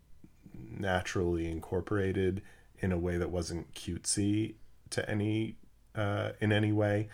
[0.54, 2.42] naturally incorporated
[2.78, 4.54] in a way that wasn't cutesy
[4.90, 5.56] to any
[5.94, 7.08] uh, in any way.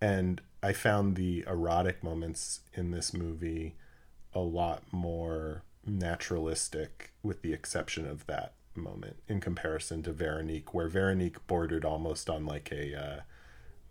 [0.00, 3.76] And I found the erotic moments in this movie
[4.32, 10.88] a lot more naturalistic, with the exception of that moment in comparison to Veronique, where
[10.88, 13.20] Veronique bordered almost on like a uh,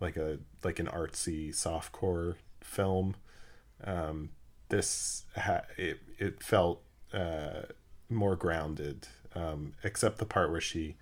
[0.00, 3.16] like a like an artsy softcore film.
[3.84, 4.30] Um,
[4.68, 7.62] this ha- it it felt uh,
[8.08, 10.96] more grounded, um, except the part where she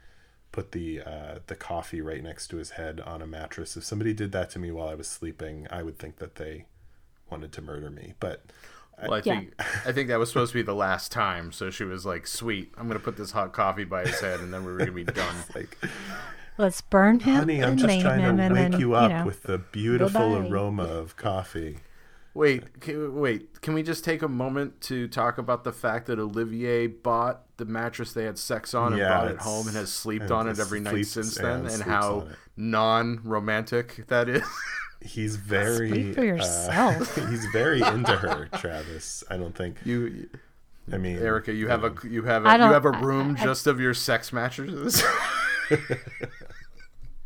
[0.52, 3.76] put the uh, the coffee right next to his head on a mattress.
[3.76, 6.66] If somebody did that to me while I was sleeping, I would think that they
[7.30, 8.14] wanted to murder me.
[8.20, 8.44] But
[9.02, 9.40] Well, I Yeah.
[9.40, 9.54] think
[9.86, 11.52] I think that was supposed to be the last time.
[11.52, 14.52] So she was like, "Sweet, I'm gonna put this hot coffee by his head, and
[14.52, 15.78] then we're gonna be done." like,
[16.56, 19.58] Let's burn him honey, I'm just trying to wake then, you up know, with the
[19.58, 20.48] beautiful Bye-bye.
[20.48, 21.78] aroma of coffee.
[22.34, 23.60] Wait, can, wait.
[23.62, 27.64] Can we just take a moment to talk about the fact that Olivier bought the
[27.64, 30.58] mattress they had sex on and Yeah, brought it home and has slept on it
[30.58, 34.42] every night since then, and sleeps how non-romantic that is?
[35.00, 37.14] He's very Speak for uh, yourself.
[37.30, 39.22] he's very into her, Travis.
[39.30, 39.76] I don't think.
[39.84, 40.28] you,
[40.92, 43.00] I mean, Ericca, you have a you have a I you don't- have a I-
[43.00, 45.02] room I- just of your sex mattresses.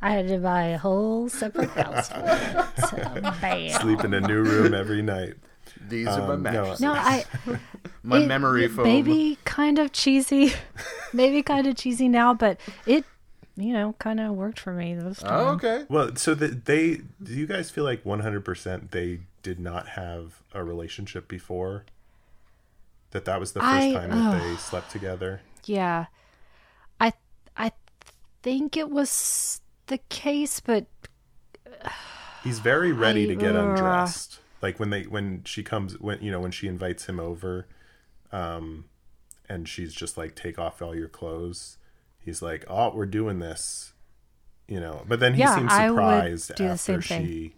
[0.05, 2.89] I had to buy a whole separate house for it.
[2.89, 3.81] So, bam.
[3.81, 5.35] sleep in a new room every night.
[5.89, 6.81] These are my Um, no, mattresses.
[6.81, 7.25] No, I
[8.03, 8.85] my it- memory it foam.
[8.85, 10.53] Maybe kind of cheesy,
[11.13, 13.05] maybe kind of cheesy now, but it,
[13.57, 15.31] you know, kind of worked for me this time.
[15.33, 15.85] Oh, okay.
[15.89, 20.63] Well, so that they do you guys feel like 100% they did not have a
[20.65, 21.85] relationship before?
[23.11, 25.43] That that was the first I- time that they slept together?
[25.65, 26.07] Yeah,
[27.01, 27.13] I
[27.57, 27.73] I
[28.43, 30.87] think it was the case, but
[32.45, 34.39] He's very ready I- to get uh, undressed.
[34.63, 37.67] Like when they when she comes when you know when she invites him over
[38.33, 38.85] um
[39.49, 41.77] and she's just like take off all your clothes.
[42.25, 43.93] He's like, "Oh, we're doing this."
[44.69, 47.55] You know, but then he Yeah, seems surprised after she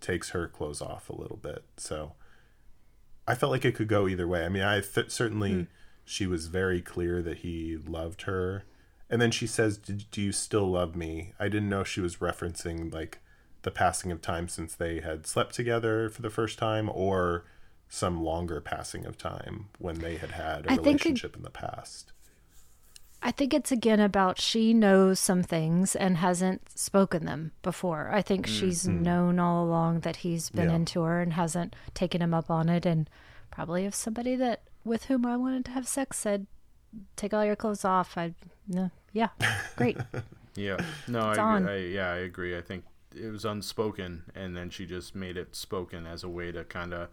[0.00, 1.64] takes her clothes off a little bit.
[1.76, 2.14] So
[3.26, 4.44] I felt like it could go either way.
[4.44, 5.62] I mean, I th- certainly Hmm.
[6.04, 8.64] she was very clear that he loved her.
[9.08, 12.16] And then she says, "D- "Do you still love me?" I didn't know she was
[12.16, 13.18] referencing like
[13.62, 17.44] the passing of time since they had slept together for the first time or
[17.88, 21.42] some longer passing of time when they had had a I think it- relationship in
[21.42, 22.12] the past.
[23.22, 28.08] I think it's again about she knows some things and hasn't spoken them before.
[28.10, 30.70] I think she's known all along that he's been Mm-hmm.
[30.70, 30.76] Yeah.
[30.76, 32.86] into her and hasn't taken him up on it.
[32.86, 33.10] And
[33.50, 36.46] probably if somebody that with whom I wanted to have sex said,
[37.16, 38.34] "Take all your clothes off," I'd
[38.66, 39.28] no, yeah,
[39.76, 39.98] great.
[40.56, 40.78] Yeah.
[41.06, 42.56] No, I, I yeah, I agree.
[42.58, 42.84] I think
[43.14, 46.92] it was unspoken and then she just made it spoken as a way to kind
[46.92, 47.08] of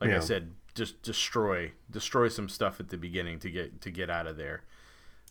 [0.00, 4.10] like I said, just destroy destroy some stuff at the beginning to get to get
[4.10, 4.64] out of there.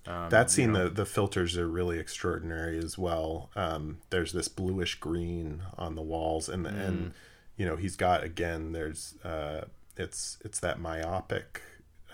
[0.06, 3.50] Um, that you scene, know, the the filters are really extraordinary as well.
[3.56, 6.88] Um, there's this bluish green on the walls, and Mm.
[6.88, 7.14] and
[7.58, 8.72] you know he's got again.
[8.74, 9.66] There's uh,
[9.96, 11.62] it's it's that myopic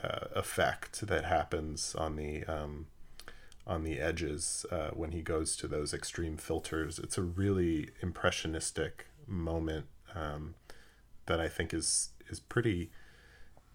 [0.03, 2.87] uh, effect that happens on the um,
[3.65, 6.99] on the edges uh, when he goes to those extreme filters.
[6.99, 9.85] It's a really impressionistic moment
[10.15, 10.55] um,
[11.25, 12.91] that I think is is pretty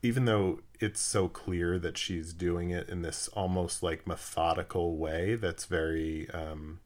[0.04, 5.34] even though it's so clear that she's doing it in this almost like methodical way
[5.34, 6.78] that's very um,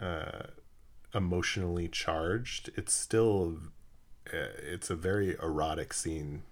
[0.00, 0.44] uh,
[1.12, 3.58] emotionally charged, it's still
[4.32, 6.44] uh, it's a very erotic scene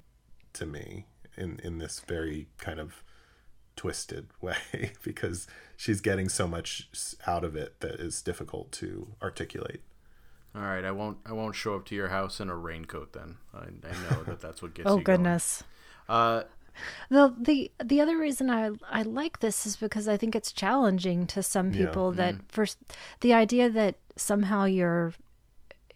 [0.53, 1.07] to me
[1.37, 3.05] in in this very kind of
[3.77, 5.47] twisted way because
[5.77, 6.89] she's getting so much
[7.25, 9.83] out of it that is difficult to articulate.
[10.55, 13.37] All right, I won't I won't show up to your house in a raincoat then.
[13.55, 15.19] I, I know that that's what gets oh you going.
[15.19, 15.63] goodness.
[16.09, 16.43] Uh
[17.11, 21.27] The the the other reason I I like this is because I think it's challenging
[21.29, 21.87] to some Yeah.
[21.87, 22.79] people that first
[23.21, 25.13] the idea that somehow your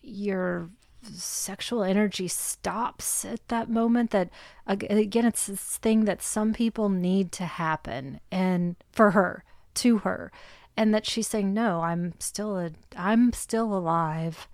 [0.03, 0.69] your
[1.15, 4.31] sexual energy stops at that moment that
[4.67, 9.43] again it's this thing that some people need to happen and for her
[9.75, 10.31] to her
[10.77, 14.49] and that she's saying no i'm still a i'm still alive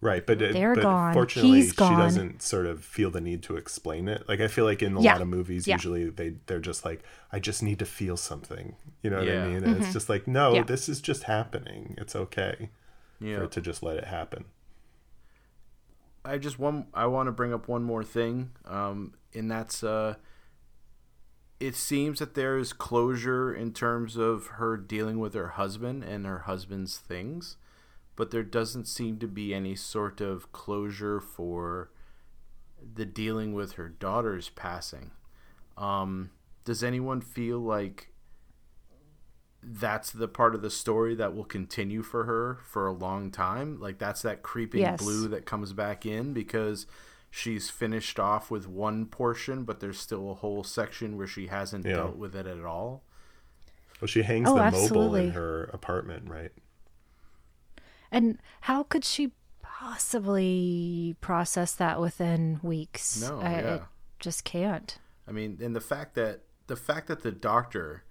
[0.00, 1.92] right but they're but gone fortunately He's gone.
[1.92, 4.96] she doesn't sort of feel the need to explain it like i feel like in
[4.96, 5.12] a Yeah.
[5.12, 5.76] lot of movies Yeah.
[5.76, 7.02] usually they they're just like
[7.32, 9.44] i just need to feel something you know what Yeah.
[9.44, 10.56] i mean and it's just like no Mm-hmm.
[10.56, 10.62] Yeah.
[10.64, 12.68] this is just happening it's okay
[13.18, 13.44] for Yeah.
[13.44, 14.44] it to just let it happen
[16.26, 20.14] I just one I want to bring up one more thing, um, and that's uh,
[21.60, 26.26] it seems that there is closure in terms of her dealing with her husband and
[26.26, 27.56] her husband's things,
[28.16, 31.90] but there doesn't seem to be any sort of closure for
[32.94, 35.12] the dealing with her daughter's passing.
[35.76, 36.30] Um,
[36.64, 38.08] does anyone feel like
[39.66, 43.80] that's the part of the story that will continue for her for a long time.
[43.80, 45.00] Like that's that creeping Yes.
[45.00, 46.86] blue that comes back in because
[47.36, 51.84] she's finished off with one portion, but there's still a whole section where she hasn't
[51.84, 51.96] Yeah.
[51.96, 53.02] dealt with it at all.
[54.00, 56.52] well she hangs Oh, the mobile in her apartment right
[58.10, 59.32] and how could she
[59.62, 63.74] possibly process that within weeks No, I, yeah.
[63.74, 63.82] it
[64.18, 68.04] just can't I mean, and the fact that the fact that the doctor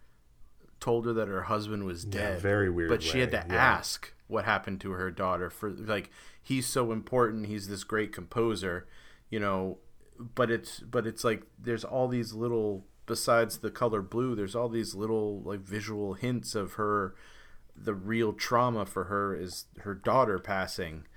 [0.80, 3.54] told her that her husband was Yeah, dead, very weird but she had to yeah.
[3.56, 6.10] ask what happened to her daughter for like
[6.42, 8.88] he's so important, he's this great composer,
[9.34, 9.80] you know,
[10.36, 14.70] but it's but it's like there's all these little besides the color blue, there's all
[14.70, 17.16] these little like visual hints of her
[17.76, 21.08] the real trauma for her is her daughter passing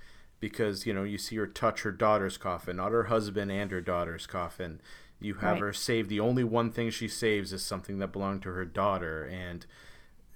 [0.40, 3.82] because you know you see her touch her daughter's coffin not her husband and her
[3.82, 4.80] daughter's coffin.
[5.20, 5.60] You have Right.
[5.60, 9.24] her save the only one thing she saves is something that belonged to her daughter.
[9.24, 9.66] And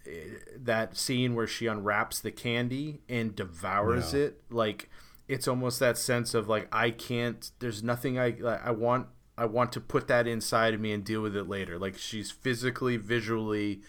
[0.07, 4.91] eh, that scene where she unwraps the candy and devours it like
[5.31, 9.07] it's almost that sense of like i can't there's nothing i like, i want
[9.41, 11.79] i want to put that inside of me and deal with it later.
[11.79, 13.81] Like she's physically visually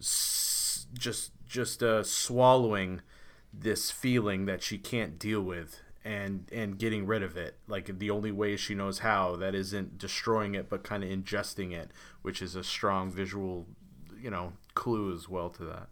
[0.00, 3.02] s- just just uh, swallowing
[3.54, 7.56] this feeling that she can't deal with and and getting rid of it.
[7.68, 11.72] Like the only way she knows how that isn't destroying it but kind of ingesting
[11.72, 11.92] it
[12.22, 13.66] which is a strong visual
[14.20, 15.88] you know clue as well to that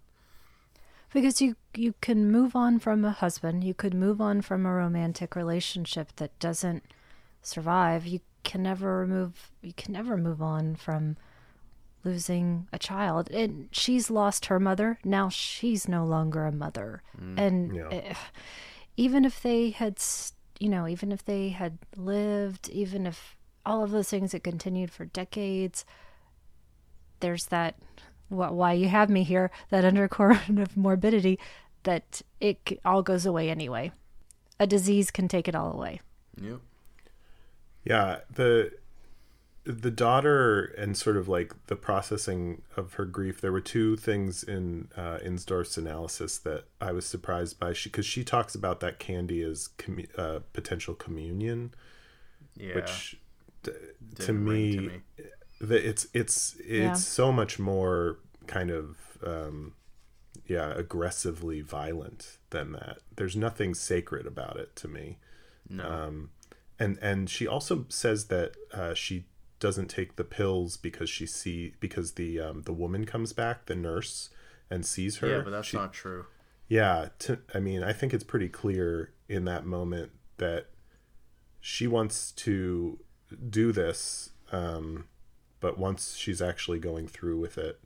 [1.15, 4.73] because you you can move on from a husband you could move on from a
[4.73, 6.82] romantic relationship that doesn't
[7.41, 8.07] survive.
[8.07, 11.16] You can never remove you can never move on from
[12.05, 13.31] losing a child.
[13.31, 17.03] And she's lost her mother now she's no longer a mother.
[17.19, 17.89] And Yeah.
[17.91, 18.15] eh,
[18.97, 19.97] even if they had
[20.61, 23.36] you know even if they had lived even if
[23.66, 25.85] all of those things had continued for decades
[27.20, 27.77] there's that
[28.29, 31.39] why you have me here that undercurrent of morbidity
[31.85, 33.93] that it all goes away anyway
[34.59, 36.01] a disease can take it all away
[36.41, 36.61] yep
[37.85, 38.73] Yeah, the
[39.65, 43.41] the daughter and sort of like the processing of her grief.
[43.41, 47.73] There were two things in uh, Insdorf's analysis that I was surprised by.
[47.73, 51.75] She because she talks about that candy as commu- uh, potential communion,
[52.57, 53.17] yeah which
[53.63, 53.73] t-
[54.21, 55.01] to me, to me.
[55.61, 56.93] The, it's it's it's Yeah.
[56.95, 59.75] so much more kind of um,
[60.47, 62.99] yeah aggressively violent than that.
[63.17, 65.19] There's nothing sacred about it to me
[65.69, 66.31] no um,
[66.79, 69.25] and and she also says that uh, she
[69.61, 73.75] doesn't take the pills because she see because the um, the woman comes back the
[73.75, 74.29] nurse
[74.71, 76.27] and sees her yeah but that's She- not true
[76.69, 80.67] yeah to, i mean i think it's pretty clear in that moment that
[81.61, 82.99] she wants to
[83.49, 85.07] do this um,
[85.65, 87.81] but once she's actually going through with it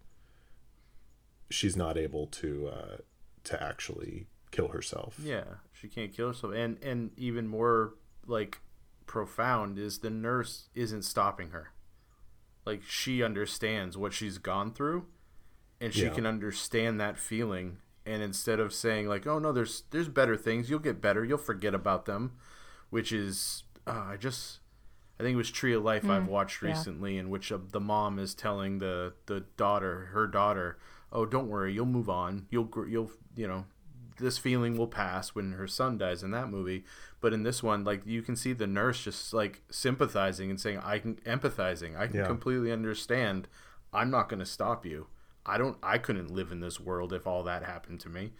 [1.48, 2.96] she's not able to uh,
[3.44, 7.94] to actually kill herself Yeah, she can't kill herself, and and even more
[8.26, 8.60] like
[9.06, 11.72] profound is the nurse isn't stopping her.
[12.66, 15.06] Like she understands what she's gone through,
[15.80, 16.10] and she Yeah.
[16.14, 17.78] can understand that feeling.
[18.05, 20.68] And instead of saying like, "Oh no, there's there's better things.
[20.68, 21.24] You'll get better.
[21.24, 22.32] You'll forget about them,"
[22.90, 24.59] which is uh, I just
[25.19, 26.69] I think it was Tree of Life I've watched yeah.
[26.69, 30.78] recently, in which uh, the mom is telling the the daughter, her daughter,
[31.12, 32.47] "Oh, don't worry, you'll move on.
[32.51, 33.65] You'll you'll you know."
[34.20, 36.85] This feeling will pass when her son dies in that movie,
[37.20, 40.78] but in this one, like you can see the nurse just like sympathizing and saying,
[40.78, 41.97] "I can empathizing.
[41.97, 42.27] I can Yeah.
[42.27, 43.47] completely understand.
[43.93, 45.07] I'm not going to stop you.
[45.47, 45.78] I don't.
[45.85, 48.32] I couldn't live in this world if all that happened to me."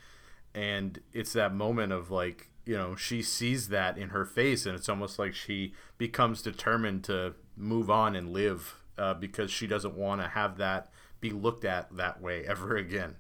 [0.55, 4.75] and it's that moment of like you know she sees that in her face and
[4.77, 9.97] it's almost like she becomes determined to move on and live uh, because she doesn't
[9.97, 10.91] want to have that
[11.21, 13.17] be looked at that way ever again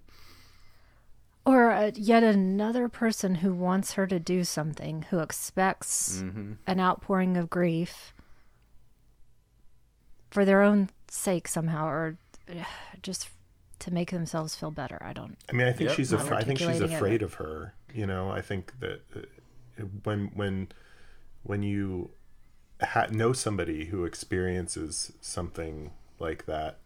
[1.46, 6.52] or uh, yet another person who wants her to do something, who expects Mm-hmm.
[6.66, 8.12] an outpouring of grief
[10.30, 12.18] for their own sake somehow, or
[12.50, 12.64] uh,
[13.02, 13.30] just
[13.78, 14.98] to make themselves feel better.
[15.02, 15.38] I don't.
[15.48, 15.96] I mean, I think Yep.
[15.96, 16.36] she's Not afraid.
[16.38, 16.96] I think she's articulating it.
[16.96, 17.74] afraid of her.
[17.94, 19.20] You know, I think that uh,
[20.02, 20.68] when when
[21.42, 22.10] when you
[22.82, 26.78] ha- know somebody who experiences something like that,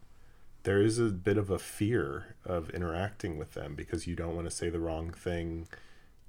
[0.63, 4.47] there is a bit of a fear of interacting with them because you don't want
[4.47, 5.67] to say the wrong thing.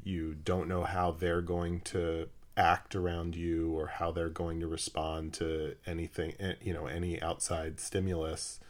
[0.03, 4.67] You don't know how they're going to act around you or how they're going to
[4.67, 8.61] respond to anything, eh, you know, any outside stimulus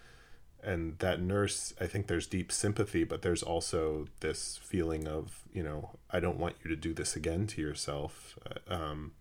[0.65, 5.63] and that nurse i think there's deep sympathy but there's also this feeling of you
[5.63, 8.39] know i don't want you to do this again to yourself.
[8.71, 9.13] Uh, um,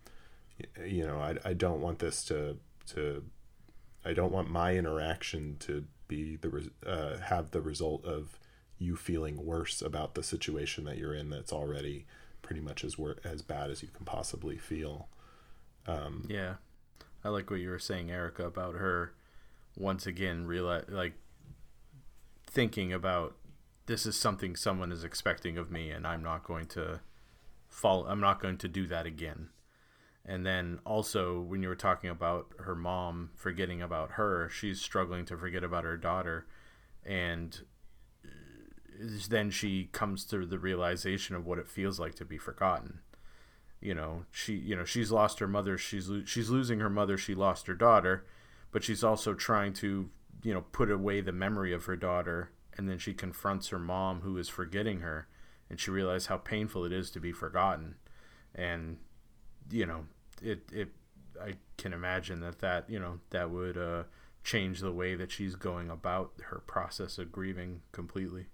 [0.85, 2.57] you know I, I don't want this to
[2.87, 3.23] to
[4.05, 8.37] i don't want my interaction to be the uh, have the result of
[8.77, 12.05] you feeling worse about the situation that you're in that's already
[12.41, 15.07] pretty much as wor- as bad as you can possibly feel.
[16.29, 16.55] Yeah,
[17.23, 19.13] I like what you were saying, Ericca, about her
[19.75, 21.13] once again realize like
[22.53, 23.35] thinking about
[23.87, 27.01] this is something someone is expecting of me, and I'm not going to
[27.67, 28.05] fall.
[28.07, 29.49] I'm not going to do that again.
[30.25, 35.25] And then also when you were talking about her mom forgetting about her, she's struggling
[35.25, 36.45] to forget about her daughter,
[37.05, 37.63] and
[38.23, 38.29] uh,
[39.27, 42.99] then she comes to the realization of what it feels like to be forgotten
[43.81, 47.35] you know she you know she's lost her mother she's she's losing her mother she
[47.35, 48.25] lost her daughter
[48.71, 50.09] but she's also trying to
[50.43, 54.21] you know put away the memory of her daughter and then she confronts her mom
[54.21, 55.27] who is forgetting her
[55.69, 57.95] and she realizes how painful it is to be forgotten.
[58.53, 58.97] And
[59.71, 60.05] you know
[60.41, 60.89] it it
[61.41, 64.03] I can imagine that that you know that would uh
[64.43, 68.47] change the way that she's going about her process of grieving completely.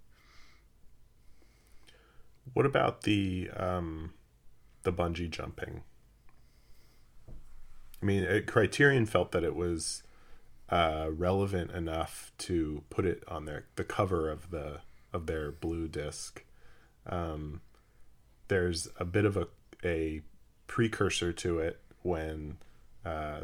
[2.52, 4.14] What about the um
[4.82, 5.82] the bungee jumping?
[8.02, 10.02] I mean uh, criterion felt that it was
[10.70, 14.80] uh, relevant enough to put it on their the cover of the
[15.12, 16.44] of their blue disc.
[17.06, 17.60] Um,
[18.48, 19.48] there's a bit of a
[19.84, 20.22] a
[20.66, 22.58] precursor to it when
[23.04, 23.40] uh,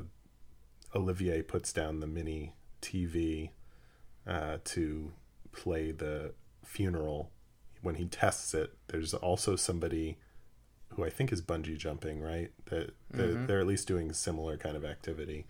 [0.95, 3.51] Olivier puts down the mini TV
[4.27, 5.13] uh, to
[5.53, 6.33] play the
[6.65, 7.31] funeral.
[7.83, 10.19] When he tests it, there's also somebody
[10.91, 12.51] who I think is bungee jumping, right?
[12.67, 15.47] That they're, they're at least doing similar kind of activity.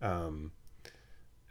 [0.00, 0.52] Um,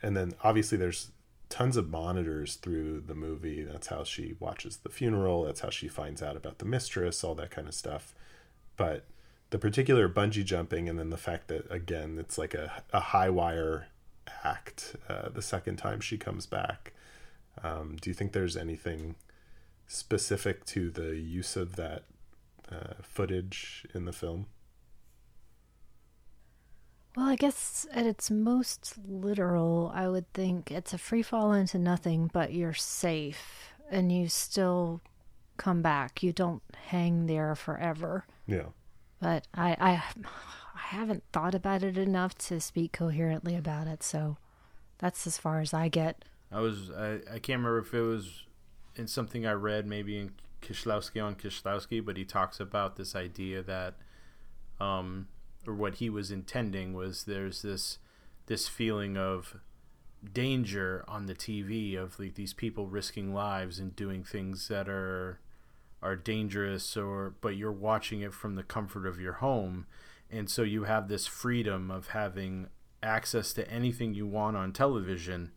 [0.04, 1.12] and then obviously there's
[1.50, 3.64] tons of monitors through the movie.
[3.64, 5.44] That's how she watches the funeral.
[5.44, 8.14] That's how she finds out about the mistress, all that kind of stuff.
[8.76, 9.06] But
[9.50, 13.30] the particular bungee jumping, and then the fact that again it's like a, a high
[13.30, 13.88] wire
[14.44, 16.94] act uh, the second time she comes back.
[17.64, 19.16] Um, do you think there's anything
[19.88, 22.04] specific to the use of that
[22.72, 24.48] uh, footage in the film?
[27.15, 31.77] Well, I guess at its most literal, I would think it's a free fall into
[31.77, 35.02] nothing, but you're safe and you still
[35.57, 36.23] come back.
[36.23, 38.26] You don't hang there forever.
[38.48, 38.68] Yeah.
[39.22, 40.03] But I, I,
[40.76, 44.38] I haven't thought about it enough to speak coherently about it, so
[44.98, 46.26] that's as far as I get.
[46.52, 48.44] I was I, I can't remember if it was
[48.95, 50.31] in something I read maybe in
[50.61, 53.95] Kieślowski on Kieślowski, but he talks about this idea that
[54.80, 55.27] um
[55.68, 57.99] or what he was intending was there's this
[58.45, 59.57] this feeling of
[60.31, 65.40] danger on the TV of like these people risking lives and doing things that are
[66.02, 69.85] are dangerous or but you're watching it from the comfort of your home.
[70.30, 72.68] And so you have this freedom of having
[73.02, 75.52] access to anything you want on television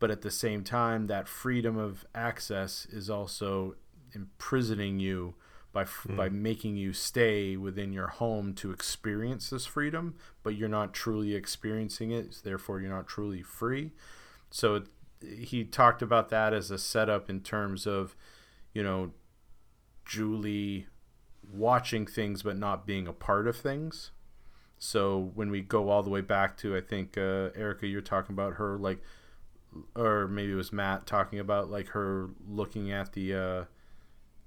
[0.00, 3.76] but at the same time that freedom of access is also
[4.14, 5.34] imprisoning you
[5.72, 6.16] by mm.
[6.16, 11.34] by making you stay within your home to experience this freedom but you're not truly
[11.34, 13.92] experiencing it so therefore you're not truly free
[14.50, 14.86] so it,
[15.20, 18.16] he talked about that as a setup in terms of
[18.72, 19.12] you know
[20.04, 20.86] Julie
[21.52, 24.10] watching things but not being a part of things
[24.78, 28.32] so when we go all the way back to I think uh, Ericca you're talking
[28.32, 29.02] about her like
[29.94, 33.64] or maybe it was Matt talking about like her looking at the uh,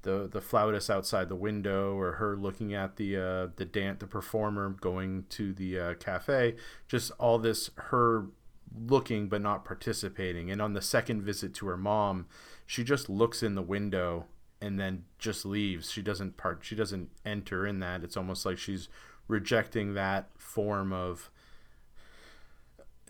[0.04, 4.08] the the flautist outside the window, or her looking at the uh, the dance the
[4.08, 6.56] performer going to the uh, cafe.
[6.88, 8.28] Just all this her
[8.76, 10.50] looking but not participating.
[10.50, 12.28] And on the second visit to her mom,
[12.66, 14.26] she just looks in the window
[14.62, 15.92] and then just leaves.
[15.92, 16.60] She doesn't part.
[16.64, 18.04] She doesn't enter in that.
[18.04, 18.88] It's almost like she's
[19.28, 21.30] rejecting that form of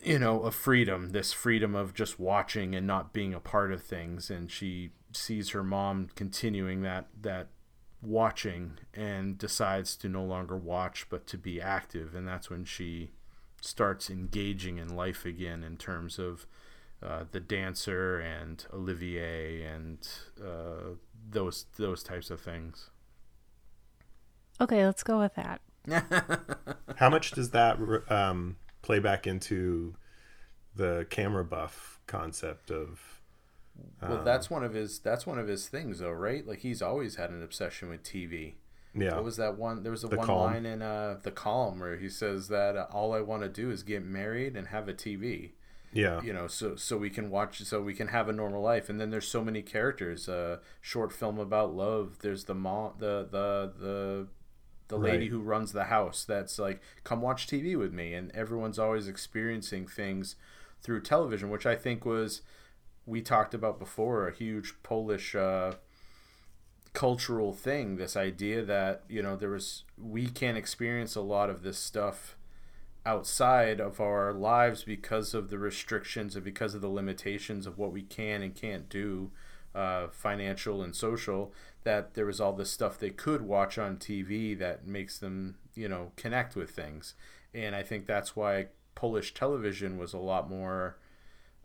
[0.03, 3.81] you know, of freedom, this freedom of just watching and not being a part of
[3.81, 4.29] things.
[4.29, 7.47] And she sees her mom continuing that, that
[8.01, 12.15] watching and decides to no longer watch but to be active.
[12.15, 13.11] And that's when she
[13.61, 16.45] starts engaging in life again in terms of
[17.01, 20.07] uh, the dancer and Olivier and
[20.41, 20.95] uh,
[21.29, 22.89] those those types of things.
[24.61, 25.61] Okay, let's go with that.
[26.95, 27.77] How much does that
[28.09, 29.95] um, play back into
[30.75, 33.12] the camera buff concept of?
[34.01, 34.99] Um, well, that's one of his.
[34.99, 36.45] That's one of his things, though, right?
[36.45, 38.53] Like he's always had an obsession with TV.
[38.95, 39.15] Yeah.
[39.15, 39.83] What was that one?
[39.83, 40.51] There was a the one calm.
[40.51, 43.71] line in uh, the column where he says that uh, all I want to do
[43.71, 45.51] is get married and have a TV.
[45.91, 46.21] Yeah.
[46.21, 48.89] You know, so so we can watch, so we can have a normal life.
[48.89, 50.27] And then there's so many characters.
[50.27, 52.17] A uh, short film about love.
[52.21, 54.27] There's the mom, the the the
[54.87, 55.29] the lady right.
[55.29, 56.25] who runs the house.
[56.25, 58.13] That's like, come watch TV with me.
[58.13, 60.35] And everyone's always experiencing things
[60.81, 62.41] through television, which I think was
[63.05, 65.35] we talked about before a huge Polish.
[65.35, 65.73] Uh,
[66.93, 71.63] cultural thing this idea that you know there was we can't experience a lot of
[71.63, 72.37] this stuff
[73.05, 77.91] outside of our lives because of the restrictions and because of the limitations of what
[77.91, 79.31] we can and can't do
[79.75, 81.51] uh, financial and social
[81.83, 85.89] that there was all this stuff they could watch on tv that makes them you
[85.89, 87.15] know connect with things
[87.55, 90.95] and i think that's why polish television was a lot more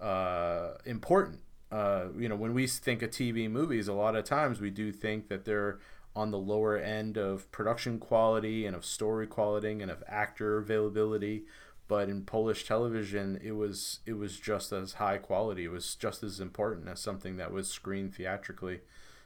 [0.00, 4.60] uh, important uh, you know, when we think of TV movies, a lot of times
[4.60, 5.78] we do think that they're
[6.16, 11.44] on the lower end of production quality and of story quality and of actor availability.
[11.86, 15.64] But in Polish television, it was it was just as high quality.
[15.64, 18.80] It was just as important as something that was screened theatrically.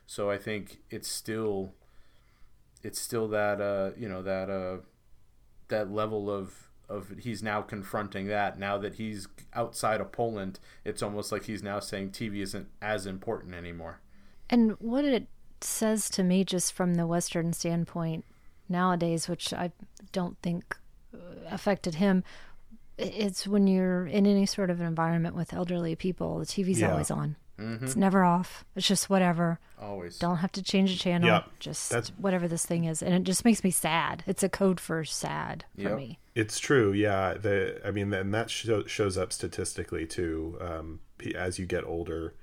[0.06, 1.74] So I think it's still
[2.82, 4.78] it's still that uh, you know that uh,
[5.68, 11.02] that level of of he's now confronting that now that he's outside of Poland it's
[11.02, 14.00] almost like he's now saying TV isn't as important anymore
[14.50, 15.26] and what it
[15.60, 18.24] says to me just from the western standpoint
[18.68, 19.72] nowadays which I
[20.12, 20.76] don't think
[21.14, 21.18] uh,
[21.50, 22.24] affected him
[22.98, 26.90] it's when you're in any sort of an environment with elderly people the TV's yeah.
[26.90, 27.84] always on Mm-hmm.
[27.84, 28.64] It's never off.
[28.74, 29.60] It's just whatever.
[29.80, 30.18] Always.
[30.18, 31.28] Don't have to change the channel.
[31.28, 31.44] Yep.
[31.60, 32.08] Just That's...
[32.10, 34.24] whatever this thing is, and it just makes me sad.
[34.26, 35.96] It's a code for sad for yep.
[35.96, 36.18] me.
[36.34, 36.92] It's true.
[36.92, 37.34] Yeah.
[37.34, 40.58] The I mean, and that show, shows up statistically too.
[40.60, 41.00] Um,
[41.34, 42.34] as you get older,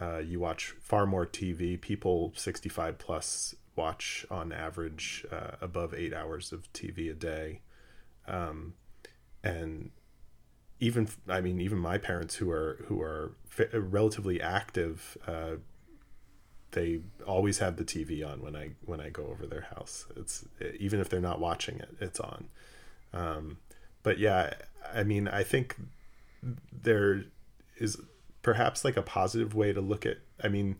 [0.00, 1.80] uh, you watch far more TV.
[1.80, 7.60] People 65 plus watch on average uh, above eight hours of TV a day.
[8.26, 8.74] Um,
[9.44, 9.90] and
[10.80, 13.32] even I mean even my parents who are who are
[13.72, 15.56] relatively active uh,
[16.72, 20.44] they always have the TV on when I when I go over their house it's
[20.78, 22.48] even if they're not watching it it's on
[23.16, 23.58] um,
[24.02, 24.54] but yeah
[24.94, 25.76] I mean I think
[26.72, 27.24] there
[27.78, 27.98] is
[28.42, 30.76] perhaps like a positive way to look at I mean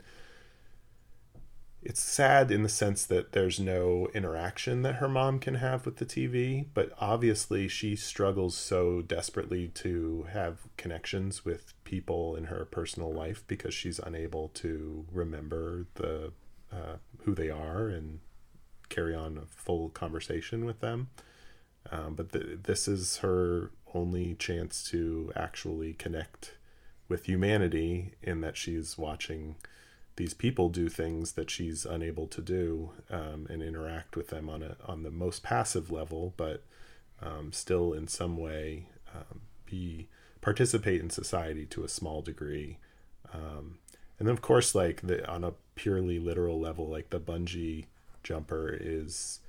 [1.87, 5.99] it's sad in the sense that there's no interaction that her mom can have with
[5.99, 12.65] the TV, but obviously she struggles so desperately to have connections with people in her
[12.65, 16.33] personal life because she's unable to remember the
[16.73, 18.19] uh, who they are and
[18.89, 21.09] carry on a full conversation with them.
[21.91, 26.55] Um, but the, this is her only chance to actually connect
[27.09, 29.57] with humanity in that she's watching
[30.17, 34.63] these people do things that she's unable to do um, and interact with them on
[34.63, 36.65] a on the most passive level, but
[37.23, 40.09] um, still in some way um, be
[40.41, 42.79] participate in society to a small degree.
[43.33, 43.79] Um,
[44.19, 47.85] and then of course, like the on a purely literal level, like the bungee
[48.23, 49.41] jumper is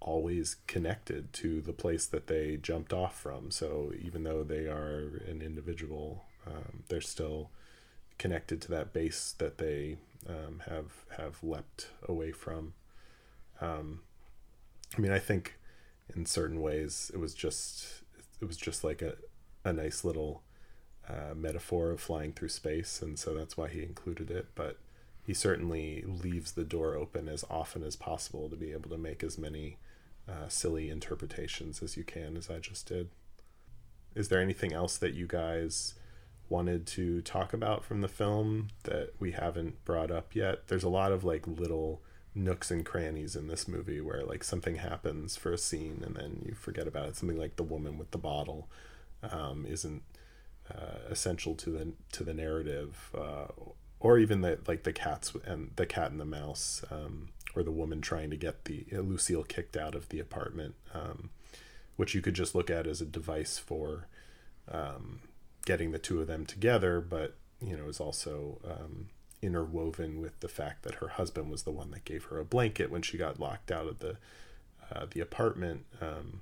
[0.00, 3.50] always connected to the place that they jumped off from.
[3.50, 7.50] So even though they are an individual, um, they're still
[8.18, 9.96] connected to that base that they
[10.28, 12.74] um, have have leapt away from.
[13.60, 14.00] Um,
[14.96, 15.58] I mean, I think
[16.14, 18.02] in certain ways it was just
[18.40, 19.14] it was just like a
[19.64, 20.42] a nice little
[21.08, 24.48] uh, metaphor of flying through space, and so that's why he included it.
[24.54, 24.78] But
[25.26, 29.22] he certainly leaves the door open as often as possible to be able to make
[29.22, 29.76] as many
[30.30, 33.08] uh, silly interpretations as you can, as I just did.
[34.14, 35.94] Is there anything else that you guys
[36.50, 40.66] wanted to talk about from the film that we haven't brought up yet.
[40.66, 42.02] There's a lot of like little
[42.34, 46.42] nooks and crannies in this movie where like something happens for a scene and then
[46.44, 47.16] you forget about it.
[47.16, 48.68] Something like the woman with the bottle
[49.22, 50.02] um, isn't
[50.70, 53.46] uh, essential to the to the narrative, uh,
[54.00, 57.70] or even the like the cats and the cat and the mouse, um, or the
[57.70, 61.30] woman trying to get the uh, Lucille kicked out of the apartment, um,
[61.96, 64.06] which you could just look at as a device for
[64.70, 65.20] um,
[65.66, 69.08] getting the two of them together, but you know is also um,
[69.42, 72.90] interwoven with the fact that her husband was the one that gave her a blanket
[72.90, 74.16] when she got locked out of the
[74.92, 76.40] uh, the apartment, um,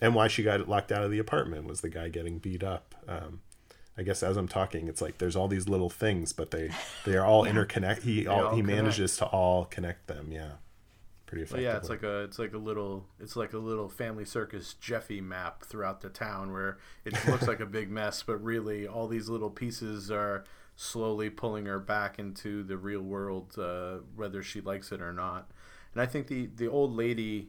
[0.00, 2.94] and why she got locked out of the apartment was the guy getting beat up.
[3.98, 6.70] I guess as I'm talking, it's like there's all these little things, but they
[7.04, 7.52] they are all yeah.
[7.52, 8.02] interconnect.
[8.02, 8.76] He all, all, he connect.
[8.76, 10.30] manages to all connect them.
[10.30, 10.52] Yeah,
[11.26, 11.64] pretty effective.
[11.64, 15.20] yeah, it's like a it's like a little it's like a little family circus Jeffy
[15.20, 19.28] map throughout the town where it looks like a big mess, but really all these
[19.28, 20.44] little pieces are
[20.76, 25.50] slowly pulling her back into the real world, uh, whether she likes it or not.
[25.92, 27.48] And I think the the old lady,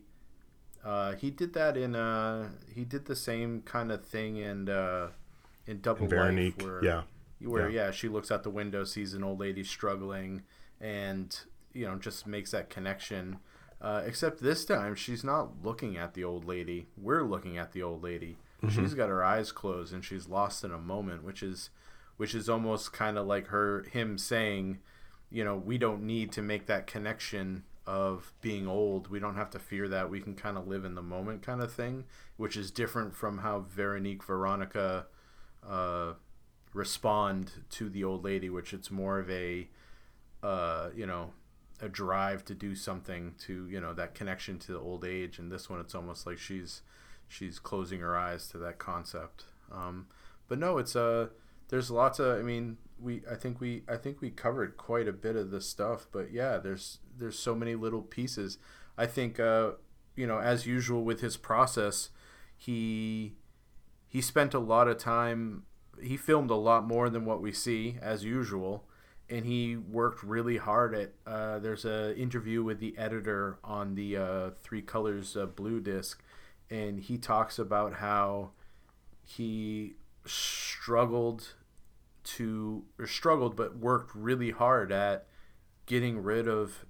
[0.84, 5.08] uh, he did that in uh, he did the same kind of thing and uh,
[5.70, 7.02] in Double in Life, where yeah,
[7.42, 7.86] where yeah.
[7.86, 10.44] yeah, she looks out the window, sees an old lady struggling,
[10.82, 11.40] and
[11.74, 13.38] you know just makes that connection.
[13.82, 16.88] Uh, except this time, she's not looking at the old lady.
[16.98, 18.38] We're looking at the old lady.
[18.62, 18.82] Mm-hmm.
[18.82, 21.70] She's got her eyes closed and she's lost in a moment, which is
[22.18, 24.80] which is almost kind of like her him saying,
[25.30, 29.10] you know, we don't need to make that connection of being old.
[29.10, 30.10] We don't have to fear that.
[30.10, 32.04] We can kind of live in the moment, kind of thing,
[32.36, 35.08] which is different from how Veronique Veronica
[35.70, 36.14] uh,
[36.74, 39.68] respond to the old lady, which it's more of a,
[40.44, 41.32] uh, you know,
[41.82, 45.40] a drive to do something to you know that connection to the old age.
[45.40, 46.82] And this one, it's almost like she's
[47.28, 49.46] she's closing her eyes to that concept.
[49.72, 50.08] Um,
[50.48, 51.28] but no, it's a uh,
[51.70, 52.40] there's lots of.
[52.40, 55.62] I mean, we I think we I think we covered quite a bit of the
[55.62, 56.08] stuff.
[56.12, 58.58] But yeah, there's there's so many little pieces.
[58.98, 59.72] I think uh,
[60.16, 62.10] you know, as usual with his process,
[62.58, 63.36] he
[64.10, 65.64] he spent a lot of time.
[66.02, 68.88] He filmed a lot more than what we see as usual,
[69.30, 71.14] and he worked really hard at.
[71.28, 76.24] Uh, there's a interview with the editor on the uh, Three Colors uh, Blue disc,
[76.72, 78.50] and he talks about how
[79.24, 79.94] he
[80.26, 81.54] struggled
[82.24, 85.28] to or struggled but worked really hard at
[85.86, 86.86] getting rid of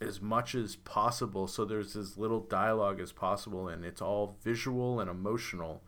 [0.00, 5.00] as much as possible so there's as little dialogue as possible and it's all visual
[5.00, 5.82] and emotional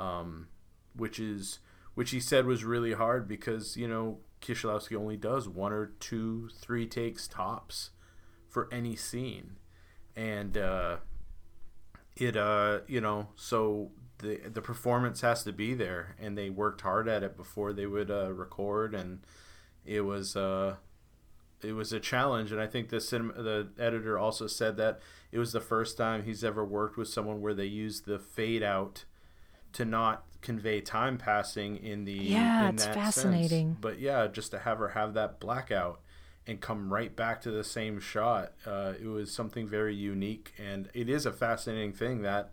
[0.00, 0.48] um,
[0.96, 1.58] which is
[1.94, 6.48] which he said was really hard because you know Kieślowski only does one or two
[6.60, 7.90] three takes tops
[8.48, 9.56] for any scene.
[10.16, 10.96] And uh,
[12.16, 16.82] it uh you know so the the performance has to be there, and they worked
[16.82, 19.20] hard at it before they would uh, record, and
[19.84, 20.76] it was uh,
[21.62, 22.52] it was a challenge.
[22.52, 25.00] And I think the cinema, the editor also said that
[25.32, 28.62] it was the first time he's ever worked with someone where they used the fade
[28.62, 29.04] out
[29.72, 33.70] to not convey time passing in the yeah, in it's fascinating.
[33.70, 33.78] Sense.
[33.80, 36.00] But yeah, just to have her have that blackout
[36.46, 40.88] and come right back to the same shot, uh, it was something very unique, and
[40.94, 42.50] it is a fascinating thing that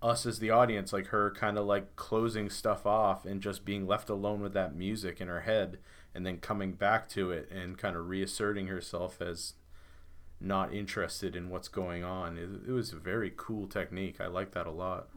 [0.00, 3.86] us as the audience, like her kind of like closing stuff off and just being
[3.86, 5.78] left alone with that music in her head
[6.14, 9.54] and then coming back to it and kind of reasserting herself as
[10.40, 12.38] not interested in what's going on.
[12.38, 14.20] It, it was a very cool technique.
[14.20, 15.08] I like that a lot.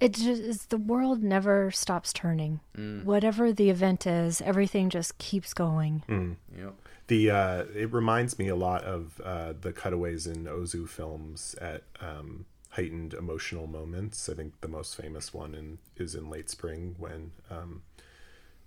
[0.00, 2.60] It just is the world never stops turning.
[2.76, 3.04] Mm.
[3.04, 6.02] Whatever the event is, everything just keeps going.
[6.08, 6.36] Mm.
[6.56, 6.74] Yep.
[7.08, 11.82] The uh, it reminds me a lot of uh, the cutaways in Ozu films at
[12.00, 14.28] um, heightened emotional moments.
[14.28, 17.82] I think the most famous one in, is in late spring when um,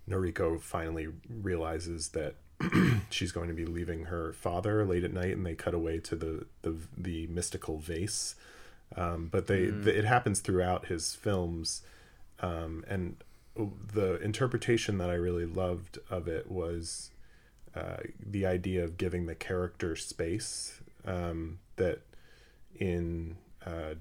[0.07, 2.35] Noriko finally realizes that
[3.09, 6.15] she's going to be leaving her father late at night, and they cut away to
[6.15, 8.35] the the, the mystical vase.
[8.95, 9.83] Um, but they mm.
[9.83, 11.81] the, it happens throughout his films,
[12.39, 13.17] um, and
[13.55, 17.11] the interpretation that I really loved of it was
[17.75, 20.79] uh, the idea of giving the character space.
[21.05, 21.99] Um, that
[22.75, 23.95] in uh,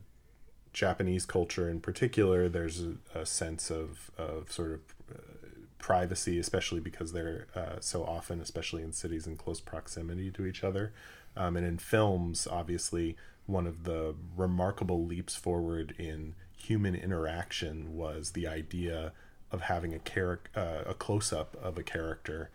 [0.72, 5.48] Japanese culture in particular, there's a, a, sense of, of sort of uh,
[5.78, 10.64] privacy, especially because they're uh, so often, especially in cities in close proximity to each
[10.64, 10.92] other.
[11.36, 13.16] Um, and in films, obviously,
[13.46, 19.12] one of the remarkable leaps forward in human interaction was the idea
[19.50, 22.50] of having a character, uh, a close up of a character,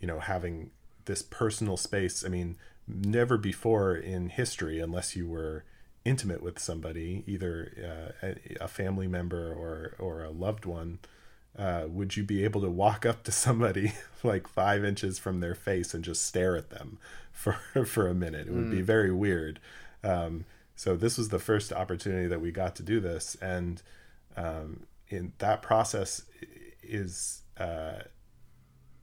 [0.00, 0.70] you know, having
[1.06, 2.24] this personal space.
[2.24, 2.56] I mean,
[2.86, 5.64] never before in history, unless you were
[6.04, 10.98] intimate with somebody, either uh, a, family member or or a loved one,
[11.58, 15.54] uh, would you be able to walk up to somebody like five inches from their
[15.54, 16.98] face and just stare at them
[17.32, 17.52] for
[17.86, 18.48] for a minute?
[18.48, 18.70] It would mm.
[18.72, 19.60] be very weird.
[20.04, 20.44] Um,
[20.76, 23.82] so this was the first opportunity that we got to do this, and
[24.36, 26.22] um, in that process
[26.82, 28.02] is uh,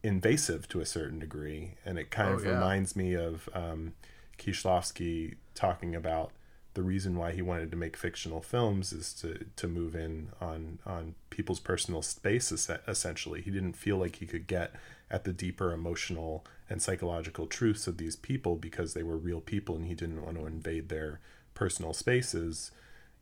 [0.04, 2.52] invasive to a certain degree, and it kind oh, of yeah.
[2.52, 3.94] reminds me of um,
[4.38, 6.32] Kieślowski talking about
[6.74, 10.80] the reason why he wanted to make fictional films is to to move in on
[10.86, 13.42] on people's personal space essentially.
[13.42, 14.74] He didn't feel like he could get
[15.10, 19.76] at the deeper emotional and psychological truths of these people because they were real people
[19.76, 21.20] and he didn't want to invade their
[21.54, 22.72] personal spaces.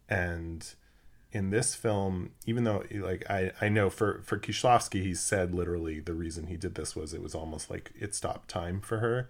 [0.08, 0.68] And
[1.32, 6.00] in this film even though like i i know for for Kieślowski he said literally
[6.00, 9.28] the reason he did this was it was almost like it stopped time for her.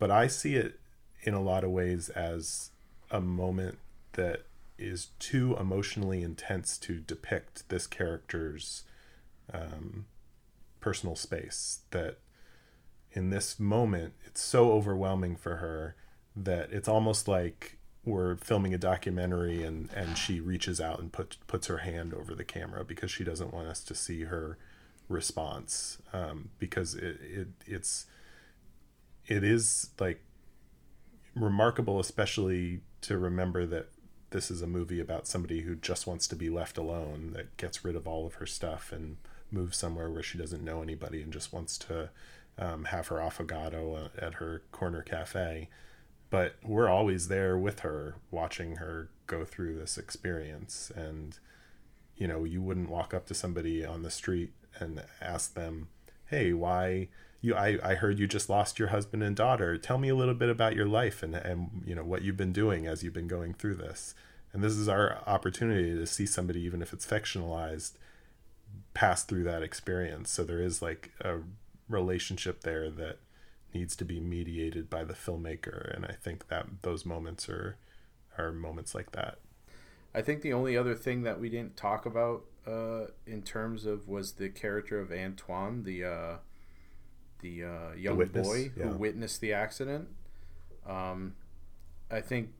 [0.00, 0.80] But i see it
[1.22, 2.71] in a lot of ways as
[3.12, 3.78] a moment
[4.14, 4.42] that
[4.78, 8.82] is too emotionally intense to depict this character's
[9.52, 10.06] um,
[10.80, 11.80] personal space.
[11.92, 12.18] That
[13.12, 15.94] in this moment, it's so overwhelming for her
[16.34, 21.36] that it's almost like we're filming a documentary and, and she reaches out and put,
[21.46, 24.58] puts her hand over the camera because she doesn't want us to see her
[25.08, 28.06] response um, because it, it it's
[29.26, 30.22] it is like
[31.34, 33.88] remarkable especially to remember that
[34.30, 37.84] this is a movie about somebody who just wants to be left alone, that gets
[37.84, 39.18] rid of all of her stuff and
[39.50, 42.08] moves somewhere where she doesn't know anybody and just wants to
[42.58, 45.68] um, have her affogato uh, at her corner cafe.
[46.30, 50.90] But we're always there with her, watching her go through this experience.
[50.96, 51.38] And,
[52.16, 55.88] you know, you wouldn't walk up to somebody on the street and ask them,
[56.26, 57.08] hey, why
[57.42, 59.76] you I, I heard you just lost your husband and daughter.
[59.76, 62.52] Tell me a little bit about your life and and you know what you've been
[62.52, 64.14] doing as you've been going through this.
[64.52, 67.92] And this is our opportunity to see somebody even if it's fictionalized
[68.94, 70.30] pass through that experience.
[70.30, 71.38] So there is like a
[71.88, 73.18] relationship there that
[73.74, 75.94] needs to be mediated by the filmmaker.
[75.94, 77.76] And i think that those moments are
[78.38, 79.38] are moments like that.
[80.14, 84.08] I think the only other thing that we didn't talk about uh, in terms of
[84.08, 86.36] was the character of antoine the uh,
[87.42, 88.84] the uh, young the boy yeah.
[88.84, 90.08] who witnessed the accident.
[90.86, 91.34] Um,
[92.10, 92.50] I think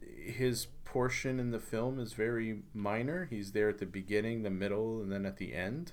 [0.00, 3.26] his portion in the film is very minor.
[3.30, 5.92] He's there at the beginning, the middle, and then at the end.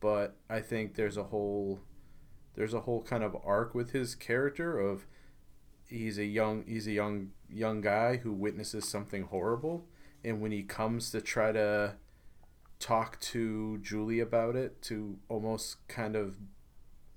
[0.00, 1.80] But I think there's a whole
[2.54, 5.06] there's a whole kind of arc with his character of
[5.86, 9.84] he's a young he's a young young guy who witnesses something horrible
[10.24, 11.94] and when he comes to try to
[12.78, 16.36] talk to Julie about it to almost kind of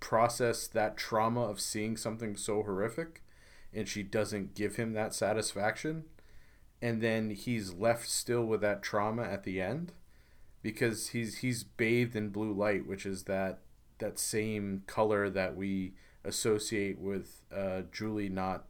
[0.03, 3.23] process that trauma of seeing something so horrific
[3.73, 6.03] and she doesn't give him that satisfaction.
[6.81, 9.93] And then he's left still with that trauma at the end
[10.61, 13.59] because he's he's bathed in blue light which is that
[13.99, 15.93] that same color that we
[16.25, 18.65] associate with uh, Julie not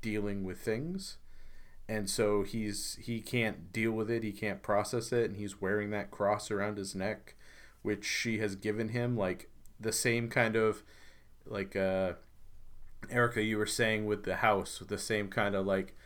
[0.00, 1.18] dealing with things.
[1.90, 5.90] And so he's he can't deal with it he can't process it and he's wearing
[5.90, 7.34] that cross around his neck
[7.82, 9.50] which she has given him like
[9.80, 10.82] the same kind of
[11.46, 12.12] like uh
[13.10, 15.96] Ericca you were saying with the house with the same kind of like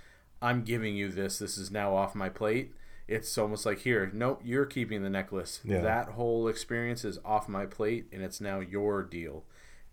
[0.41, 2.73] I'm giving you this this is now off my plate.
[3.07, 5.61] It's almost like here nope you're keeping the necklace.
[5.65, 5.81] Yeah.
[5.81, 9.45] that whole experience is off my plate and it's now your deal.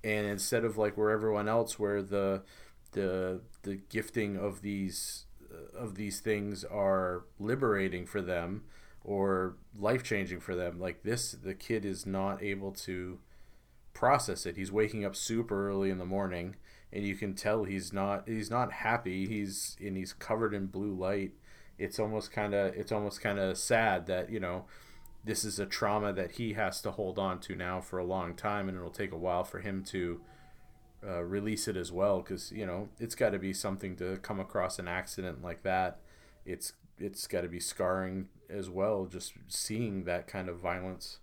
[0.03, 2.43] And instead of like where everyone else where the
[2.91, 5.25] the the gifting of these
[5.75, 8.63] of these things are liberating for them
[9.03, 13.19] or life changing for them like this the kid is not able to
[13.93, 14.57] process it.
[14.57, 16.55] He's waking up super early in the morning,
[16.91, 19.27] and you can tell he's not he's not happy.
[19.27, 21.31] He's and he's covered in blue light.
[21.77, 24.65] It's almost kind of it's almost kind of sad that you know
[25.23, 28.35] this is a trauma that he has to hold on to now for a long
[28.35, 30.21] time, and it'll take a while for him to
[31.05, 32.19] uh, release it as well.
[32.21, 35.99] Because you know it's got to be something to come across an accident like that.
[36.45, 41.19] It's it's got to be scarring as well, just seeing that kind of violence.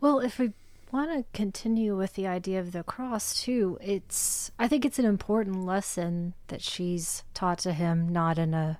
[0.00, 0.52] Well, if we
[0.92, 3.78] want to continue with the idea of the cross too.
[3.80, 8.78] It's I think it's an important lesson that she's taught to him, not in a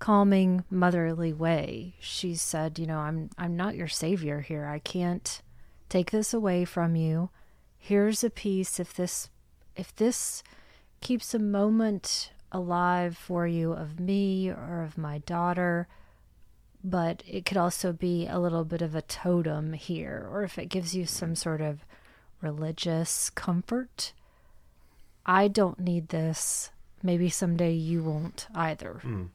[0.00, 1.94] calming, motherly way.
[2.00, 4.66] She said, you know, I'm I'm not your savior here.
[4.66, 5.40] I can't
[5.88, 7.30] take this away from you.
[7.78, 9.30] Here's a piece if this
[9.76, 10.42] if this
[11.00, 15.86] keeps a moment alive for you of me or of my daughter,
[16.88, 20.68] but it could also be a little bit of a totem here, or if it
[20.68, 21.84] gives you some sort of
[22.40, 24.12] religious comfort.
[25.26, 26.70] I don't need this.
[27.02, 29.00] Maybe someday you won't either.
[29.04, 29.28] Mm.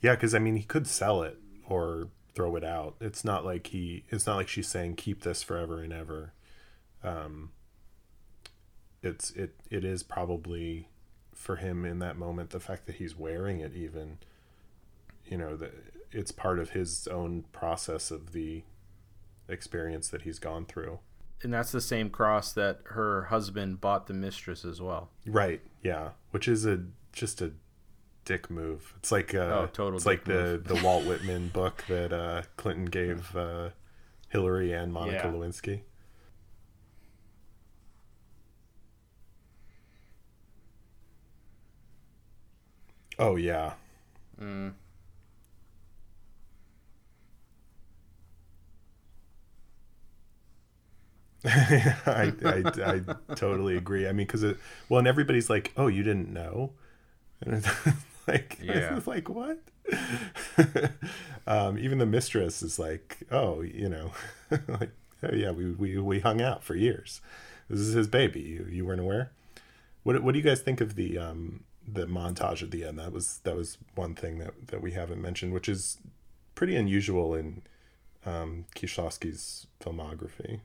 [0.00, 1.38] Yeah, because I mean, he could sell it
[1.68, 2.96] or throw it out.
[3.00, 4.04] It's not like he.
[4.08, 6.32] It's not like she's saying keep this forever and ever.
[7.04, 7.50] Um,
[9.02, 10.88] it's it it is probably
[11.34, 14.18] for him in that moment the fact that he's wearing it even
[15.26, 15.72] you know that
[16.18, 18.62] it's part of his own process of the
[19.48, 20.98] experience that he's gone through.
[21.42, 25.10] And that's the same cross that her husband bought the mistress as well.
[25.26, 25.60] Right.
[25.82, 26.10] Yeah.
[26.30, 27.52] Which is a just a
[28.24, 28.94] dick move.
[28.96, 30.34] It's like uh, Oh, total It's like dick
[30.64, 33.70] the the Walt Whitman book that uh, Clinton gave uh,
[34.30, 35.32] Hillary and Monica Yeah.
[35.32, 35.80] Lewinsky.
[43.18, 43.72] Oh yeah,
[44.40, 44.74] Mm.
[52.06, 54.06] I, I, I totally agree.
[54.08, 54.56] I mean, because it
[54.88, 56.72] well, and everybody's like, "Oh, you didn't know,"
[57.40, 57.68] and it's
[58.28, 58.96] like, Yeah.
[58.96, 59.58] it's like what?
[61.46, 64.12] um, even the mistress is like, "Oh, you know,
[64.68, 64.90] like,
[65.22, 67.20] oh yeah, we, we we hung out for years.
[67.68, 68.40] This is his baby.
[68.40, 69.30] You you weren't aware."
[70.02, 72.98] What what do you guys think of the um the montage at the end?
[72.98, 75.98] That was that was one thing that that we haven't mentioned, which is
[76.54, 77.62] pretty unusual in
[78.24, 80.60] um, Kieślowski's filmography.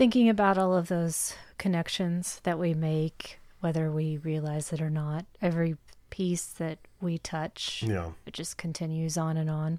[0.00, 5.26] Thinking about all of those connections that we make, whether we realize it or not,
[5.42, 5.76] every
[6.08, 8.12] piece that we touch, Yeah.
[8.24, 9.78] it just continues on and on.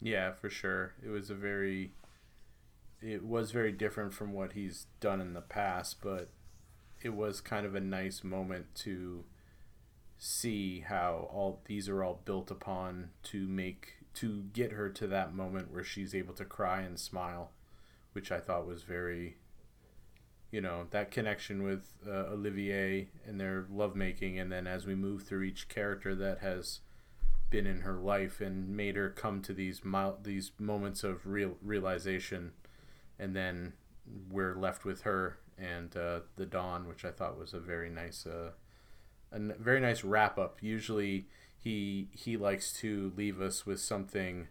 [0.00, 0.94] Yeah, for sure.
[1.00, 1.92] It was a very
[3.00, 6.30] it was very different from what he's done in the past, but
[7.00, 9.24] it was kind of a nice moment to
[10.18, 15.32] see how all these are all built upon to make to get her to that
[15.32, 17.52] moment where she's able to cry and smile,
[18.20, 19.36] which I thought was very
[20.50, 25.22] you know, that connection with uh, Olivier and their lovemaking and then as we move
[25.22, 26.80] through each character that has
[27.48, 29.80] been in her life and made her come to these
[30.22, 32.52] these moments of real realization,
[33.18, 33.72] and then
[34.30, 38.26] we're left with her and uh, the dawn, which I thought was a very nice,
[38.26, 38.50] uh,
[39.32, 40.58] a n- very nice wrap up.
[40.62, 41.26] Usually,
[41.56, 44.48] he he likes to leave us with something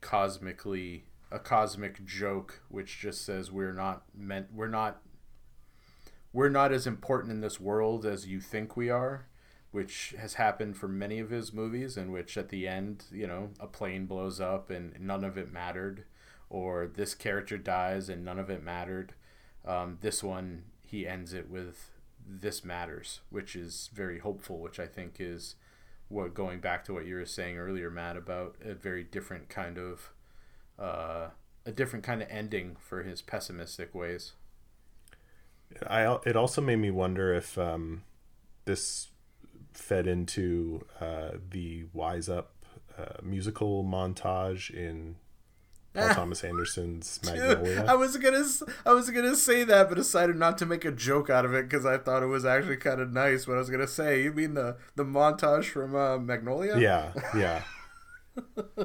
[0.00, 5.02] cosmically a cosmic joke, which just says we're not meant, we're not,
[6.32, 9.26] we're not as important in this world as you think we are
[9.76, 13.50] which has happened for many of his movies, in which at the end, you know,
[13.60, 16.04] a plane blows up and none of it mattered,
[16.48, 19.12] or this character dies and none of it mattered.
[19.66, 21.90] Um, this one, he ends it with
[22.26, 25.56] this matters, which is very hopeful, which I think is
[26.08, 29.76] what going back to what you were saying earlier, Matt, about a very different kind
[29.76, 30.10] of
[30.78, 31.28] uh,
[31.64, 34.32] a different kind of ending for his pessimistic ways.
[35.86, 38.02] I it also made me wonder if um,
[38.64, 39.08] this
[39.72, 42.52] fed into uh, the Wise Up
[42.98, 45.16] uh, musical montage in
[45.94, 47.84] Paul Thomas Anderson's Magnolia.
[47.88, 48.44] I was gonna,
[48.84, 51.68] I was gonna say that, but decided not to make a joke out of it
[51.68, 53.46] because I thought it was actually kind of nice.
[53.46, 56.78] What I was gonna say, you mean the the montage from uh, Magnolia?
[56.78, 57.62] yeah, yeah.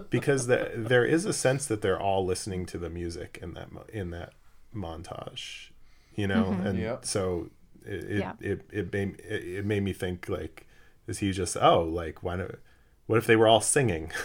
[0.09, 3.69] Because the, there is a sense that they're all listening to the music in that
[3.91, 4.33] in that
[4.75, 5.69] montage,
[6.15, 7.05] you know, and Yep.
[7.05, 7.49] so
[7.85, 8.33] it it, Yeah.
[8.39, 10.67] it it made it, it made me think like,
[11.07, 12.51] is he just oh like why not?
[13.07, 14.11] What if they were all singing?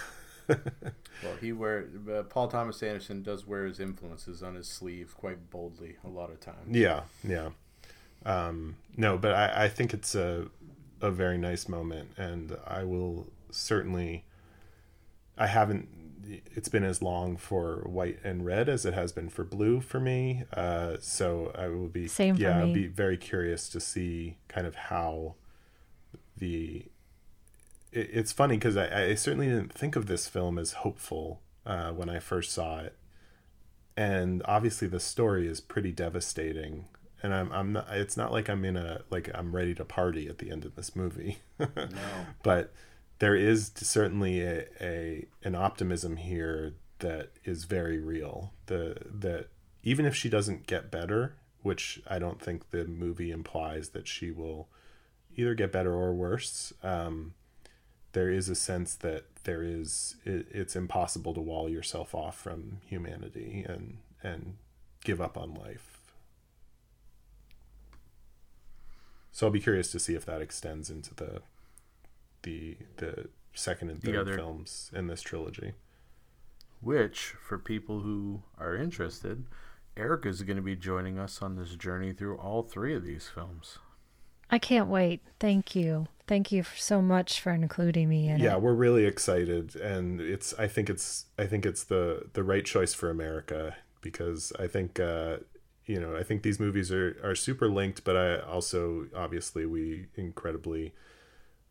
[0.49, 5.49] Well, he wear uh, Paul Thomas Anderson does wear his influences on his sleeve quite
[5.51, 6.77] boldly a lot of times.
[6.77, 7.49] Yeah, yeah.
[8.27, 10.49] Um, no, but I, I think it's a
[11.01, 14.25] a very nice moment, and I will certainly.
[15.37, 15.89] I haven't.
[16.55, 20.01] It's been as long for white and red as it has been for blue for
[20.01, 20.43] me.
[20.53, 24.75] Uh, so I will be Same yeah, I'll be very curious to see kind of
[24.75, 25.35] how
[26.37, 26.87] the.
[27.93, 31.93] It, it's funny because I, I certainly didn't think of this film as hopeful uh,
[31.93, 32.97] when I first saw it
[33.97, 36.85] and obviously the story is pretty devastating
[37.23, 40.29] and i'm i'm not it's not like i'm in a like i'm ready to party
[40.29, 41.67] at the end of this movie No.
[42.43, 42.73] but
[43.19, 48.53] there is certainly a, a an optimism here that is very real.
[48.67, 49.49] The that
[49.83, 54.31] even if she doesn't get better which i don't think the movie implies that she
[54.31, 54.69] will
[55.37, 57.35] either get better or worse um,
[58.17, 62.79] there is a sense that there is it, it's impossible to wall yourself off from
[62.87, 64.57] humanity and and
[65.05, 66.01] give up on life.
[69.33, 71.43] So i'll be curious to see if that extends into the
[72.47, 75.73] the the second and third other- films in this trilogy
[76.81, 79.45] Which, for people who are interested,
[79.97, 83.29] Ericca is going to be joining us on this journey through all three of these
[83.29, 83.79] films.
[84.51, 85.23] I can't wait.
[85.41, 86.07] Thank you.
[86.29, 88.61] Thank you so much for including me in yeah it.
[88.63, 92.93] we're really excited and it's i think it's i think it's the the right choice
[92.93, 95.37] for america because i think uh
[95.87, 100.07] you know i think these movies are are super linked but i also obviously we
[100.17, 100.93] incredibly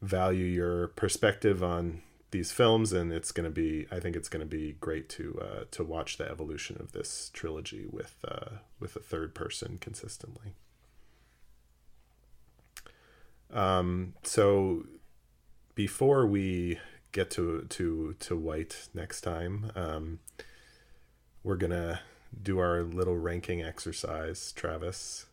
[0.01, 2.01] value your perspective on
[2.31, 5.39] these films and it's going to be i think it's going to be great to
[5.41, 10.53] uh to watch the evolution of this trilogy with uh with a third person consistently
[13.51, 14.83] um so
[15.75, 16.79] before we
[17.11, 20.19] get to to to white next time, um,
[21.43, 22.01] we're gonna
[22.41, 25.25] do our little ranking exercise, Travis.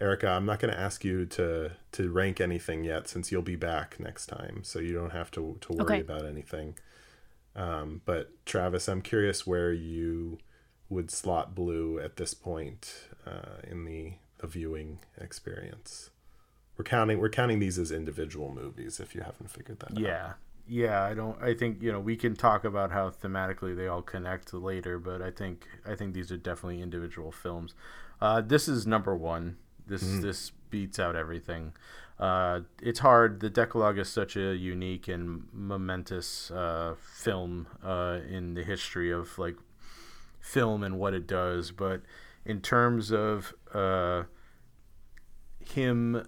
[0.00, 3.56] Ericca, I'm not going to ask you to to rank anything yet since you'll be
[3.56, 6.00] back next time, so you don't have to to worry Okay.
[6.00, 6.76] about anything.
[7.56, 10.38] Um, but Travis, I'm curious where you
[10.90, 12.94] would slot Blue at this point
[13.26, 16.10] uh, in the the viewing experience.
[16.78, 19.00] We're counting we're counting these as individual movies.
[19.00, 20.18] If you haven't figured that out.
[20.18, 20.34] Yeah.
[20.68, 24.02] Yeah, I don't I think, you know, we can talk about how thematically they all
[24.02, 27.72] connect later, but I think I think these are definitely individual films.
[28.20, 29.56] Uh, this is number 1.
[29.86, 31.72] This this beats out everything.
[32.18, 33.40] Uh, it's hard.
[33.40, 39.38] The Decalogue is such a unique and momentous uh, film uh, in the history of
[39.38, 39.56] like
[40.40, 42.02] film and what it does, but
[42.44, 44.22] in terms of uh,
[45.60, 46.26] him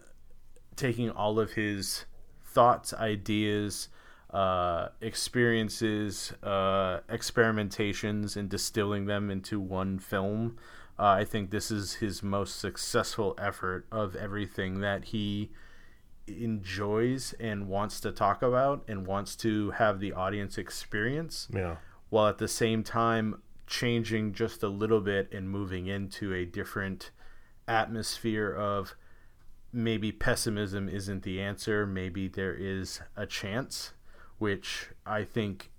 [0.76, 2.04] taking all of his
[2.44, 3.88] thoughts, ideas,
[4.30, 10.58] uh, experiences, uh, experimentations, and distilling them into one film.
[10.98, 15.50] Uh, I think this is his most successful effort of everything that he
[16.26, 21.76] enjoys and wants to talk about and wants to have the audience experience Yeah.
[22.10, 27.10] while at the same time changing just a little bit and moving into a different
[27.66, 28.94] atmosphere of
[29.72, 33.92] maybe pessimism isn't the answer maybe there is a chance
[34.38, 35.70] which i think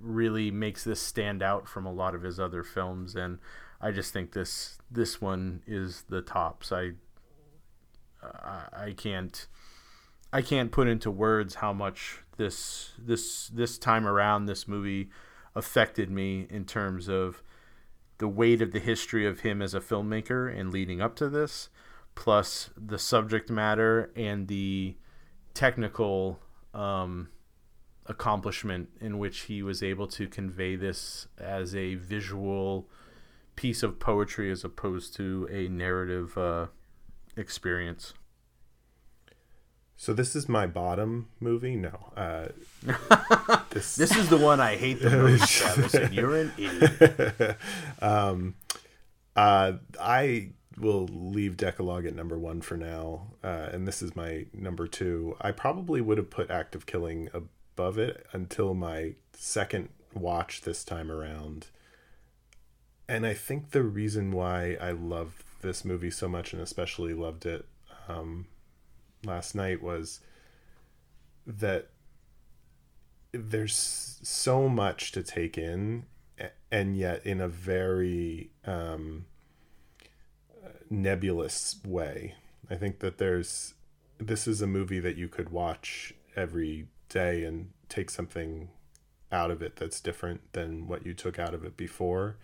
[0.00, 3.38] really makes this stand out from a lot of his other films and
[3.80, 6.72] i just think this this one is the tops.
[6.72, 6.92] I
[8.22, 9.46] i, I can't
[10.32, 15.08] I can't put into words how much this this this time around this movie
[15.54, 17.42] affected me in terms of
[18.18, 21.68] the weight of the history of him as a filmmaker and leading up to this,
[22.14, 24.96] plus the subject matter and the
[25.54, 26.40] technical
[26.74, 27.28] um,
[28.08, 32.88] accomplishment in which he was able to convey this as a visual
[33.54, 36.66] piece of poetry as opposed to a narrative uh,
[37.36, 38.14] experience.
[39.96, 41.74] So this is my bottom movie.
[41.74, 42.48] No, uh,
[43.70, 47.56] this This is the one I hate the most, you're an idiot.
[48.00, 48.54] um,
[49.34, 54.46] uh, I will leave Decalogue at number one for now, uh, and this is my
[54.52, 55.36] number two.
[55.40, 57.28] I probably would have put Act of Killing
[57.78, 61.68] above it until my second watch this time around.
[63.08, 67.46] And I think the reason why I love this movie so much, and especially loved
[67.46, 67.64] it
[68.08, 68.46] um,
[69.24, 70.20] last night, was
[71.46, 71.90] that
[73.30, 76.04] there's so much to take in
[76.72, 79.26] and yet in a very um,
[80.88, 82.34] nebulous way
[82.70, 83.74] i think that there's
[84.18, 88.68] this is a movie that you could watch every day and take something
[89.30, 92.36] out of it that's different than what you took out of it before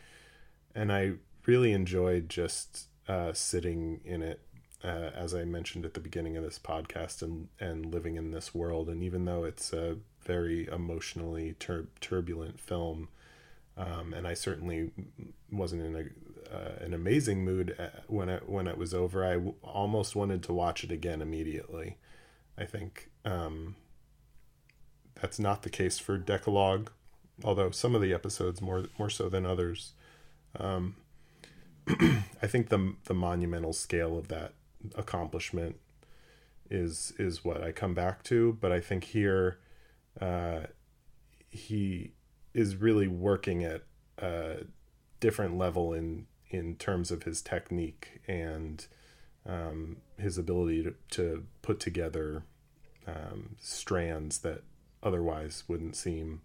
[0.74, 1.12] and i
[1.46, 4.40] really enjoyed just uh, sitting in it
[4.84, 8.54] uh, as I mentioned at the beginning of this podcast, and and living in this
[8.54, 8.88] world.
[8.90, 13.08] And even though it's a very emotionally tur- turbulent film,
[13.76, 14.90] um, and I certainly
[15.50, 19.24] wasn't in a uh, an amazing mood uh, when it when it was over.
[19.24, 21.96] I w- almost wanted to watch it again immediately.
[22.58, 23.76] I think um,
[25.20, 26.90] that's not the case for Decalogue,
[27.42, 29.92] although some of the episodes more more so than others.
[30.58, 30.96] Um,
[31.88, 34.52] I think the the monumental scale of that
[34.94, 35.76] accomplishment
[36.70, 38.56] is is what I come back to.
[38.60, 39.58] But I think here,
[40.20, 40.60] uh,
[41.50, 42.12] he
[42.52, 43.82] is really working at
[44.18, 44.64] a
[45.20, 48.86] different level in in terms of his technique and
[49.46, 52.44] um, his ability to, to put together
[53.06, 54.62] um, strands that
[55.04, 56.40] otherwise wouldn't seem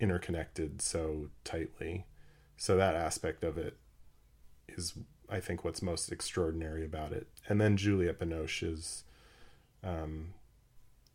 [0.00, 2.06] interconnected so tightly.
[2.56, 3.76] So that aspect of it
[4.68, 4.94] is
[5.28, 7.26] I think what's most extraordinary about it.
[7.48, 9.04] And then Juliette Binoche is
[9.82, 10.34] um,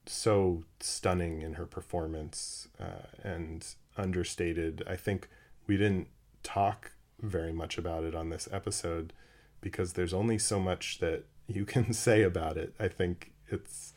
[0.05, 3.65] so stunning in her performance uh, and
[3.97, 4.83] understated.
[4.87, 5.29] I think
[5.67, 6.07] we didn't
[6.43, 6.91] talk
[7.21, 9.13] very much about it on this episode
[9.61, 12.73] because there's only so much that you can say about it.
[12.79, 13.93] I think it's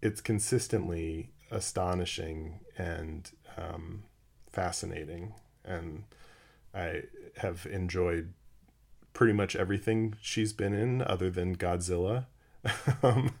[0.00, 4.02] it's consistently astonishing and um,
[4.50, 6.04] fascinating, and
[6.74, 7.04] I
[7.36, 8.32] have enjoyed
[9.12, 12.26] pretty much everything she's been in other than Godzilla.
[13.02, 13.32] um,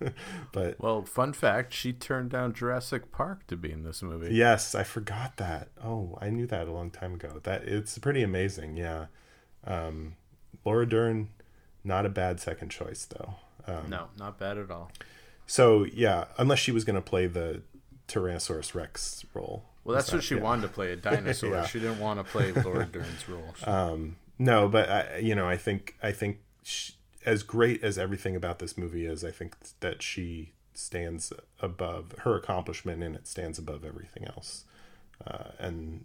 [0.52, 4.34] but Well, fun fact: she turned down Jurassic Park to be in this movie.
[4.34, 5.68] yes, I forgot that.
[5.82, 7.40] Oh, I knew that a long time ago.
[7.42, 8.76] That it's pretty amazing.
[8.76, 9.06] Yeah,
[9.66, 10.16] um,
[10.64, 11.30] Laura Dern,
[11.82, 13.34] not a bad second choice though.
[13.66, 14.92] Um, No, not bad at all.
[15.46, 17.62] So yeah, unless she was going to play the
[18.08, 19.64] Tyrannosaurus Rex role.
[19.84, 20.40] Well, that's what she yeah.
[20.40, 21.50] wanted to play a dinosaur.
[21.54, 21.66] Yeah.
[21.66, 23.54] She didn't want to play Laura Dern's role.
[23.66, 26.92] Um, no, but I, you know, I think I think sh
[27.24, 32.36] as great as everything about this movie is, I think that she stands above her
[32.36, 34.64] accomplishment and it stands above everything else,
[35.26, 36.04] uh, and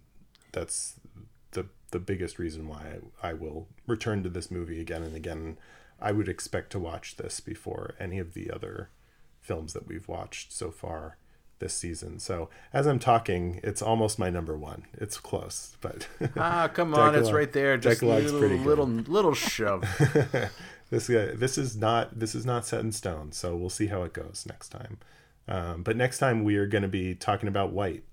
[0.52, 0.94] that's
[1.50, 5.58] the the biggest reason why I, I will return to this movie again and again.
[6.02, 8.88] I would expect to watch this before any of the other
[9.40, 11.18] films that we've watched so far
[11.60, 12.18] this season.
[12.18, 14.86] So as I'm talking, it's almost my number one.
[14.94, 17.76] It's close, but Ah, come on, it's right there.
[17.76, 19.84] Just Decalogue's little, little, little shove.
[20.90, 23.32] this guy, this is not this is not set in stone.
[23.32, 24.98] So we'll see how it goes next time.
[25.48, 28.04] Um, but next time we are going to be talking about white,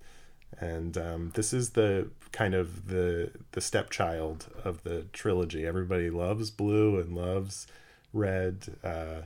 [0.59, 5.65] and um, this is the kind of the the stepchild of the trilogy.
[5.65, 7.67] Everybody loves blue and loves
[8.13, 9.21] red, uh,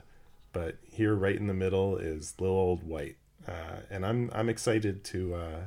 [0.52, 3.16] but here right in the middle is little old white,
[3.48, 5.60] uh, and I'm I'm excited to uh,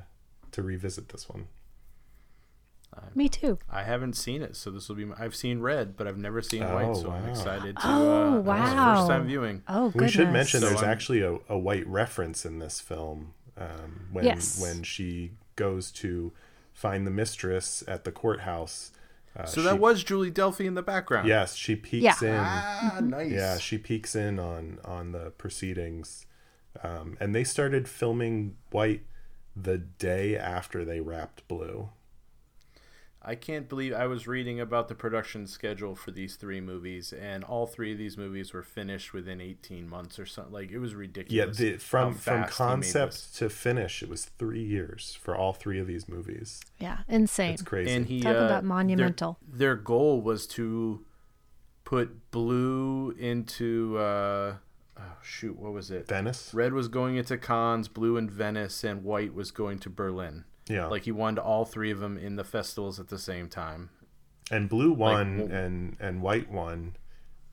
[0.52, 1.47] to revisit this one.
[3.14, 3.60] Me too.
[3.69, 5.03] I haven't seen it, so this will be.
[5.03, 7.81] My, I've seen Red, but I've never seen Oh, White, so I'm excited to.
[7.84, 8.95] Oh, uh, wow.
[8.95, 9.64] First time viewing.
[9.68, 10.02] Oh, goodness.
[10.02, 14.07] We should mention So there's I'm- actually a, a white reference in this film um,
[14.14, 14.61] when Yes.
[14.61, 16.31] when she goes to
[16.73, 18.91] find the mistress at the courthouse.
[19.35, 21.27] Uh, So she- that was Julie Delpy in the background.
[21.27, 22.30] yes, she peeks Yeah.
[22.30, 22.35] in.
[22.39, 23.30] Ah, nice.
[23.31, 26.26] Yeah, she peeks in on on the proceedings,
[26.84, 29.03] um, and they started filming White
[29.56, 31.89] the day after they wrapped Blue.
[33.27, 37.43] I can't believe I was reading about the production schedule for these three movies, and
[37.43, 40.53] all three of these movies were finished within 18 months or something.
[40.53, 41.57] Like it was Yeah, ridiculous.
[41.57, 42.93] the, from from fast he made this.
[42.93, 46.61] concept to finish, it was three years for all three of these movies.
[46.77, 47.53] Yeah, insane.
[47.53, 47.91] It's crazy.
[47.91, 49.39] and he Talk uh, about monumental.
[49.47, 51.03] Their, their goal was to
[51.84, 54.57] put blue into uh,
[54.99, 56.07] oh, shoot, what was it?
[56.07, 56.53] Venice.
[56.53, 60.45] Red was going into Cannes, blue in Venice, and white was going to Berlin.
[60.67, 63.89] Yeah, Like he won all three of them in the festivals at the same time.
[64.51, 66.95] and blue won w- and and white won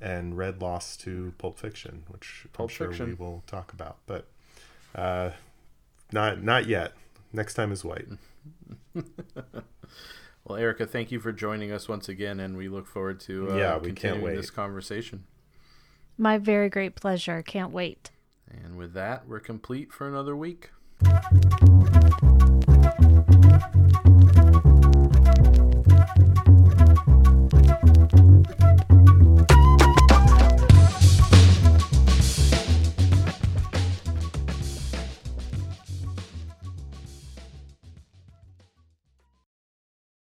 [0.00, 4.26] and red lost to pulp fiction which Pulp i'm sure we will talk about but
[4.94, 5.30] uh
[6.12, 6.92] not not yet
[7.32, 8.08] next time is white
[10.44, 13.56] Well, Ericca, thank you for joining us once again, and we look forward to uh,
[13.56, 14.36] Yeah, we can't continuing wait.
[14.36, 15.24] this conversation.
[16.18, 17.42] My very great pleasure.
[17.42, 18.10] Can't wait.
[18.50, 20.70] And with that, we're complete for another week.